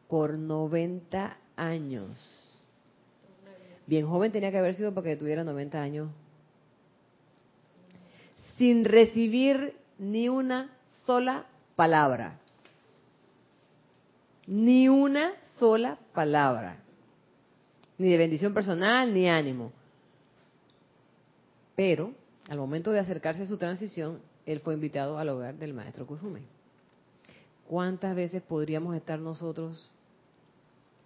por 0.08 0.38
90 0.38 1.38
años. 1.56 2.49
Bien 3.90 4.08
joven 4.08 4.32
tenía 4.32 4.52
que 4.52 4.60
haber 4.60 4.76
sido 4.76 4.94
porque 4.94 5.16
tuviera 5.16 5.44
90 5.44 5.82
años. 5.82 6.12
Sin 8.56 8.86
recibir 8.86 9.74
ni 9.98 10.30
una 10.30 10.70
sola 11.08 11.48
palabra. 11.76 12.38
Ni 14.46 14.90
una 14.90 15.32
sola 15.58 15.98
palabra. 16.14 16.78
Ni 17.98 18.10
de 18.12 18.18
bendición 18.20 18.54
personal, 18.54 19.12
ni 19.12 19.28
ánimo. 19.28 19.72
Pero, 21.76 22.14
al 22.48 22.60
momento 22.60 22.92
de 22.92 23.00
acercarse 23.00 23.42
a 23.42 23.48
su 23.48 23.58
transición, 23.58 24.20
él 24.46 24.60
fue 24.60 24.76
invitado 24.76 25.18
al 25.18 25.30
hogar 25.30 25.56
del 25.56 25.74
maestro 25.74 26.06
Kuzume. 26.06 26.42
¿Cuántas 27.68 28.16
veces 28.16 28.44
podríamos 28.44 28.96
estar 28.96 29.18
nosotros 29.18 29.90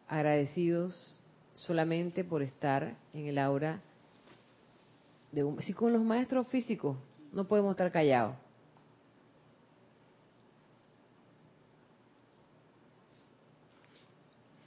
agradecidos 0.09 1.17
solamente 1.55 2.23
por 2.23 2.41
estar 2.41 2.95
en 3.13 3.27
el 3.27 3.37
aura 3.37 3.81
de 5.31 5.43
un... 5.43 5.61
Si 5.61 5.73
con 5.73 5.93
los 5.93 6.03
maestros 6.03 6.47
físicos 6.47 6.97
no 7.31 7.45
podemos 7.47 7.71
estar 7.71 7.91
callados. 7.91 8.35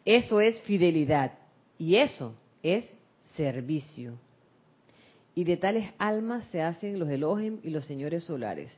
Eso 0.05 0.41
es 0.41 0.61
fidelidad 0.62 1.32
y 1.78 1.97
eso 1.97 2.34
es 2.62 2.89
servicio. 3.37 4.18
Y 5.34 5.45
de 5.45 5.57
tales 5.57 5.91
almas 5.99 6.45
se 6.47 6.62
hacen 6.62 6.99
los 6.99 7.09
Elohim 7.09 7.59
y 7.62 7.70
los 7.70 7.84
señores 7.87 8.24
solares. 8.24 8.72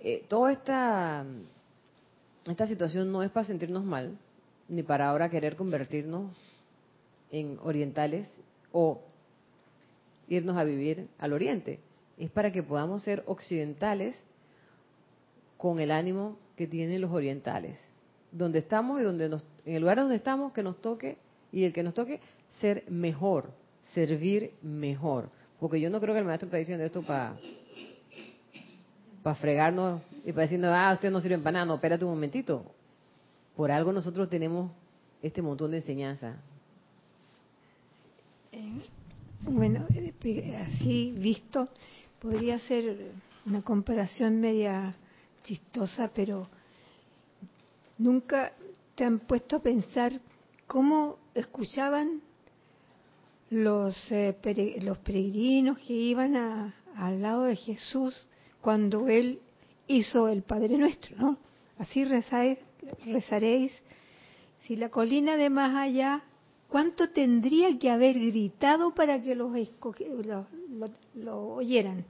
Eh, 0.00 0.24
toda 0.28 0.52
esta, 0.52 1.24
esta 2.46 2.66
situación 2.66 3.12
no 3.12 3.22
es 3.22 3.30
para 3.30 3.46
sentirnos 3.46 3.84
mal, 3.84 4.18
ni 4.68 4.82
para 4.82 5.08
ahora 5.08 5.30
querer 5.30 5.56
convertirnos 5.56 6.36
en 7.30 7.58
orientales 7.62 8.28
o 8.72 9.02
irnos 10.28 10.56
a 10.56 10.64
vivir 10.64 11.08
al 11.18 11.32
oriente. 11.32 11.80
Es 12.18 12.30
para 12.30 12.52
que 12.52 12.62
podamos 12.62 13.02
ser 13.02 13.22
occidentales 13.26 14.16
con 15.56 15.80
el 15.80 15.90
ánimo 15.90 16.38
que 16.56 16.66
tienen 16.66 17.00
los 17.00 17.10
orientales. 17.10 17.78
Donde 18.32 18.60
estamos 18.60 19.00
y 19.00 19.04
donde 19.04 19.28
nos, 19.28 19.44
en 19.64 19.74
el 19.74 19.82
lugar 19.82 19.98
donde 19.98 20.16
estamos, 20.16 20.52
que 20.52 20.62
nos 20.62 20.80
toque 20.80 21.18
y 21.52 21.64
el 21.64 21.72
que 21.72 21.82
nos 21.82 21.94
toque, 21.94 22.20
ser 22.60 22.84
mejor, 22.88 23.50
servir 23.94 24.52
mejor. 24.62 25.30
Porque 25.58 25.80
yo 25.80 25.90
no 25.90 26.00
creo 26.00 26.14
que 26.14 26.20
el 26.20 26.26
maestro 26.26 26.46
está 26.46 26.56
diciendo 26.58 26.84
esto 26.84 27.02
para 27.02 27.34
fregarnos 29.36 30.00
y 30.24 30.32
para 30.32 30.42
decirnos, 30.42 30.70
ah, 30.72 30.92
usted 30.94 31.10
no 31.10 31.20
sirve 31.20 31.38
para 31.38 31.52
nada. 31.52 31.66
No, 31.66 31.74
espérate 31.74 32.04
un 32.04 32.12
momentito. 32.12 32.64
Por 33.56 33.70
algo 33.70 33.92
nosotros 33.92 34.28
tenemos 34.30 34.72
este 35.22 35.42
montón 35.42 35.72
de 35.72 35.78
enseñanza. 35.78 36.36
Eh, 38.52 38.82
bueno, 39.42 39.86
eh, 39.94 40.56
así 40.56 41.12
visto, 41.16 41.68
podría 42.20 42.58
ser 42.60 43.12
una 43.46 43.62
comparación 43.62 44.40
media 44.40 44.94
chistosa, 45.44 46.10
pero 46.12 46.48
nunca 47.98 48.52
te 48.96 49.04
han 49.04 49.20
puesto 49.20 49.56
a 49.56 49.62
pensar 49.62 50.20
cómo 50.66 51.18
escuchaban 51.34 52.22
los, 53.50 54.10
eh, 54.10 54.36
los 54.82 54.98
peregrinos 54.98 55.78
que 55.78 55.92
iban 55.92 56.36
al 56.96 57.22
lado 57.22 57.44
de 57.44 57.56
Jesús 57.56 58.26
cuando 58.60 59.08
Él 59.08 59.40
hizo 59.86 60.28
el 60.28 60.42
Padre 60.42 60.76
Nuestro, 60.76 61.16
¿no? 61.16 61.38
Así 61.78 62.04
rezáis, 62.04 62.58
rezaréis. 63.06 63.72
Si 64.66 64.76
la 64.76 64.90
colina 64.90 65.36
de 65.36 65.50
más 65.50 65.74
allá, 65.74 66.22
¿cuánto 66.70 67.10
tendría 67.10 67.78
que 67.78 67.90
haber 67.90 68.18
gritado 68.18 68.94
para 68.94 69.20
que 69.20 69.34
los 69.34 69.50
lo, 71.14 71.54
oyeran? 71.54 72.04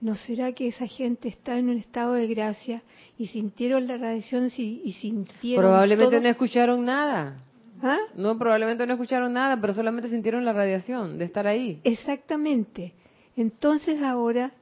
¿No 0.00 0.14
será 0.14 0.52
que 0.52 0.68
esa 0.68 0.86
gente 0.86 1.28
está 1.28 1.58
en 1.58 1.70
un 1.70 1.78
estado 1.78 2.12
de 2.12 2.28
gracia 2.28 2.82
y 3.18 3.26
sintieron 3.26 3.88
la 3.88 3.96
radiación 3.96 4.48
y 4.56 4.92
sintieron 4.92 5.64
Probablemente 5.64 6.20
no 6.20 6.28
escucharon 6.28 6.84
nada. 6.84 7.42
¿Ah? 7.82 7.98
No, 8.14 8.38
probablemente 8.38 8.86
no 8.86 8.92
escucharon 8.92 9.32
nada, 9.32 9.60
pero 9.60 9.72
solamente 9.72 10.08
sintieron 10.08 10.44
la 10.44 10.52
radiación 10.52 11.18
de 11.18 11.24
estar 11.24 11.46
ahí. 11.46 11.80
Exactamente. 11.82 12.92
Entonces 13.36 14.02
ahora 14.02 14.52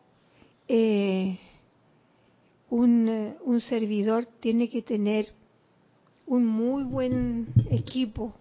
eh, 0.68 1.38
un, 2.70 3.08
eh, 3.08 3.36
un 3.44 3.60
servidor 3.60 4.26
tiene 4.40 4.68
que 4.68 4.82
tener 4.82 5.32
un 6.26 6.46
muy 6.46 6.84
buen 6.84 7.48
equipo. 7.70 8.34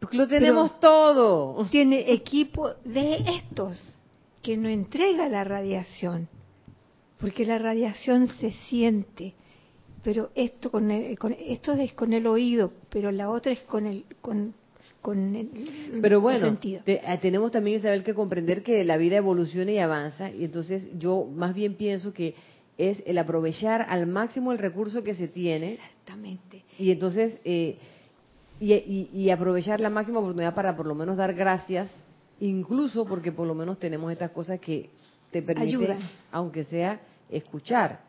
Porque 0.00 0.16
lo 0.16 0.28
tenemos 0.28 0.78
todo. 0.80 1.64
Tiene 1.70 2.12
equipo 2.12 2.70
de 2.84 3.24
estos 3.36 3.96
que 4.42 4.56
no 4.56 4.68
entrega 4.68 5.28
la 5.28 5.44
radiación, 5.44 6.28
porque 7.18 7.44
la 7.44 7.58
radiación 7.58 8.28
se 8.40 8.52
siente 8.68 9.34
pero 10.02 10.30
esto 10.34 10.70
con, 10.70 10.90
esto 10.90 11.72
es 11.72 11.92
con 11.92 12.12
el 12.12 12.26
oído, 12.26 12.72
pero 12.88 13.10
la 13.10 13.30
otra 13.30 13.52
es 13.52 13.60
con 13.60 13.86
el 13.86 14.04
con, 14.20 14.54
con 15.02 15.34
el, 15.36 16.00
pero 16.00 16.20
bueno, 16.20 16.46
sentido. 16.46 16.82
Eh, 16.86 17.00
tenemos 17.20 17.52
también 17.52 17.82
saber 17.82 18.04
que 18.04 18.14
comprender 18.14 18.62
que 18.62 18.84
la 18.84 18.96
vida 18.96 19.16
evoluciona 19.16 19.72
y 19.72 19.78
avanza 19.78 20.30
y 20.30 20.44
entonces 20.44 20.88
yo 20.98 21.24
más 21.24 21.54
bien 21.54 21.74
pienso 21.74 22.12
que 22.12 22.34
es 22.78 23.02
el 23.06 23.18
aprovechar 23.18 23.82
al 23.88 24.06
máximo 24.06 24.52
el 24.52 24.58
recurso 24.58 25.02
que 25.02 25.14
se 25.14 25.28
tiene. 25.28 25.74
Exactamente. 25.74 26.64
Y 26.78 26.90
entonces 26.90 27.38
eh, 27.44 27.76
y, 28.60 29.10
y, 29.12 29.30
aprovechar 29.30 29.80
la 29.80 29.90
máxima 29.90 30.18
oportunidad 30.18 30.54
para 30.54 30.76
por 30.76 30.86
lo 30.86 30.94
menos 30.94 31.16
dar 31.16 31.34
gracias, 31.34 31.90
incluso 32.40 33.04
porque 33.04 33.30
por 33.30 33.46
lo 33.46 33.54
menos 33.54 33.78
tenemos 33.78 34.10
estas 34.10 34.30
cosas 34.30 34.58
que 34.58 34.90
te 35.30 35.42
permiten, 35.42 35.98
aunque 36.32 36.64
sea 36.64 37.00
escuchar. 37.30 38.00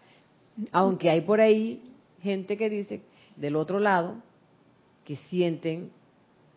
Aunque 0.72 1.10
hay 1.10 1.22
por 1.22 1.40
ahí 1.40 1.82
gente 2.22 2.58
que 2.58 2.70
dice 2.70 3.02
del 3.36 3.56
otro 3.56 3.80
lado 3.80 4.22
que 5.06 5.16
sienten 5.16 5.92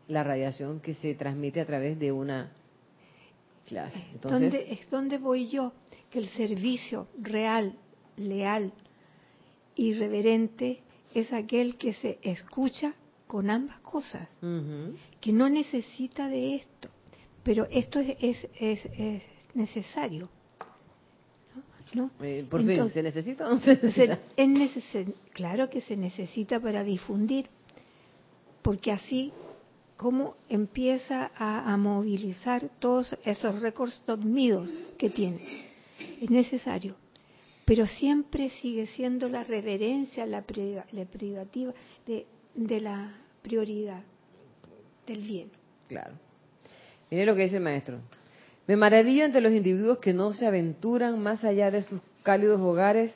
la 0.08 0.24
radiación 0.24 0.80
que 0.80 0.94
se 0.94 1.14
transmite 1.14 1.60
a 1.60 1.66
través 1.66 1.98
de 1.98 2.12
una 2.12 2.50
clase. 3.66 4.04
Entonces, 4.12 4.54
es 4.68 4.90
donde 4.90 5.18
voy 5.18 5.48
yo, 5.48 5.72
que 6.10 6.18
el 6.18 6.28
servicio 6.30 7.08
real, 7.20 7.74
leal 8.16 8.72
y 9.74 9.94
reverente 9.94 10.80
es 11.14 11.32
aquel 11.32 11.76
que 11.76 11.94
se 11.94 12.18
escucha 12.22 12.94
con 13.26 13.50
ambas 13.50 13.78
cosas, 13.80 14.28
que 15.20 15.32
no 15.32 15.48
necesita 15.48 16.28
de 16.28 16.56
esto, 16.56 16.88
pero 17.42 17.66
esto 17.70 18.00
es, 18.00 18.46
es, 18.58 18.84
es 18.98 19.22
necesario. 19.54 20.28
Eh, 22.22 22.46
por 22.48 22.64
fin, 22.64 22.90
¿se 22.90 23.02
necesita 23.02 23.46
o 23.46 23.50
no 23.50 23.58
se 23.60 23.74
necesita? 23.74 24.18
claro 25.32 25.68
que 25.68 25.82
se 25.82 25.96
necesita 25.96 26.58
para 26.58 26.84
difundir, 26.84 27.46
porque 28.62 28.92
así 28.92 29.32
como 29.96 30.34
empieza 30.48 31.30
a, 31.36 31.76
movilizar 31.76 32.70
todos 32.80 33.16
esos 33.24 33.60
récords 33.60 34.02
dormidos 34.06 34.70
que 34.98 35.10
tiene. 35.10 35.66
Es 36.20 36.30
necesario. 36.30 36.96
Pero 37.72 37.86
siempre 37.86 38.50
sigue 38.50 38.86
siendo 38.86 39.30
la 39.30 39.44
reverencia, 39.44 40.26
la, 40.26 40.42
privativa 40.42 41.72
de, 42.06 42.26
de 42.54 42.80
la 42.82 43.14
prioridad 43.40 44.02
del 45.06 45.22
bien. 45.22 45.50
Claro. 45.88 46.12
Mire 47.10 47.24
lo 47.24 47.34
que 47.34 47.44
dice 47.44 47.56
el 47.56 47.62
maestro. 47.62 48.00
Me 48.66 48.76
maravillo 48.76 49.24
ante 49.24 49.40
los 49.40 49.54
individuos 49.54 50.00
que 50.00 50.12
no 50.12 50.34
se 50.34 50.46
aventuran 50.46 51.22
más 51.22 51.44
allá 51.44 51.70
de 51.70 51.80
sus 51.80 52.02
cálidos 52.22 52.60
hogares 52.60 53.14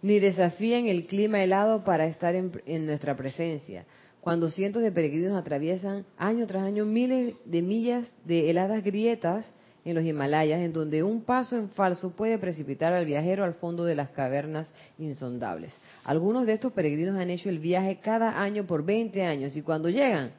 ni 0.00 0.18
desafían 0.18 0.86
el 0.86 1.06
clima 1.06 1.44
helado 1.44 1.84
para 1.84 2.06
estar 2.06 2.34
en, 2.34 2.86
nuestra 2.86 3.14
presencia. 3.16 3.84
Cuando 4.22 4.48
cientos 4.48 4.82
de 4.82 4.92
peregrinos 4.92 5.38
atraviesan 5.38 6.06
año 6.16 6.46
tras 6.46 6.62
año 6.62 6.86
miles 6.86 7.34
de 7.44 7.60
millas 7.60 8.06
de 8.24 8.48
heladas 8.48 8.82
grietas 8.82 9.44
en 9.84 9.94
los 9.94 10.04
Himalayas, 10.04 10.60
en 10.60 10.72
donde 10.72 11.02
un 11.02 11.22
paso 11.22 11.56
en 11.56 11.70
falso 11.70 12.10
puede 12.10 12.38
precipitar 12.38 12.92
al 12.92 13.06
viajero 13.06 13.44
al 13.44 13.54
fondo 13.54 13.84
de 13.84 13.94
las 13.94 14.10
cavernas 14.10 14.70
insondables. 14.98 15.74
Algunos 16.04 16.46
de 16.46 16.52
estos 16.52 16.72
peregrinos 16.72 17.18
han 17.18 17.30
hecho 17.30 17.48
el 17.48 17.58
viaje 17.58 17.98
cada 18.02 18.40
año 18.40 18.66
por 18.66 18.84
20 18.84 19.24
años 19.24 19.56
y 19.56 19.62
cuando 19.62 19.88
llegan, 19.88 20.32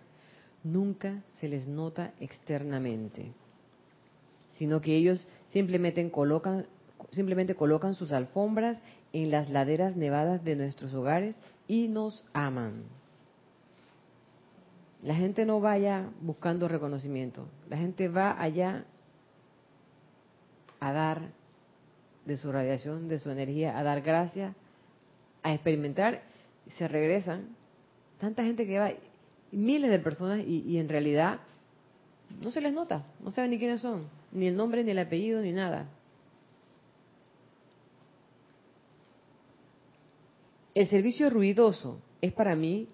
nunca 0.63 1.23
se 1.39 1.47
les 1.47 1.67
nota 1.67 2.13
externamente, 2.19 3.31
sino 4.49 4.79
que 4.79 4.95
ellos 4.95 5.27
simplemente 5.49 6.07
colocan, 6.11 6.67
simplemente 7.11 7.55
colocan 7.55 7.95
sus 7.95 8.11
alfombras 8.11 8.79
en 9.13 9.31
las 9.31 9.49
laderas 9.49 9.95
nevadas 9.95 10.43
de 10.43 10.55
nuestros 10.55 10.93
hogares 10.93 11.35
y 11.67 11.87
nos 11.87 12.23
aman. 12.33 12.83
La 15.01 15.15
gente 15.15 15.45
no 15.45 15.59
vaya 15.59 16.09
buscando 16.21 16.67
reconocimiento, 16.67 17.47
la 17.69 17.77
gente 17.77 18.07
va 18.07 18.39
allá 18.39 18.85
a 20.81 20.91
dar 20.91 21.29
de 22.25 22.37
su 22.37 22.51
radiación, 22.51 23.07
de 23.07 23.19
su 23.19 23.29
energía, 23.29 23.77
a 23.77 23.83
dar 23.83 24.01
gracias, 24.01 24.53
a 25.43 25.53
experimentar, 25.53 26.23
se 26.77 26.87
regresan. 26.87 27.55
Tanta 28.19 28.43
gente 28.43 28.65
que 28.65 28.79
va, 28.79 28.91
miles 29.51 29.91
de 29.91 29.99
personas, 29.99 30.39
y, 30.39 30.63
y 30.67 30.79
en 30.79 30.89
realidad 30.89 31.39
no 32.41 32.51
se 32.51 32.61
les 32.61 32.73
nota, 32.73 33.05
no 33.23 33.31
saben 33.31 33.51
ni 33.51 33.59
quiénes 33.59 33.81
son, 33.81 34.07
ni 34.31 34.47
el 34.47 34.55
nombre, 34.55 34.83
ni 34.83 34.91
el 34.91 34.99
apellido, 34.99 35.41
ni 35.41 35.51
nada. 35.51 35.87
El 40.73 40.87
servicio 40.87 41.29
ruidoso 41.29 41.99
es 42.21 42.33
para 42.33 42.55
mí 42.55 42.87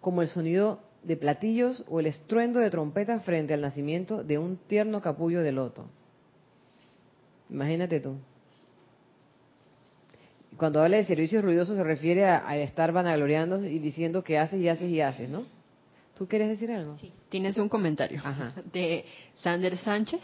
como 0.00 0.22
el 0.22 0.28
sonido 0.28 0.80
de 1.02 1.16
platillos 1.16 1.84
o 1.88 1.98
el 1.98 2.06
estruendo 2.06 2.60
de 2.60 2.70
trompetas 2.70 3.24
frente 3.24 3.54
al 3.54 3.60
nacimiento 3.60 4.22
de 4.22 4.38
un 4.38 4.56
tierno 4.56 5.00
capullo 5.00 5.40
de 5.42 5.52
loto. 5.52 5.88
Imagínate 7.52 8.00
tú. 8.00 8.16
Cuando 10.56 10.82
habla 10.82 10.96
de 10.96 11.04
servicio 11.04 11.42
ruidoso 11.42 11.74
se 11.76 11.84
refiere 11.84 12.24
a, 12.24 12.56
estar 12.56 12.92
vanagloriando 12.92 13.64
y 13.64 13.78
diciendo 13.78 14.24
que 14.24 14.38
haces 14.38 14.60
y 14.60 14.68
haces 14.68 14.90
y 14.90 15.00
haces, 15.00 15.28
¿no? 15.28 15.44
¿Tú 16.16 16.26
quieres 16.26 16.48
decir 16.48 16.70
algo? 16.72 16.96
Sí. 16.98 17.12
Tienes 17.28 17.58
un 17.58 17.68
comentario 17.68 18.22
de 18.72 19.04
Sander 19.36 19.76
Sánchez 19.78 20.20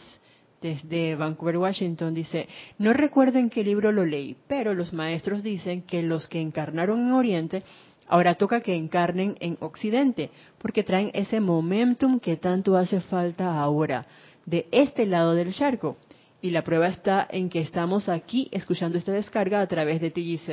desde 0.60 1.14
Vancouver, 1.14 1.58
Washington, 1.58 2.14
dice, 2.14 2.48
no 2.78 2.92
recuerdo 2.92 3.38
en 3.38 3.48
qué 3.48 3.62
libro 3.62 3.92
lo 3.92 4.04
leí, 4.04 4.36
pero 4.48 4.74
los 4.74 4.92
maestros 4.92 5.42
dicen 5.42 5.82
que 5.82 6.02
los 6.02 6.26
que 6.26 6.40
encarnaron 6.40 7.00
en 7.00 7.12
Oriente, 7.12 7.62
ahora 8.08 8.34
toca 8.34 8.60
que 8.60 8.74
encarnen 8.74 9.36
en 9.38 9.56
Occidente, 9.60 10.30
porque 10.60 10.82
traen 10.82 11.10
ese 11.14 11.38
momentum 11.38 12.18
que 12.18 12.36
tanto 12.36 12.76
hace 12.76 13.00
falta 13.00 13.60
ahora, 13.60 14.04
de 14.46 14.66
este 14.72 15.06
lado 15.06 15.34
del 15.34 15.52
charco. 15.52 15.96
Y 16.40 16.50
la 16.50 16.62
prueba 16.62 16.88
está 16.88 17.26
en 17.30 17.48
que 17.48 17.60
estamos 17.60 18.08
aquí 18.08 18.48
escuchando 18.52 18.96
esta 18.96 19.12
descarga 19.12 19.60
a 19.60 19.66
través 19.66 20.00
de 20.00 20.10
ti, 20.10 20.40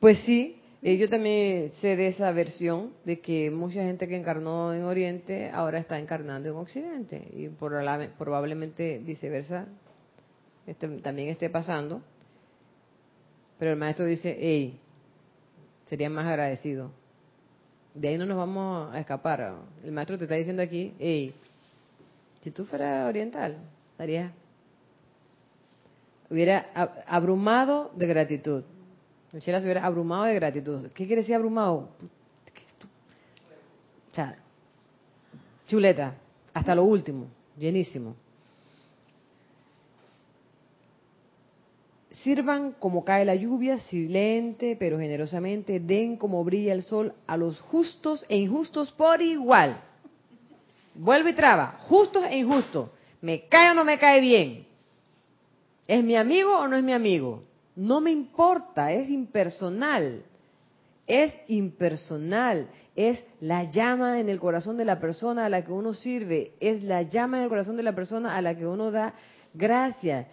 Pues 0.00 0.18
sí, 0.20 0.60
eh, 0.82 0.96
yo 0.96 1.08
también 1.08 1.70
sé 1.80 1.96
de 1.96 2.08
esa 2.08 2.30
versión 2.32 2.92
de 3.04 3.20
que 3.20 3.50
mucha 3.50 3.82
gente 3.82 4.08
que 4.08 4.16
encarnó 4.16 4.74
en 4.74 4.82
Oriente 4.82 5.48
ahora 5.50 5.78
está 5.78 5.98
encarnando 5.98 6.50
en 6.50 6.56
Occidente 6.56 7.28
y 7.36 7.48
probablemente 7.48 8.98
viceversa 8.98 9.66
este, 10.66 10.88
también 10.98 11.28
esté 11.28 11.50
pasando. 11.50 12.02
Pero 13.58 13.72
el 13.72 13.78
maestro 13.78 14.06
dice, 14.06 14.36
hey, 14.40 14.80
sería 15.84 16.10
más 16.10 16.26
agradecido. 16.26 16.90
De 17.94 18.08
ahí 18.08 18.18
no 18.18 18.26
nos 18.26 18.36
vamos 18.36 18.92
a 18.92 18.98
escapar. 18.98 19.54
El 19.84 19.92
maestro 19.92 20.18
te 20.18 20.24
está 20.24 20.34
diciendo 20.34 20.62
aquí, 20.62 20.94
hey, 20.98 21.32
si 22.42 22.50
tú 22.50 22.64
fueras 22.64 23.08
oriental, 23.08 23.56
estaría 23.92 24.32
hubiera 26.28 26.70
abrumado 27.06 27.90
de 27.94 28.06
gratitud. 28.06 28.64
El 29.32 29.40
se 29.40 29.50
hubiera 29.62 29.86
abrumado 29.86 30.24
de 30.24 30.34
gratitud. 30.34 30.88
¿Qué 30.88 31.06
quiere 31.06 31.22
decir 31.22 31.34
abrumado? 31.34 31.88
chuleta, 35.66 36.16
hasta 36.52 36.74
lo 36.74 36.84
último, 36.84 37.28
llenísimo. 37.56 38.14
Sirvan 42.10 42.72
como 42.72 43.04
cae 43.04 43.24
la 43.24 43.34
lluvia, 43.34 43.78
silente 43.78 44.76
pero 44.78 44.98
generosamente, 44.98 45.80
den 45.80 46.18
como 46.18 46.44
brilla 46.44 46.74
el 46.74 46.82
sol 46.82 47.14
a 47.26 47.38
los 47.38 47.58
justos 47.60 48.26
e 48.28 48.36
injustos 48.36 48.92
por 48.92 49.22
igual. 49.22 49.82
Vuelve 50.94 51.30
y 51.30 51.34
traba, 51.34 51.78
justos 51.88 52.24
e 52.24 52.36
injustos. 52.36 52.90
¿Me 53.20 53.48
cae 53.48 53.70
o 53.70 53.74
no 53.74 53.84
me 53.84 53.98
cae 53.98 54.20
bien? 54.20 54.66
¿Es 55.86 56.02
mi 56.02 56.16
amigo 56.16 56.58
o 56.58 56.68
no 56.68 56.76
es 56.76 56.82
mi 56.82 56.92
amigo? 56.92 57.44
No 57.76 58.00
me 58.00 58.10
importa, 58.10 58.92
es 58.92 59.08
impersonal. 59.08 60.24
Es 61.06 61.34
impersonal, 61.48 62.68
es 62.94 63.22
la 63.40 63.64
llama 63.64 64.20
en 64.20 64.28
el 64.28 64.38
corazón 64.38 64.76
de 64.76 64.84
la 64.84 65.00
persona 65.00 65.44
a 65.44 65.48
la 65.48 65.64
que 65.64 65.72
uno 65.72 65.94
sirve, 65.94 66.52
es 66.60 66.82
la 66.84 67.02
llama 67.02 67.38
en 67.38 67.42
el 67.44 67.48
corazón 67.48 67.76
de 67.76 67.82
la 67.82 67.94
persona 67.94 68.36
a 68.36 68.40
la 68.40 68.56
que 68.56 68.66
uno 68.66 68.92
da 68.92 69.14
gracias. 69.52 70.28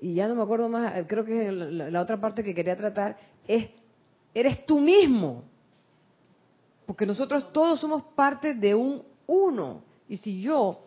Y 0.00 0.14
ya 0.14 0.28
no 0.28 0.36
me 0.36 0.42
acuerdo 0.42 0.68
más, 0.68 0.94
creo 1.08 1.24
que 1.24 1.50
la, 1.50 1.90
la 1.90 2.00
otra 2.00 2.20
parte 2.20 2.44
que 2.44 2.54
quería 2.54 2.76
tratar 2.76 3.16
es, 3.46 3.68
eres 4.32 4.64
tú 4.64 4.78
mismo. 4.78 5.42
Porque 6.86 7.04
nosotros 7.04 7.52
todos 7.52 7.80
somos 7.80 8.04
parte 8.14 8.54
de 8.54 8.74
un 8.74 9.02
uno. 9.26 9.82
Y 10.08 10.16
si 10.18 10.40
yo 10.40 10.80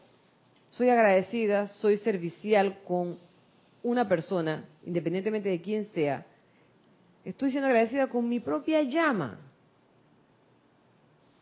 soy 0.72 0.90
agradecida, 0.90 1.68
soy 1.68 1.98
servicial 1.98 2.80
con 2.86 3.18
una 3.84 4.08
persona, 4.08 4.66
independientemente 4.86 5.50
de 5.50 5.62
quién 5.62 5.86
sea, 5.86 6.26
estoy 7.24 7.52
siendo 7.52 7.68
agradecida 7.68 8.08
con 8.08 8.28
mi 8.28 8.40
propia 8.40 8.82
llama. 8.82 9.40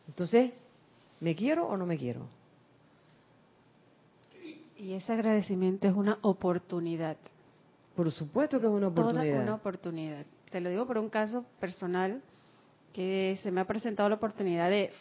Entonces, 0.07 0.51
¿me 1.19 1.36
quiero 1.36 1.67
o 1.67 1.78
no 1.78 1.86
me 1.86 1.97
quiero? 1.97 2.28
Y 4.78 4.93
ese 4.93 5.13
agradecimiento 5.13 5.88
es 5.88 5.95
una 5.95 6.19
oportunidad. 6.21 7.17
Por 7.95 8.11
supuesto 8.11 8.59
que 8.59 8.65
es 8.65 8.71
una 8.71 8.88
oportunidad. 8.89 9.32
Toda 9.32 9.43
una 9.43 9.55
oportunidad. 9.55 10.26
Te 10.51 10.59
lo 10.59 10.69
digo 10.69 10.86
por 10.86 10.97
un 10.97 11.09
caso 11.09 11.45
personal 11.59 12.21
que 12.91 13.39
se 13.41 13.49
me 13.49 13.61
ha 13.61 13.65
presentado 13.65 14.09
la 14.09 14.15
oportunidad 14.15 14.69
de, 14.69 14.91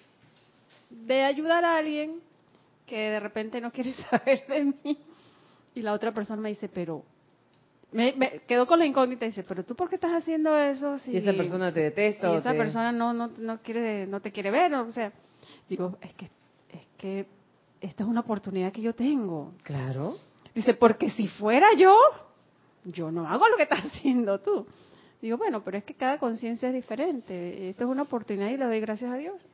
de 0.91 1.23
ayudar 1.23 1.65
a 1.65 1.77
alguien 1.79 2.21
que 2.93 3.11
de 3.11 3.21
repente 3.21 3.59
no 3.59 3.73
quiere 3.73 3.95
saber 4.11 4.47
de 4.47 4.65
mí. 4.65 4.99
Y 5.75 5.81
la 5.81 5.95
otra 5.95 6.13
persona 6.13 6.43
me 6.43 6.51
dice, 6.51 6.69
pero 6.69 7.03
me, 7.91 8.43
quedó 8.47 8.67
con 8.67 8.79
la 8.79 8.85
incógnita 8.85 9.25
y 9.25 9.29
dice, 9.29 9.45
pero 9.49 9.65
tú 9.65 9.75
por 9.75 9.89
qué 9.89 9.95
estás 9.95 10.13
haciendo 10.13 10.55
eso 10.59 10.99
si 10.99 11.17
esa 11.17 11.33
persona 11.33 11.73
te 11.73 11.81
detesta 11.81 12.31
y 12.31 12.37
esa 12.37 12.53
persona 12.53 12.93
no, 12.93 13.15
no 13.15 13.31
no 13.39 13.63
quiere 13.63 14.07
no 14.07 14.21
te 14.21 14.31
quiere 14.31 14.51
ver, 14.51 14.75
o 14.75 14.91
sea, 14.91 15.11
digo, 15.71 15.97
es 16.03 16.13
que 16.13 16.27
es 16.69 16.87
que 16.99 17.27
esta 17.81 18.03
es 18.03 18.09
una 18.11 18.21
oportunidad 18.21 18.73
que 18.73 18.83
yo 18.83 18.95
tengo. 18.95 19.55
Claro. 19.63 20.17
Dice, 20.55 20.75
porque 20.75 21.09
si 21.11 21.29
fuera 21.29 21.69
yo, 21.79 21.97
yo 22.85 23.11
no 23.11 23.27
hago 23.27 23.49
lo 23.49 23.57
que 23.57 23.63
estás 23.63 23.85
haciendo 23.87 24.39
tú. 24.39 24.67
Digo, 25.23 25.39
bueno, 25.39 25.63
pero 25.65 25.79
es 25.79 25.85
que 25.85 25.95
cada 25.95 26.19
conciencia 26.19 26.69
es 26.69 26.75
diferente. 26.75 27.71
Esta 27.71 27.85
es 27.85 27.91
una 27.91 28.03
oportunidad 28.03 28.51
y 28.51 28.59
le 28.59 28.67
doy 28.67 28.81
gracias 28.81 29.11
a 29.11 29.17
Dios. 29.17 29.47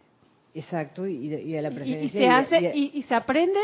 Exacto, 0.59 1.07
y, 1.07 1.57
a 1.57 1.63
la 1.63 1.71
presencia. 1.71 2.05
Y, 2.05 2.09
se 2.09 2.29
hace, 2.29 2.73
y, 2.75 3.03
se 3.03 3.15
aprende, 3.15 3.61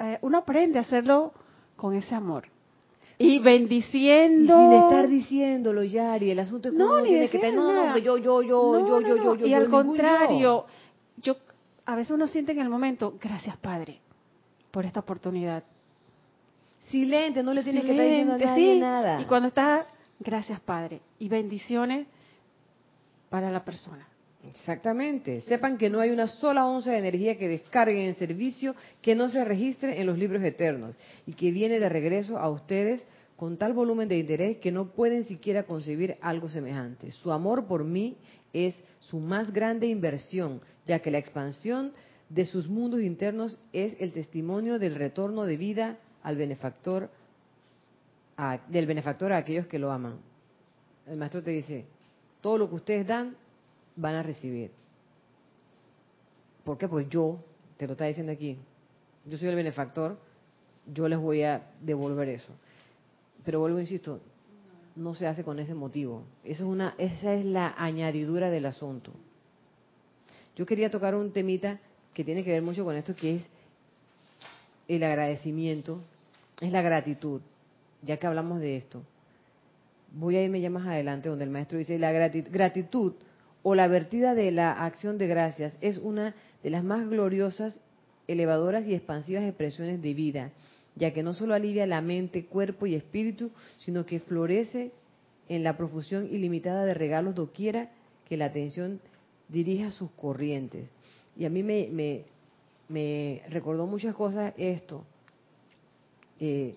eh, 0.00 0.18
uno 0.22 0.38
aprende 0.38 0.78
a 0.78 0.82
hacerlo 0.82 1.32
con 1.76 1.94
ese 1.94 2.12
amor. 2.12 2.48
Y 3.18 3.38
bendiciendo. 3.38 4.56
sin 4.56 4.72
estar 4.72 5.08
diciéndolo, 5.08 5.84
Yari, 5.84 6.32
el 6.32 6.40
asunto 6.40 6.68
es 6.68 6.72
que 6.72 6.78
no, 6.78 7.00
tiene 7.02 7.28
que 7.28 7.38
tener, 7.38 7.54
no, 7.54 7.72
no, 7.72 7.98
yo, 7.98 8.18
yo, 8.18 8.42
yo, 8.42 8.80
yo, 8.80 9.00
yo, 9.00 9.16
yo, 9.16 9.36
yo, 9.36 9.46
Y 9.46 9.54
al 9.54 9.70
contrario, 9.70 10.66
yo. 11.18 11.36
a 11.86 11.94
veces 11.94 12.10
uno 12.10 12.26
siente 12.26 12.50
en 12.50 12.58
el 12.58 12.68
momento, 12.68 13.14
gracias 13.22 13.56
Padre, 13.58 14.00
por 14.72 14.84
esta 14.84 15.00
oportunidad. 15.00 15.62
Silente, 16.88 17.44
no 17.44 17.54
le 17.54 17.62
tienes 17.62 17.84
que 17.84 17.92
estar 17.92 18.06
diciendo 18.06 18.34
a 18.34 18.38
nadie 18.38 18.80
nada. 18.80 19.20
Y 19.20 19.24
cuando 19.26 19.48
está, 19.48 19.86
gracias 20.18 20.58
Padre, 20.58 21.00
y 21.20 21.28
bendiciones 21.28 22.08
para 23.30 23.52
la 23.52 23.64
persona. 23.64 24.08
Exactamente. 24.48 25.40
Sepan 25.42 25.78
que 25.78 25.88
no 25.88 26.00
hay 26.00 26.10
una 26.10 26.26
sola 26.26 26.66
onza 26.66 26.90
de 26.90 26.98
energía 26.98 27.38
que 27.38 27.48
descarguen 27.48 28.06
en 28.06 28.14
servicio 28.16 28.74
que 29.00 29.14
no 29.14 29.28
se 29.28 29.44
registre 29.44 30.00
en 30.00 30.06
los 30.06 30.18
libros 30.18 30.42
eternos 30.42 30.96
y 31.26 31.34
que 31.34 31.52
viene 31.52 31.78
de 31.78 31.88
regreso 31.88 32.38
a 32.38 32.50
ustedes 32.50 33.06
con 33.36 33.56
tal 33.56 33.72
volumen 33.72 34.08
de 34.08 34.18
interés 34.18 34.58
que 34.58 34.72
no 34.72 34.86
pueden 34.86 35.24
siquiera 35.24 35.64
concebir 35.64 36.16
algo 36.20 36.48
semejante. 36.48 37.10
Su 37.10 37.32
amor 37.32 37.66
por 37.66 37.84
mí 37.84 38.16
es 38.52 38.74
su 38.98 39.18
más 39.18 39.52
grande 39.52 39.86
inversión, 39.86 40.60
ya 40.86 40.98
que 41.00 41.10
la 41.10 41.18
expansión 41.18 41.92
de 42.28 42.44
sus 42.44 42.68
mundos 42.68 43.00
internos 43.00 43.58
es 43.72 43.96
el 44.00 44.12
testimonio 44.12 44.78
del 44.78 44.94
retorno 44.94 45.44
de 45.44 45.56
vida 45.56 45.98
al 46.22 46.36
benefactor, 46.36 47.10
del 48.68 48.86
benefactor 48.86 49.32
a 49.32 49.38
aquellos 49.38 49.66
que 49.66 49.78
lo 49.78 49.90
aman. 49.90 50.18
El 51.06 51.16
maestro 51.16 51.42
te 51.42 51.50
dice, 51.50 51.84
todo 52.40 52.58
lo 52.58 52.68
que 52.68 52.76
ustedes 52.76 53.06
dan 53.06 53.36
van 53.96 54.14
a 54.14 54.22
recibir. 54.22 54.70
¿Por 56.64 56.78
qué? 56.78 56.88
Pues 56.88 57.08
yo, 57.08 57.38
te 57.76 57.86
lo 57.86 57.92
está 57.92 58.04
diciendo 58.04 58.32
aquí, 58.32 58.58
yo 59.26 59.38
soy 59.38 59.48
el 59.48 59.56
benefactor, 59.56 60.18
yo 60.92 61.08
les 61.08 61.18
voy 61.18 61.42
a 61.42 61.70
devolver 61.80 62.28
eso. 62.28 62.52
Pero 63.44 63.60
vuelvo, 63.60 63.80
insisto, 63.80 64.20
no 64.96 65.14
se 65.14 65.26
hace 65.26 65.44
con 65.44 65.58
ese 65.58 65.74
motivo. 65.74 66.22
Es 66.44 66.60
una, 66.60 66.94
esa 66.98 67.34
es 67.34 67.44
la 67.44 67.74
añadidura 67.76 68.50
del 68.50 68.66
asunto. 68.66 69.12
Yo 70.56 70.66
quería 70.66 70.90
tocar 70.90 71.14
un 71.14 71.32
temita 71.32 71.80
que 72.12 72.24
tiene 72.24 72.44
que 72.44 72.50
ver 72.50 72.62
mucho 72.62 72.84
con 72.84 72.96
esto, 72.96 73.16
que 73.16 73.36
es 73.36 73.42
el 74.88 75.02
agradecimiento, 75.02 76.00
es 76.60 76.70
la 76.70 76.82
gratitud, 76.82 77.40
ya 78.02 78.18
que 78.18 78.26
hablamos 78.26 78.60
de 78.60 78.76
esto. 78.76 79.02
Voy 80.14 80.36
a 80.36 80.42
irme 80.42 80.60
ya 80.60 80.68
más 80.68 80.86
adelante 80.86 81.28
donde 81.28 81.44
el 81.44 81.50
maestro 81.50 81.78
dice, 81.78 81.98
la 81.98 82.12
gratitud 82.12 83.14
o 83.62 83.74
la 83.74 83.88
vertida 83.88 84.34
de 84.34 84.50
la 84.50 84.72
acción 84.72 85.18
de 85.18 85.26
gracias 85.26 85.76
es 85.80 85.98
una 85.98 86.34
de 86.62 86.70
las 86.70 86.84
más 86.84 87.08
gloriosas, 87.08 87.80
elevadoras 88.26 88.86
y 88.86 88.94
expansivas 88.94 89.44
expresiones 89.44 90.02
de 90.02 90.14
vida, 90.14 90.50
ya 90.96 91.12
que 91.12 91.22
no 91.22 91.34
solo 91.34 91.54
alivia 91.54 91.86
la 91.86 92.00
mente, 92.00 92.46
cuerpo 92.46 92.86
y 92.86 92.94
espíritu, 92.94 93.50
sino 93.78 94.04
que 94.04 94.20
florece 94.20 94.92
en 95.48 95.64
la 95.64 95.76
profusión 95.76 96.28
ilimitada 96.30 96.84
de 96.84 96.94
regalos 96.94 97.34
doquiera 97.34 97.90
que 98.28 98.36
la 98.36 98.46
atención 98.46 99.00
dirija 99.48 99.90
sus 99.90 100.10
corrientes. 100.12 100.88
Y 101.36 101.44
a 101.44 101.50
mí 101.50 101.62
me, 101.62 102.24
me, 102.88 103.42
recordó 103.48 103.86
muchas 103.86 104.14
cosas 104.14 104.54
esto. 104.56 105.04
Eh, 106.40 106.74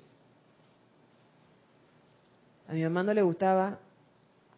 a 2.68 2.74
mi 2.74 2.84
mamá 2.84 3.04
no 3.04 3.14
le 3.14 3.22
gustaba, 3.22 3.80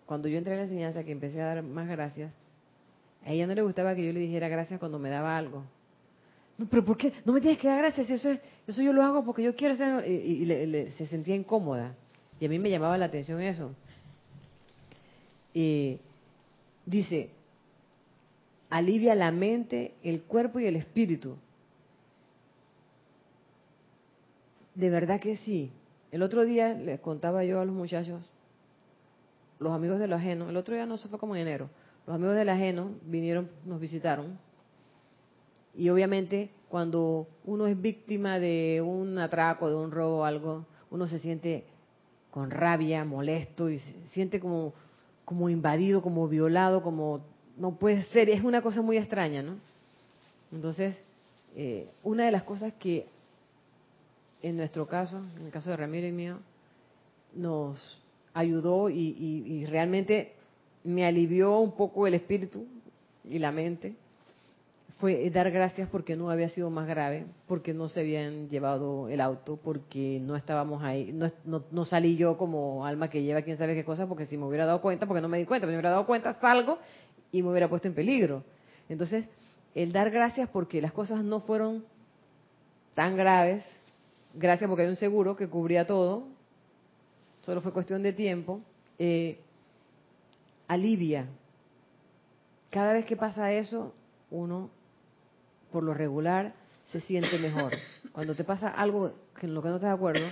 cuando 0.08 0.30
yo 0.30 0.38
entré 0.38 0.54
en 0.54 0.60
la 0.60 0.64
enseñanza, 0.64 1.04
que 1.04 1.12
empecé 1.12 1.42
a 1.42 1.46
dar 1.48 1.64
más 1.64 1.88
gracias, 1.88 2.32
a 3.26 3.32
ella 3.32 3.46
no 3.46 3.54
le 3.54 3.62
gustaba 3.62 3.94
que 3.94 4.08
yo 4.08 4.14
le 4.14 4.22
dijera 4.22 4.48
gracias 4.48 4.80
cuando 4.80 4.98
me 4.98 5.10
daba 5.10 5.38
algo. 5.38 5.66
No, 6.58 6.66
pero 6.66 6.84
¿por 6.84 6.98
qué? 6.98 7.14
No 7.26 7.34
me 7.34 7.42
tienes 7.42 7.60
que 7.60 7.68
dar 7.68 7.80
gracias, 7.80 8.10
eso, 8.10 8.30
eso 8.66 8.82
yo 8.82 8.94
lo 8.94 9.04
hago 9.04 9.24
porque 9.26 9.44
yo 9.44 9.56
quiero 9.56 9.74
hacer... 9.74 10.10
Y, 10.10 10.46
se 10.98 11.06
sentía 11.08 11.36
incómoda. 11.36 11.94
Y 12.40 12.46
a 12.46 12.50
mí 12.50 12.58
me 12.58 12.70
llamaba 12.70 12.98
la 12.98 13.06
atención 13.06 13.42
eso. 13.42 13.76
Y 15.54 16.00
dice, 16.86 17.30
alivia 18.70 19.14
la 19.14 19.32
mente, 19.32 19.94
el 20.04 20.22
cuerpo 20.22 20.62
y 20.62 20.66
el 20.68 20.78
espíritu. 20.78 21.36
De 24.74 24.90
verdad 24.90 25.20
que 25.20 25.36
sí. 25.36 25.70
El 26.12 26.24
otro 26.24 26.46
día 26.46 26.74
les 26.74 27.02
contaba 27.02 27.44
yo 27.44 27.60
a 27.60 27.66
los 27.66 27.76
muchachos, 27.76 28.22
los 29.60 29.74
amigos 29.74 30.00
de 30.00 30.08
lo 30.08 30.16
ajeno, 30.16 30.50
el 30.50 30.58
otro 30.58 30.76
día 30.76 30.86
no 30.86 30.98
se 30.98 31.08
fue 31.10 31.20
como 31.20 31.36
en 31.36 31.44
enero, 31.44 31.70
los 32.06 32.16
amigos 32.16 32.36
del 32.36 32.50
ajeno 32.50 32.92
vinieron, 33.04 33.50
nos 33.66 33.80
visitaron, 33.80 34.38
y 35.76 35.90
obviamente 35.90 36.50
cuando 36.70 37.28
uno 37.46 37.68
es 37.68 37.80
víctima 37.80 38.40
de 38.40 38.82
un 38.86 39.18
atraco, 39.20 39.70
de 39.70 39.76
un 39.76 39.92
robo 39.92 40.20
o 40.20 40.24
algo, 40.26 40.66
uno 40.90 41.08
se 41.08 41.20
siente 41.20 41.66
con 42.32 42.52
rabia, 42.52 43.06
molesto 43.06 43.70
y 43.70 43.80
se 43.80 44.08
siente 44.10 44.40
como, 44.40 44.74
como 45.24 45.50
invadido, 45.50 46.02
como 46.02 46.28
violado, 46.28 46.82
como 46.82 47.22
no 47.58 47.76
puede 47.76 48.04
ser, 48.06 48.30
es 48.30 48.44
una 48.44 48.62
cosa 48.62 48.82
muy 48.82 48.98
extraña, 48.98 49.42
¿no? 49.42 49.56
Entonces, 50.52 50.96
eh, 51.56 51.90
una 52.04 52.26
de 52.26 52.32
las 52.32 52.44
cosas 52.44 52.74
que 52.74 53.08
en 54.42 54.58
nuestro 54.58 54.88
caso, 54.88 55.22
en 55.38 55.46
el 55.46 55.52
caso 55.52 55.70
de 55.70 55.78
Ramiro 55.78 56.08
y 56.08 56.12
mío, 56.12 56.38
nos 57.34 58.02
ayudó 58.38 58.90
y, 58.90 59.66
realmente 59.68 60.34
me 60.84 61.06
alivió 61.06 61.60
un 61.60 61.76
poco 61.76 62.08
el 62.08 62.14
espíritu 62.14 62.66
y 63.26 63.40
la 63.40 63.52
mente, 63.52 63.96
fue 65.00 65.30
dar 65.30 65.52
gracias 65.52 65.90
porque 65.90 66.16
no 66.16 66.30
había 66.30 66.50
sido 66.50 66.70
más 66.70 66.88
grave, 66.88 67.26
porque 67.48 67.74
no 67.74 67.90
se 67.90 68.00
habían 68.00 68.48
llevado 68.48 69.10
el 69.10 69.22
auto, 69.22 69.60
porque 69.62 70.20
no 70.22 70.36
estábamos 70.36 70.82
ahí, 70.82 71.12
no, 71.14 71.64
no, 71.72 71.86
salí 71.86 72.16
yo 72.16 72.38
como 72.38 72.86
alma 72.86 73.10
que 73.10 73.22
lleva 73.22 73.42
quién 73.42 73.58
sabe 73.58 73.76
qué 73.76 73.84
cosa, 73.84 74.08
porque 74.08 74.26
si 74.26 74.38
me 74.38 74.46
hubiera 74.46 74.66
dado 74.66 74.82
cuenta, 74.82 75.06
porque 75.06 75.22
no 75.22 75.30
me 75.30 75.38
di 75.38 75.46
cuenta, 75.46 75.68
me 75.68 75.74
hubiera 75.74 75.92
dado 75.92 76.06
cuenta, 76.06 76.34
salgo 76.40 76.80
y 77.32 77.44
me 77.44 77.50
hubiera 77.50 77.70
puesto 77.70 77.88
en 77.88 77.94
peligro. 77.94 78.44
Entonces, 78.90 79.26
el 79.76 79.92
dar 79.92 80.10
gracias 80.10 80.50
porque 80.50 80.82
las 80.82 80.94
cosas 80.94 81.24
no 81.24 81.42
fueron 81.42 81.86
tan 82.96 83.18
graves, 83.18 83.64
gracias 84.34 84.68
porque 84.68 84.84
hay 84.84 84.90
un 84.90 84.96
seguro 84.96 85.36
que 85.36 85.48
cubría 85.48 85.86
todo, 85.86 86.37
solo 87.48 87.62
fue 87.62 87.72
cuestión 87.72 88.04
de 88.04 88.12
tiempo, 88.12 88.60
eh, 89.00 89.40
alivia. 90.68 91.28
Cada 92.70 92.92
vez 92.92 93.06
que 93.06 93.16
pasa 93.16 93.54
eso, 93.54 93.94
uno, 94.30 94.70
por 95.72 95.82
lo 95.82 95.94
regular, 95.94 96.54
se 96.92 97.00
siente 97.00 97.40
mejor. 97.40 97.72
Cuando 98.12 98.36
te 98.36 98.44
pasa 98.44 98.68
algo 98.68 99.14
en 99.42 99.54
lo 99.54 99.62
que 99.62 99.70
no 99.70 99.76
estás 99.78 99.92
de 99.92 99.96
acuerdo, 99.96 100.28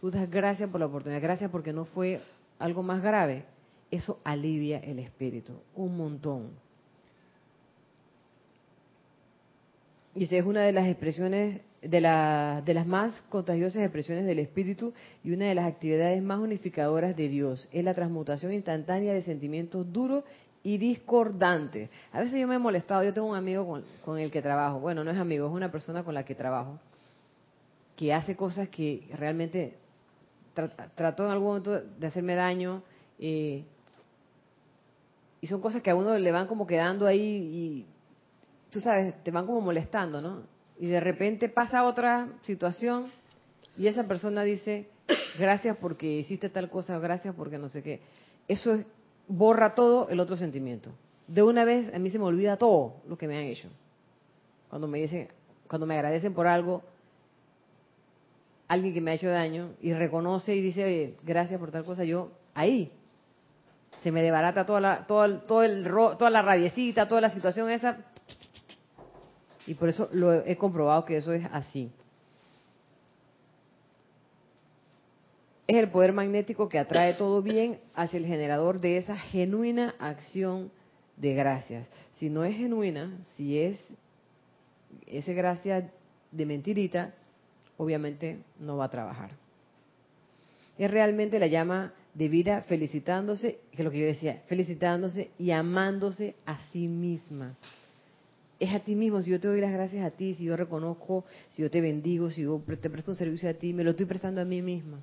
tú 0.00 0.12
das 0.12 0.30
gracias 0.30 0.70
por 0.70 0.78
la 0.78 0.86
oportunidad, 0.86 1.20
gracias 1.20 1.50
porque 1.50 1.72
no 1.72 1.86
fue 1.86 2.22
algo 2.60 2.84
más 2.84 3.02
grave 3.02 3.46
eso 3.90 4.20
alivia 4.22 4.78
el 4.78 5.00
espíritu 5.00 5.54
un 5.74 5.96
montón. 5.96 6.50
Y 10.14 10.22
esa 10.22 10.36
es 10.36 10.44
una 10.44 10.60
de 10.62 10.70
las 10.70 10.86
expresiones, 10.86 11.62
de, 11.82 12.00
la, 12.00 12.62
de 12.64 12.74
las 12.74 12.86
más 12.86 13.22
contagiosas 13.28 13.82
expresiones 13.82 14.26
del 14.26 14.38
espíritu 14.38 14.92
y 15.24 15.32
una 15.32 15.46
de 15.46 15.54
las 15.54 15.66
actividades 15.66 16.22
más 16.22 16.38
unificadoras 16.38 17.16
de 17.16 17.28
Dios. 17.28 17.68
Es 17.72 17.84
la 17.84 17.94
transmutación 17.94 18.52
instantánea 18.52 19.14
de 19.14 19.22
sentimientos 19.22 19.90
duros 19.92 20.24
y 20.62 20.78
discordantes. 20.78 21.88
A 22.12 22.20
veces 22.20 22.38
yo 22.38 22.46
me 22.46 22.56
he 22.56 22.58
molestado, 22.58 23.02
yo 23.02 23.14
tengo 23.14 23.28
un 23.28 23.36
amigo 23.36 23.82
con, 24.04 24.18
el 24.18 24.30
que 24.30 24.42
trabajo, 24.42 24.78
bueno, 24.80 25.04
no 25.04 25.10
es 25.10 25.18
amigo, 25.18 25.46
es 25.46 25.52
una 25.52 25.72
persona 25.72 26.02
con 26.02 26.14
la 26.14 26.24
que 26.24 26.34
trabajo, 26.34 26.78
que 27.96 28.12
hace 28.12 28.36
cosas 28.36 28.68
que 28.68 29.08
realmente 29.16 29.78
trató 30.94 31.24
en 31.24 31.30
algún 31.30 31.48
momento 31.48 31.80
de 31.80 32.06
hacerme 32.06 32.34
daño, 32.34 32.82
eh, 33.18 33.64
y 35.40 35.46
son 35.46 35.62
cosas 35.62 35.80
que 35.80 35.90
a 35.90 35.94
uno 35.94 36.18
le 36.18 36.32
van 36.32 36.46
como 36.46 36.66
quedando 36.66 37.06
ahí 37.06 37.20
y 37.20 37.86
tú 38.70 38.80
sabes, 38.80 39.14
te 39.22 39.30
van 39.30 39.46
como 39.46 39.62
molestando, 39.62 40.20
¿no? 40.20 40.42
Y 40.80 40.86
de 40.86 40.98
repente 40.98 41.50
pasa 41.50 41.84
otra 41.84 42.28
situación 42.42 43.06
y 43.76 43.86
esa 43.86 44.04
persona 44.08 44.42
dice, 44.42 44.88
gracias 45.38 45.76
porque 45.76 46.10
hiciste 46.10 46.48
tal 46.48 46.70
cosa, 46.70 46.98
gracias 46.98 47.34
porque 47.34 47.58
no 47.58 47.68
sé 47.68 47.82
qué. 47.82 48.00
Eso 48.48 48.82
borra 49.28 49.74
todo 49.74 50.08
el 50.08 50.18
otro 50.20 50.36
sentimiento. 50.36 50.90
De 51.26 51.42
una 51.42 51.66
vez 51.66 51.92
a 51.94 51.98
mí 51.98 52.10
se 52.10 52.18
me 52.18 52.24
olvida 52.24 52.56
todo 52.56 52.94
lo 53.06 53.18
que 53.18 53.28
me 53.28 53.36
han 53.36 53.44
hecho. 53.44 53.68
Cuando 54.70 54.88
me 54.88 54.98
dicen, 54.98 55.28
cuando 55.68 55.86
me 55.86 55.94
agradecen 55.94 56.32
por 56.32 56.46
algo, 56.46 56.82
alguien 58.66 58.94
que 58.94 59.02
me 59.02 59.10
ha 59.10 59.14
hecho 59.14 59.28
daño 59.28 59.74
y 59.82 59.92
reconoce 59.92 60.56
y 60.56 60.62
dice, 60.62 60.84
oye, 60.84 61.14
gracias 61.22 61.60
por 61.60 61.70
tal 61.70 61.84
cosa, 61.84 62.04
yo 62.04 62.30
ahí 62.54 62.90
se 64.02 64.12
me 64.12 64.22
debarata 64.22 64.64
toda 64.64 64.80
la, 64.80 65.06
todo 65.06 65.40
toda 65.40 66.30
la 66.30 66.40
rabiecita, 66.40 67.06
toda 67.06 67.20
la 67.20 67.30
situación 67.30 67.68
esa. 67.68 67.98
Y 69.66 69.74
por 69.74 69.88
eso 69.88 70.08
lo 70.12 70.32
he 70.32 70.56
comprobado 70.56 71.04
que 71.04 71.16
eso 71.16 71.32
es 71.32 71.44
así. 71.52 71.90
Es 75.66 75.76
el 75.76 75.88
poder 75.88 76.12
magnético 76.12 76.68
que 76.68 76.78
atrae 76.78 77.14
todo 77.14 77.42
bien 77.42 77.78
hacia 77.94 78.18
el 78.18 78.26
generador 78.26 78.80
de 78.80 78.96
esa 78.96 79.16
genuina 79.16 79.94
acción 80.00 80.72
de 81.16 81.34
gracias. 81.34 81.86
Si 82.16 82.28
no 82.28 82.44
es 82.44 82.56
genuina, 82.56 83.16
si 83.36 83.58
es 83.58 83.80
esa 85.06 85.32
gracia 85.32 85.92
de 86.32 86.46
mentirita, 86.46 87.14
obviamente 87.76 88.38
no 88.58 88.78
va 88.78 88.86
a 88.86 88.90
trabajar. 88.90 89.30
Es 90.76 90.90
realmente 90.90 91.38
la 91.38 91.46
llama 91.46 91.92
de 92.14 92.28
vida 92.28 92.62
felicitándose, 92.62 93.60
que 93.70 93.78
es 93.78 93.84
lo 93.84 93.90
que 93.90 94.00
yo 94.00 94.06
decía, 94.06 94.42
felicitándose 94.46 95.30
y 95.38 95.52
amándose 95.52 96.34
a 96.46 96.58
sí 96.72 96.88
misma. 96.88 97.54
Es 98.60 98.72
a 98.74 98.78
ti 98.78 98.94
mismo, 98.94 99.20
si 99.22 99.30
yo 99.30 99.40
te 99.40 99.48
doy 99.48 99.60
las 99.60 99.72
gracias 99.72 100.04
a 100.04 100.10
ti, 100.10 100.34
si 100.34 100.44
yo 100.44 100.56
reconozco, 100.56 101.24
si 101.50 101.62
yo 101.62 101.70
te 101.70 101.80
bendigo, 101.80 102.30
si 102.30 102.42
yo 102.42 102.62
te 102.80 102.90
presto 102.90 103.10
un 103.10 103.16
servicio 103.16 103.50
a 103.50 103.54
ti, 103.54 103.72
me 103.72 103.82
lo 103.82 103.90
estoy 103.90 104.06
prestando 104.06 104.40
a 104.40 104.44
mí 104.44 104.62
misma. 104.62 105.00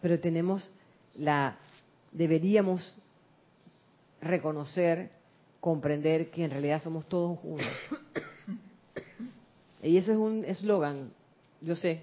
Pero 0.00 0.18
tenemos 0.18 0.72
la, 1.16 1.58
deberíamos 2.12 2.96
reconocer, 4.20 5.10
comprender 5.60 6.30
que 6.30 6.44
en 6.44 6.50
realidad 6.50 6.82
somos 6.82 7.06
todos 7.06 7.38
uno. 7.42 7.62
Y 9.82 9.96
eso 9.96 10.10
es 10.10 10.18
un 10.18 10.44
eslogan, 10.44 11.12
yo 11.60 11.76
sé, 11.76 12.02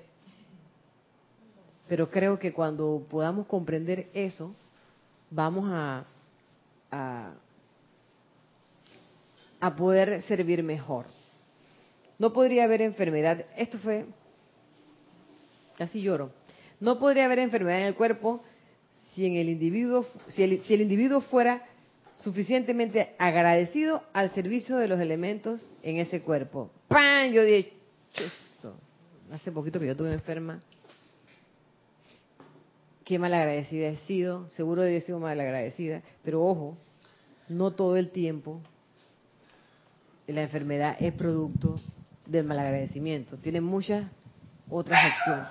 pero 1.87 2.09
creo 2.09 2.39
que 2.39 2.53
cuando 2.53 3.05
podamos 3.09 3.45
comprender 3.47 4.09
eso, 4.13 4.55
vamos 5.29 5.69
a, 5.71 6.05
a, 6.91 7.33
poder 9.76 10.22
servir 10.24 10.64
mejor. 10.64 11.06
No 12.20 12.34
podría 12.34 12.64
haber 12.64 12.82
enfermedad, 12.82 13.45
esto 13.58 13.78
fue, 13.80 14.06
casi 15.78 16.01
lloro, 16.01 16.32
no 16.80 16.99
podría 16.99 17.26
haber 17.26 17.39
enfermedad 17.39 17.80
en 17.80 17.88
el 17.88 17.95
cuerpo 17.95 18.41
si, 19.14 19.26
en 19.26 19.36
el, 19.36 19.49
individuo, 19.49 20.06
si, 20.30 20.43
el, 20.43 20.62
si 20.62 20.74
el 20.74 20.82
individuo 20.82 21.22
fuera 21.22 21.64
suficientemente 22.14 23.16
agradecido 23.18 24.03
al 24.14 24.34
servicio 24.34 24.78
de 24.78 24.88
los 24.88 24.99
elementos 24.99 25.72
en 25.84 25.97
ese 25.97 26.22
cuerpo. 26.22 26.72
¡Pam! 26.88 27.32
Yo 27.32 27.43
dije, 27.43 27.74
hace 29.32 29.51
poquito 29.51 29.80
que 29.80 29.86
yo 29.86 29.91
estuve 29.91 30.14
enferma 30.14 30.62
qué 33.06 33.20
malagradecida 33.20 33.88
he 33.88 33.97
sido, 33.97 34.49
seguro 34.49 34.84
he 34.84 34.99
sido 35.01 35.20
malagradecida, 35.20 36.01
pero 36.24 36.43
ojo, 36.43 36.78
no 37.47 37.72
todo 37.72 37.97
el 37.97 38.10
tiempo 38.10 38.62
la 40.28 40.43
enfermedad 40.43 40.97
es 40.99 41.13
producto 41.13 41.76
del 42.26 42.45
malagradecimiento. 42.45 43.38
Tiene 43.38 43.61
muchas 43.61 44.05
otras 44.69 44.99
opciones. 45.11 45.47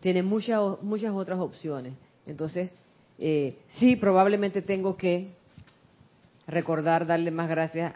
Tiene 0.00 0.22
muchas, 0.22 0.82
muchas 0.82 1.12
otras 1.12 1.38
opciones. 1.38 1.94
Entonces, 2.26 2.70
eh, 3.18 3.58
sí, 3.68 3.96
probablemente 3.96 4.62
tengo 4.62 4.96
que 4.96 5.28
recordar, 6.46 7.06
darle 7.06 7.30
más 7.30 7.48
gracias, 7.48 7.94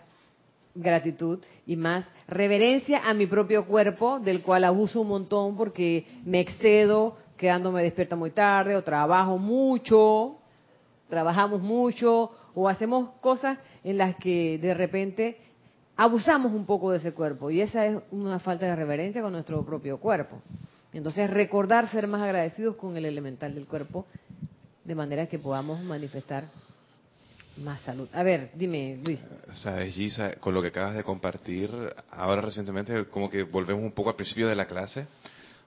gratitud 0.75 1.41
y 1.67 1.77
más 1.77 2.07
reverencia 2.29 3.09
a 3.09 3.15
mi 3.15 3.27
propio 3.27 3.67
cuerpo, 3.67 4.21
del 4.21 4.43
cual 4.43 4.65
abuso 4.65 5.01
un 5.01 5.09
montón 5.09 5.57
porque 5.57 6.07
me 6.25 6.41
excedo, 6.41 7.17
quedándome 7.37 7.83
despierta 7.83 8.15
muy 8.15 8.31
tarde 8.31 8.77
o 8.77 8.85
trabajo 8.85 9.39
mucho, 9.39 10.37
trabajamos 11.09 11.61
mucho 11.61 12.31
o 12.55 12.69
hacemos 12.69 13.11
cosas 13.21 13.59
en 13.85 13.99
las 13.99 14.17
que 14.17 14.59
de 14.59 14.75
repente 14.75 15.46
abusamos 15.97 16.53
un 16.53 16.67
poco 16.67 16.91
de 16.91 16.99
ese 16.99 17.13
cuerpo 17.13 17.51
y 17.51 17.61
esa 17.61 17.87
es 17.87 17.99
una 18.11 18.39
falta 18.39 18.67
de 18.67 18.77
reverencia 18.77 19.23
con 19.23 19.33
nuestro 19.33 19.65
propio 19.65 19.99
cuerpo. 19.99 20.43
Entonces 20.93 21.29
recordar 21.31 21.91
ser 21.91 22.07
más 22.07 22.23
agradecidos 22.23 22.77
con 22.77 22.97
el 22.97 23.05
elemental 23.05 23.55
del 23.55 23.67
cuerpo 23.67 24.07
de 24.85 24.95
manera 24.95 25.27
que 25.27 25.39
podamos 25.39 25.83
manifestar 25.83 26.45
más 27.63 27.81
salud. 27.81 28.09
A 28.13 28.23
ver, 28.23 28.51
dime, 28.55 29.01
Luis. 29.05 29.21
Sabes, 29.51 29.95
Gisa, 29.95 30.35
con 30.35 30.55
lo 30.55 30.63
que 30.63 30.69
acabas 30.69 30.95
de 30.95 31.03
compartir, 31.03 31.71
ahora 32.11 32.43
recientemente 32.43 33.07
como 33.07 33.31
que 33.31 33.43
volvemos 33.43 33.83
un 33.83 33.93
poco 33.93 34.11
al 34.11 34.17
principio 34.17 34.47
de 34.47 34.55
la 34.55 34.67
clase, 34.67 35.07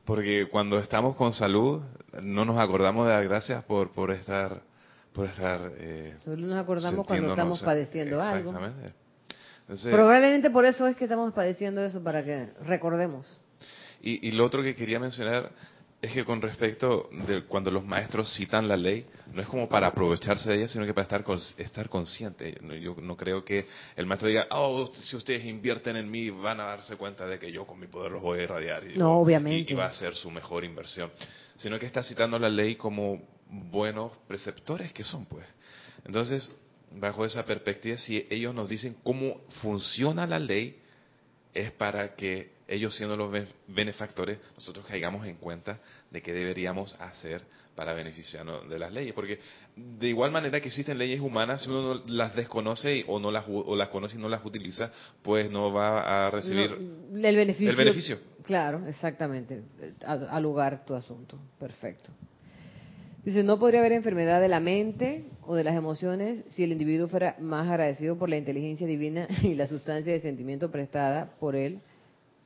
porque 0.05 0.47
cuando 0.49 0.77
estamos 0.77 1.15
con 1.15 1.33
salud 1.33 1.81
no 2.21 2.45
nos 2.45 2.57
acordamos 2.57 3.07
de 3.07 3.13
dar 3.13 3.27
gracias 3.27 3.63
por, 3.63 3.91
por 3.91 4.11
estar... 4.11 4.61
Por 5.13 5.25
estar 5.25 5.71
eh, 5.77 6.15
Solo 6.23 6.45
nos 6.45 6.59
acordamos 6.59 7.05
cuando 7.05 7.29
estamos 7.29 7.63
padeciendo 7.63 8.21
algo. 8.21 8.51
Exactamente. 8.51 8.93
Probablemente 9.91 10.49
por 10.49 10.65
eso 10.65 10.87
es 10.87 10.95
que 10.97 11.05
estamos 11.05 11.33
padeciendo 11.33 11.83
eso, 11.83 12.03
para 12.03 12.23
que 12.23 12.49
recordemos. 12.65 13.39
Y, 14.01 14.27
y, 14.27 14.31
lo 14.31 14.45
otro 14.45 14.63
que 14.63 14.75
quería 14.75 14.99
mencionar 14.99 15.51
es 16.01 16.13
que 16.13 16.23
con 16.23 16.41
respecto 16.41 17.09
de 17.27 17.43
cuando 17.43 17.69
los 17.69 17.83
maestros 17.83 18.33
citan 18.33 18.67
la 18.67 18.77
ley, 18.77 19.05
no 19.33 19.41
es 19.41 19.47
como 19.47 19.67
para 19.67 19.87
aprovecharse 19.87 20.49
de 20.49 20.57
ella, 20.57 20.67
sino 20.69 20.85
que 20.85 20.93
para 20.93 21.03
estar, 21.03 21.25
estar 21.57 21.89
consciente. 21.89 22.57
Yo 22.81 22.95
no 23.01 23.17
creo 23.17 23.43
que 23.43 23.65
el 23.97 24.05
maestro 24.05 24.29
diga, 24.29 24.47
oh, 24.51 24.89
si 24.95 25.17
ustedes 25.17 25.43
invierten 25.43 25.97
en 25.97 26.09
mí, 26.09 26.29
van 26.29 26.61
a 26.61 26.65
darse 26.65 26.95
cuenta 26.95 27.25
de 27.25 27.37
que 27.37 27.51
yo 27.51 27.67
con 27.67 27.79
mi 27.79 27.87
poder 27.87 28.13
los 28.13 28.21
voy 28.21 28.39
a 28.39 28.43
irradiar. 28.43 28.89
Y, 28.89 28.97
no, 28.97 29.19
obviamente. 29.19 29.73
Y, 29.73 29.75
va 29.75 29.87
a 29.87 29.93
ser 29.93 30.15
su 30.15 30.31
mejor 30.31 30.63
inversión. 30.63 31.11
Sino 31.57 31.77
que 31.77 31.85
está 31.85 32.01
citando 32.01 32.39
la 32.39 32.49
ley 32.49 32.75
como 32.75 33.21
buenos 33.49 34.13
preceptores 34.25 34.93
que 34.93 35.03
son, 35.03 35.25
pues. 35.25 35.45
Entonces, 36.05 36.49
bajo 36.91 37.25
esa 37.25 37.45
perspectiva, 37.45 37.97
si 37.97 38.25
ellos 38.29 38.53
nos 38.53 38.69
dicen 38.69 38.95
cómo 39.03 39.41
funciona 39.61 40.25
la 40.25 40.39
ley, 40.39 40.77
es 41.53 41.71
para 41.71 42.15
que 42.15 42.51
ellos 42.67 42.95
siendo 42.95 43.17
los 43.17 43.31
benefactores, 43.67 44.37
nosotros 44.55 44.85
caigamos 44.85 45.25
en 45.25 45.35
cuenta 45.35 45.79
de 46.11 46.21
qué 46.21 46.31
deberíamos 46.31 46.93
hacer 46.99 47.41
para 47.75 47.93
beneficiarnos 47.93 48.69
de 48.69 48.77
las 48.77 48.91
leyes. 48.93 49.13
Porque 49.13 49.39
de 49.75 50.07
igual 50.07 50.31
manera 50.31 50.59
que 50.61 50.67
existen 50.67 50.97
leyes 50.97 51.19
humanas, 51.19 51.63
si 51.63 51.69
uno 51.69 52.03
las 52.07 52.35
desconoce 52.35 53.05
o 53.07 53.19
no 53.19 53.31
las, 53.31 53.45
o 53.47 53.75
las 53.75 53.87
conoce 53.87 54.17
y 54.17 54.19
no 54.19 54.29
las 54.29 54.45
utiliza, 54.45 54.91
pues 55.23 55.49
no 55.49 55.73
va 55.73 56.27
a 56.27 56.29
recibir 56.29 56.71
el, 56.71 57.35
beneficio, 57.35 57.69
el 57.69 57.75
beneficio. 57.75 58.19
Claro, 58.43 58.87
exactamente. 58.87 59.63
Al 60.05 60.43
lugar 60.43 60.85
tu 60.85 60.93
asunto. 60.93 61.39
Perfecto. 61.59 62.11
Dice, 63.23 63.43
no 63.43 63.59
podría 63.59 63.81
haber 63.81 63.91
enfermedad 63.91 64.39
de 64.39 64.47
la 64.47 64.61
mente 64.61 65.25
o 65.45 65.55
de 65.55 65.65
las 65.65 65.75
emociones 65.75 66.43
si 66.49 66.63
el 66.63 66.71
individuo 66.71 67.09
fuera 67.09 67.35
más 67.39 67.67
agradecido 67.67 68.17
por 68.17 68.29
la 68.29 68.37
inteligencia 68.37 68.87
divina 68.87 69.27
y 69.43 69.55
la 69.55 69.67
sustancia 69.67 70.13
de 70.13 70.21
sentimiento 70.21 70.71
prestada 70.71 71.31
por 71.39 71.55
él, 71.55 71.81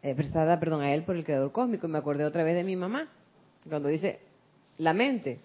eh, 0.01 0.15
prestada, 0.15 0.59
perdón, 0.59 0.81
a 0.81 0.93
él 0.93 1.03
por 1.03 1.15
el 1.15 1.23
creador 1.23 1.51
cósmico. 1.51 1.87
Me 1.87 1.99
acordé 1.99 2.25
otra 2.25 2.43
vez 2.43 2.55
de 2.55 2.63
mi 2.63 2.75
mamá, 2.75 3.07
cuando 3.69 3.87
dice, 3.87 4.19
la 4.77 4.93
mente. 4.93 5.39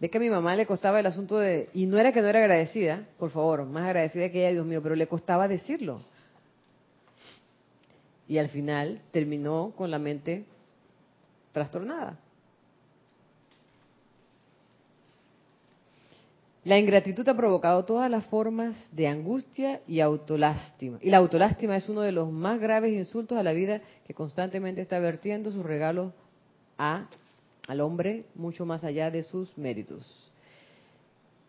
Ve 0.00 0.10
que 0.10 0.18
a 0.18 0.20
mi 0.20 0.30
mamá 0.30 0.56
le 0.56 0.66
costaba 0.66 0.98
el 0.98 1.06
asunto 1.06 1.38
de, 1.38 1.68
y 1.72 1.86
no 1.86 1.98
era 1.98 2.12
que 2.12 2.20
no 2.20 2.28
era 2.28 2.40
agradecida, 2.40 3.06
por 3.18 3.30
favor, 3.30 3.64
más 3.66 3.84
agradecida 3.84 4.30
que 4.30 4.40
ella, 4.40 4.52
Dios 4.52 4.66
mío, 4.66 4.82
pero 4.82 4.96
le 4.96 5.06
costaba 5.06 5.46
decirlo. 5.46 6.02
Y 8.26 8.38
al 8.38 8.48
final 8.48 9.00
terminó 9.12 9.72
con 9.76 9.90
la 9.90 9.98
mente 9.98 10.44
trastornada. 11.52 12.18
La 16.62 16.78
ingratitud 16.78 17.26
ha 17.26 17.36
provocado 17.36 17.86
todas 17.86 18.10
las 18.10 18.26
formas 18.26 18.76
de 18.92 19.08
angustia 19.08 19.80
y 19.88 20.00
autolástima. 20.00 20.98
Y 21.00 21.08
la 21.08 21.16
autolástima 21.16 21.76
es 21.76 21.88
uno 21.88 22.02
de 22.02 22.12
los 22.12 22.30
más 22.30 22.60
graves 22.60 22.92
insultos 22.92 23.38
a 23.38 23.42
la 23.42 23.52
vida 23.52 23.80
que 24.06 24.12
constantemente 24.12 24.82
está 24.82 24.98
vertiendo 24.98 25.50
sus 25.52 25.64
regalos 25.64 26.12
a, 26.76 27.08
al 27.66 27.80
hombre 27.80 28.26
mucho 28.34 28.66
más 28.66 28.84
allá 28.84 29.10
de 29.10 29.22
sus 29.22 29.56
méritos. 29.56 30.30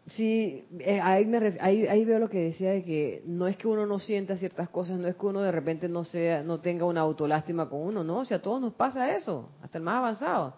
Sí, 0.08 0.64
eh, 0.80 1.00
ahí, 1.02 1.26
me, 1.26 1.58
ahí, 1.60 2.06
veo 2.06 2.18
lo 2.18 2.30
que 2.30 2.40
decía 2.40 2.72
de 2.72 2.84
que 2.84 3.22
no 3.26 3.48
es 3.48 3.58
que 3.58 3.68
uno 3.68 3.86
no 3.86 4.00
sienta 4.00 4.38
ciertas 4.38 4.70
cosas, 4.70 4.98
no 4.98 5.08
es 5.08 5.16
que 5.16 5.26
uno 5.26 5.42
de 5.42 5.52
repente 5.52 5.90
no 5.90 6.06
sea, 6.06 6.42
no 6.42 6.60
tenga 6.60 6.86
una 6.86 7.02
autolástima 7.02 7.70
con 7.70 7.82
uno, 7.82 8.04
no, 8.04 8.20
o 8.20 8.26
sea, 8.26 8.38
a 8.38 8.42
todos 8.42 8.60
nos 8.60 8.74
pasa 8.74 9.16
eso, 9.16 9.50
hasta 9.62 9.78
el 9.78 9.84
más 9.84 9.98
avanzado. 9.98 10.56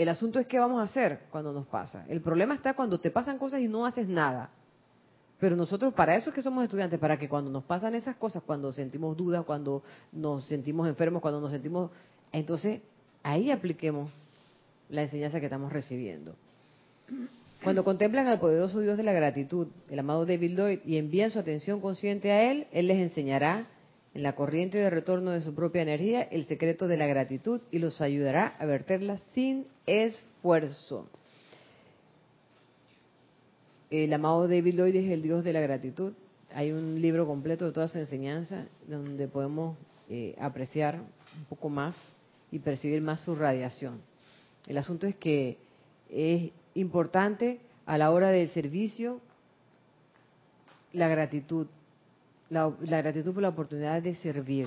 El 0.00 0.08
asunto 0.08 0.38
es 0.38 0.46
qué 0.46 0.58
vamos 0.58 0.80
a 0.80 0.84
hacer 0.84 1.24
cuando 1.30 1.52
nos 1.52 1.66
pasa. 1.66 2.06
El 2.08 2.22
problema 2.22 2.54
está 2.54 2.72
cuando 2.72 2.98
te 2.98 3.10
pasan 3.10 3.36
cosas 3.36 3.60
y 3.60 3.68
no 3.68 3.84
haces 3.84 4.08
nada. 4.08 4.48
Pero 5.38 5.56
nosotros 5.56 5.92
para 5.92 6.16
eso 6.16 6.30
es 6.30 6.34
que 6.34 6.40
somos 6.40 6.64
estudiantes, 6.64 6.98
para 6.98 7.18
que 7.18 7.28
cuando 7.28 7.50
nos 7.50 7.64
pasan 7.64 7.94
esas 7.94 8.16
cosas, 8.16 8.42
cuando 8.46 8.72
sentimos 8.72 9.14
dudas, 9.14 9.44
cuando 9.44 9.82
nos 10.10 10.46
sentimos 10.46 10.88
enfermos, 10.88 11.20
cuando 11.20 11.38
nos 11.42 11.50
sentimos... 11.50 11.90
Entonces, 12.32 12.80
ahí 13.22 13.50
apliquemos 13.50 14.10
la 14.88 15.02
enseñanza 15.02 15.38
que 15.38 15.44
estamos 15.44 15.70
recibiendo. 15.70 16.34
Cuando 17.62 17.84
contemplan 17.84 18.26
al 18.26 18.40
poderoso 18.40 18.80
Dios 18.80 18.96
de 18.96 19.02
la 19.02 19.12
gratitud, 19.12 19.68
el 19.90 19.98
amado 19.98 20.24
David 20.24 20.56
Lloyd, 20.56 20.78
y 20.86 20.96
envían 20.96 21.30
su 21.30 21.38
atención 21.38 21.78
consciente 21.82 22.32
a 22.32 22.50
Él, 22.50 22.68
Él 22.72 22.86
les 22.86 23.00
enseñará 23.00 23.66
en 24.14 24.22
la 24.22 24.34
corriente 24.34 24.78
de 24.78 24.90
retorno 24.90 25.30
de 25.30 25.42
su 25.42 25.54
propia 25.54 25.82
energía 25.82 26.22
el 26.22 26.44
secreto 26.46 26.88
de 26.88 26.96
la 26.96 27.06
gratitud 27.06 27.60
y 27.70 27.78
los 27.78 28.00
ayudará 28.00 28.56
a 28.58 28.66
verterla 28.66 29.18
sin 29.32 29.66
esfuerzo. 29.86 31.08
El 33.90 34.12
amado 34.12 34.46
David 34.46 34.74
Lloyd 34.74 34.96
es 34.96 35.10
el 35.10 35.22
Dios 35.22 35.44
de 35.44 35.52
la 35.52 35.60
gratitud. 35.60 36.12
Hay 36.52 36.72
un 36.72 37.00
libro 37.00 37.26
completo 37.26 37.66
de 37.66 37.72
toda 37.72 37.88
su 37.88 37.98
enseñanza 37.98 38.66
donde 38.86 39.28
podemos 39.28 39.76
eh, 40.08 40.34
apreciar 40.40 40.96
un 40.96 41.44
poco 41.48 41.68
más 41.68 41.96
y 42.50 42.58
percibir 42.58 43.00
más 43.00 43.20
su 43.20 43.34
radiación. 43.34 44.00
El 44.66 44.78
asunto 44.78 45.06
es 45.06 45.16
que 45.16 45.56
es 46.08 46.50
importante 46.74 47.60
a 47.86 47.98
la 47.98 48.10
hora 48.10 48.30
del 48.30 48.48
servicio 48.50 49.20
la 50.92 51.08
gratitud, 51.08 51.66
la, 52.50 52.72
gratitud 52.80 53.32
por 53.32 53.42
la 53.42 53.48
oportunidad 53.48 54.02
de 54.02 54.14
servir 54.16 54.66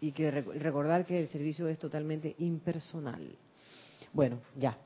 y 0.00 0.12
que 0.12 0.30
recordar 0.30 1.04
que 1.04 1.20
el 1.20 1.28
servicio 1.28 1.68
es 1.68 1.78
totalmente 1.78 2.34
impersonal. 2.38 3.22
Bueno, 4.12 4.38
ya, 4.58 4.76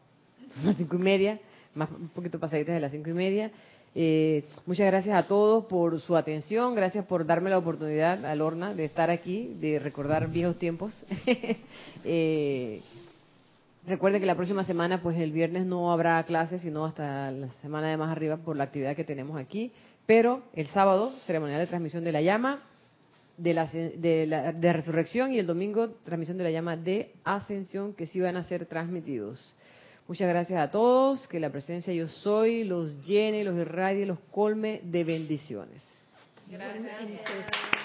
son 0.54 0.66
las 0.66 0.76
cinco 0.76 0.96
y 0.96 1.00
media, 1.00 1.40
más 1.74 1.88
un 1.90 2.08
poquito 2.08 2.38
pasaditas 2.38 2.74
de 2.74 2.80
las 2.80 2.92
cinco 2.92 3.10
y 3.10 3.14
media. 3.14 3.50
Eh, 3.96 4.44
muchas 4.66 4.86
gracias 4.86 5.16
a 5.16 5.28
todos 5.28 5.66
por 5.66 6.00
su 6.00 6.16
atención, 6.16 6.74
gracias 6.74 7.06
por 7.06 7.24
darme 7.24 7.48
la 7.48 7.58
oportunidad, 7.58 8.24
a 8.26 8.34
Lorna, 8.34 8.74
de 8.74 8.84
estar 8.84 9.08
aquí, 9.08 9.56
de 9.60 9.78
recordar 9.78 10.28
viejos 10.28 10.58
tiempos. 10.58 10.98
eh, 12.04 12.80
recuerden 13.86 14.20
que 14.20 14.26
la 14.26 14.34
próxima 14.34 14.64
semana, 14.64 15.00
pues 15.00 15.16
el 15.18 15.30
viernes 15.30 15.64
no 15.64 15.92
habrá 15.92 16.20
clases, 16.24 16.62
sino 16.62 16.84
hasta 16.84 17.30
la 17.30 17.48
semana 17.62 17.88
de 17.88 17.96
más 17.96 18.10
arriba 18.10 18.36
por 18.38 18.56
la 18.56 18.64
actividad 18.64 18.96
que 18.96 19.04
tenemos 19.04 19.40
aquí. 19.40 19.70
Pero 20.06 20.42
el 20.54 20.66
sábado, 20.68 21.10
ceremonial 21.26 21.60
de 21.60 21.66
transmisión 21.66 22.04
de 22.04 22.12
la 22.12 22.20
llama 22.20 22.62
de, 23.36 23.54
la, 23.54 24.52
de, 24.52 24.72
resurrección 24.72 25.32
y 25.32 25.38
el 25.38 25.46
domingo, 25.46 25.90
transmisión 26.04 26.38
de 26.38 26.44
la 26.44 26.50
llama 26.50 26.76
de 26.76 27.12
ascensión 27.24 27.94
que 27.94 28.06
sí 28.06 28.20
van 28.20 28.36
a 28.36 28.44
ser 28.44 28.66
transmitidos. 28.66 29.54
Muchas 30.06 30.28
gracias 30.28 30.60
a 30.60 30.70
todos, 30.70 31.26
que 31.28 31.40
la 31.40 31.50
presencia 31.50 31.92
yo 31.92 32.06
soy 32.06 32.64
los 32.64 33.04
llene, 33.06 33.42
los 33.42 33.56
irradie, 33.56 34.04
los 34.04 34.18
colme 34.30 34.80
de 34.84 35.02
bendiciones. 35.02 35.82
Gracias. 36.50 37.83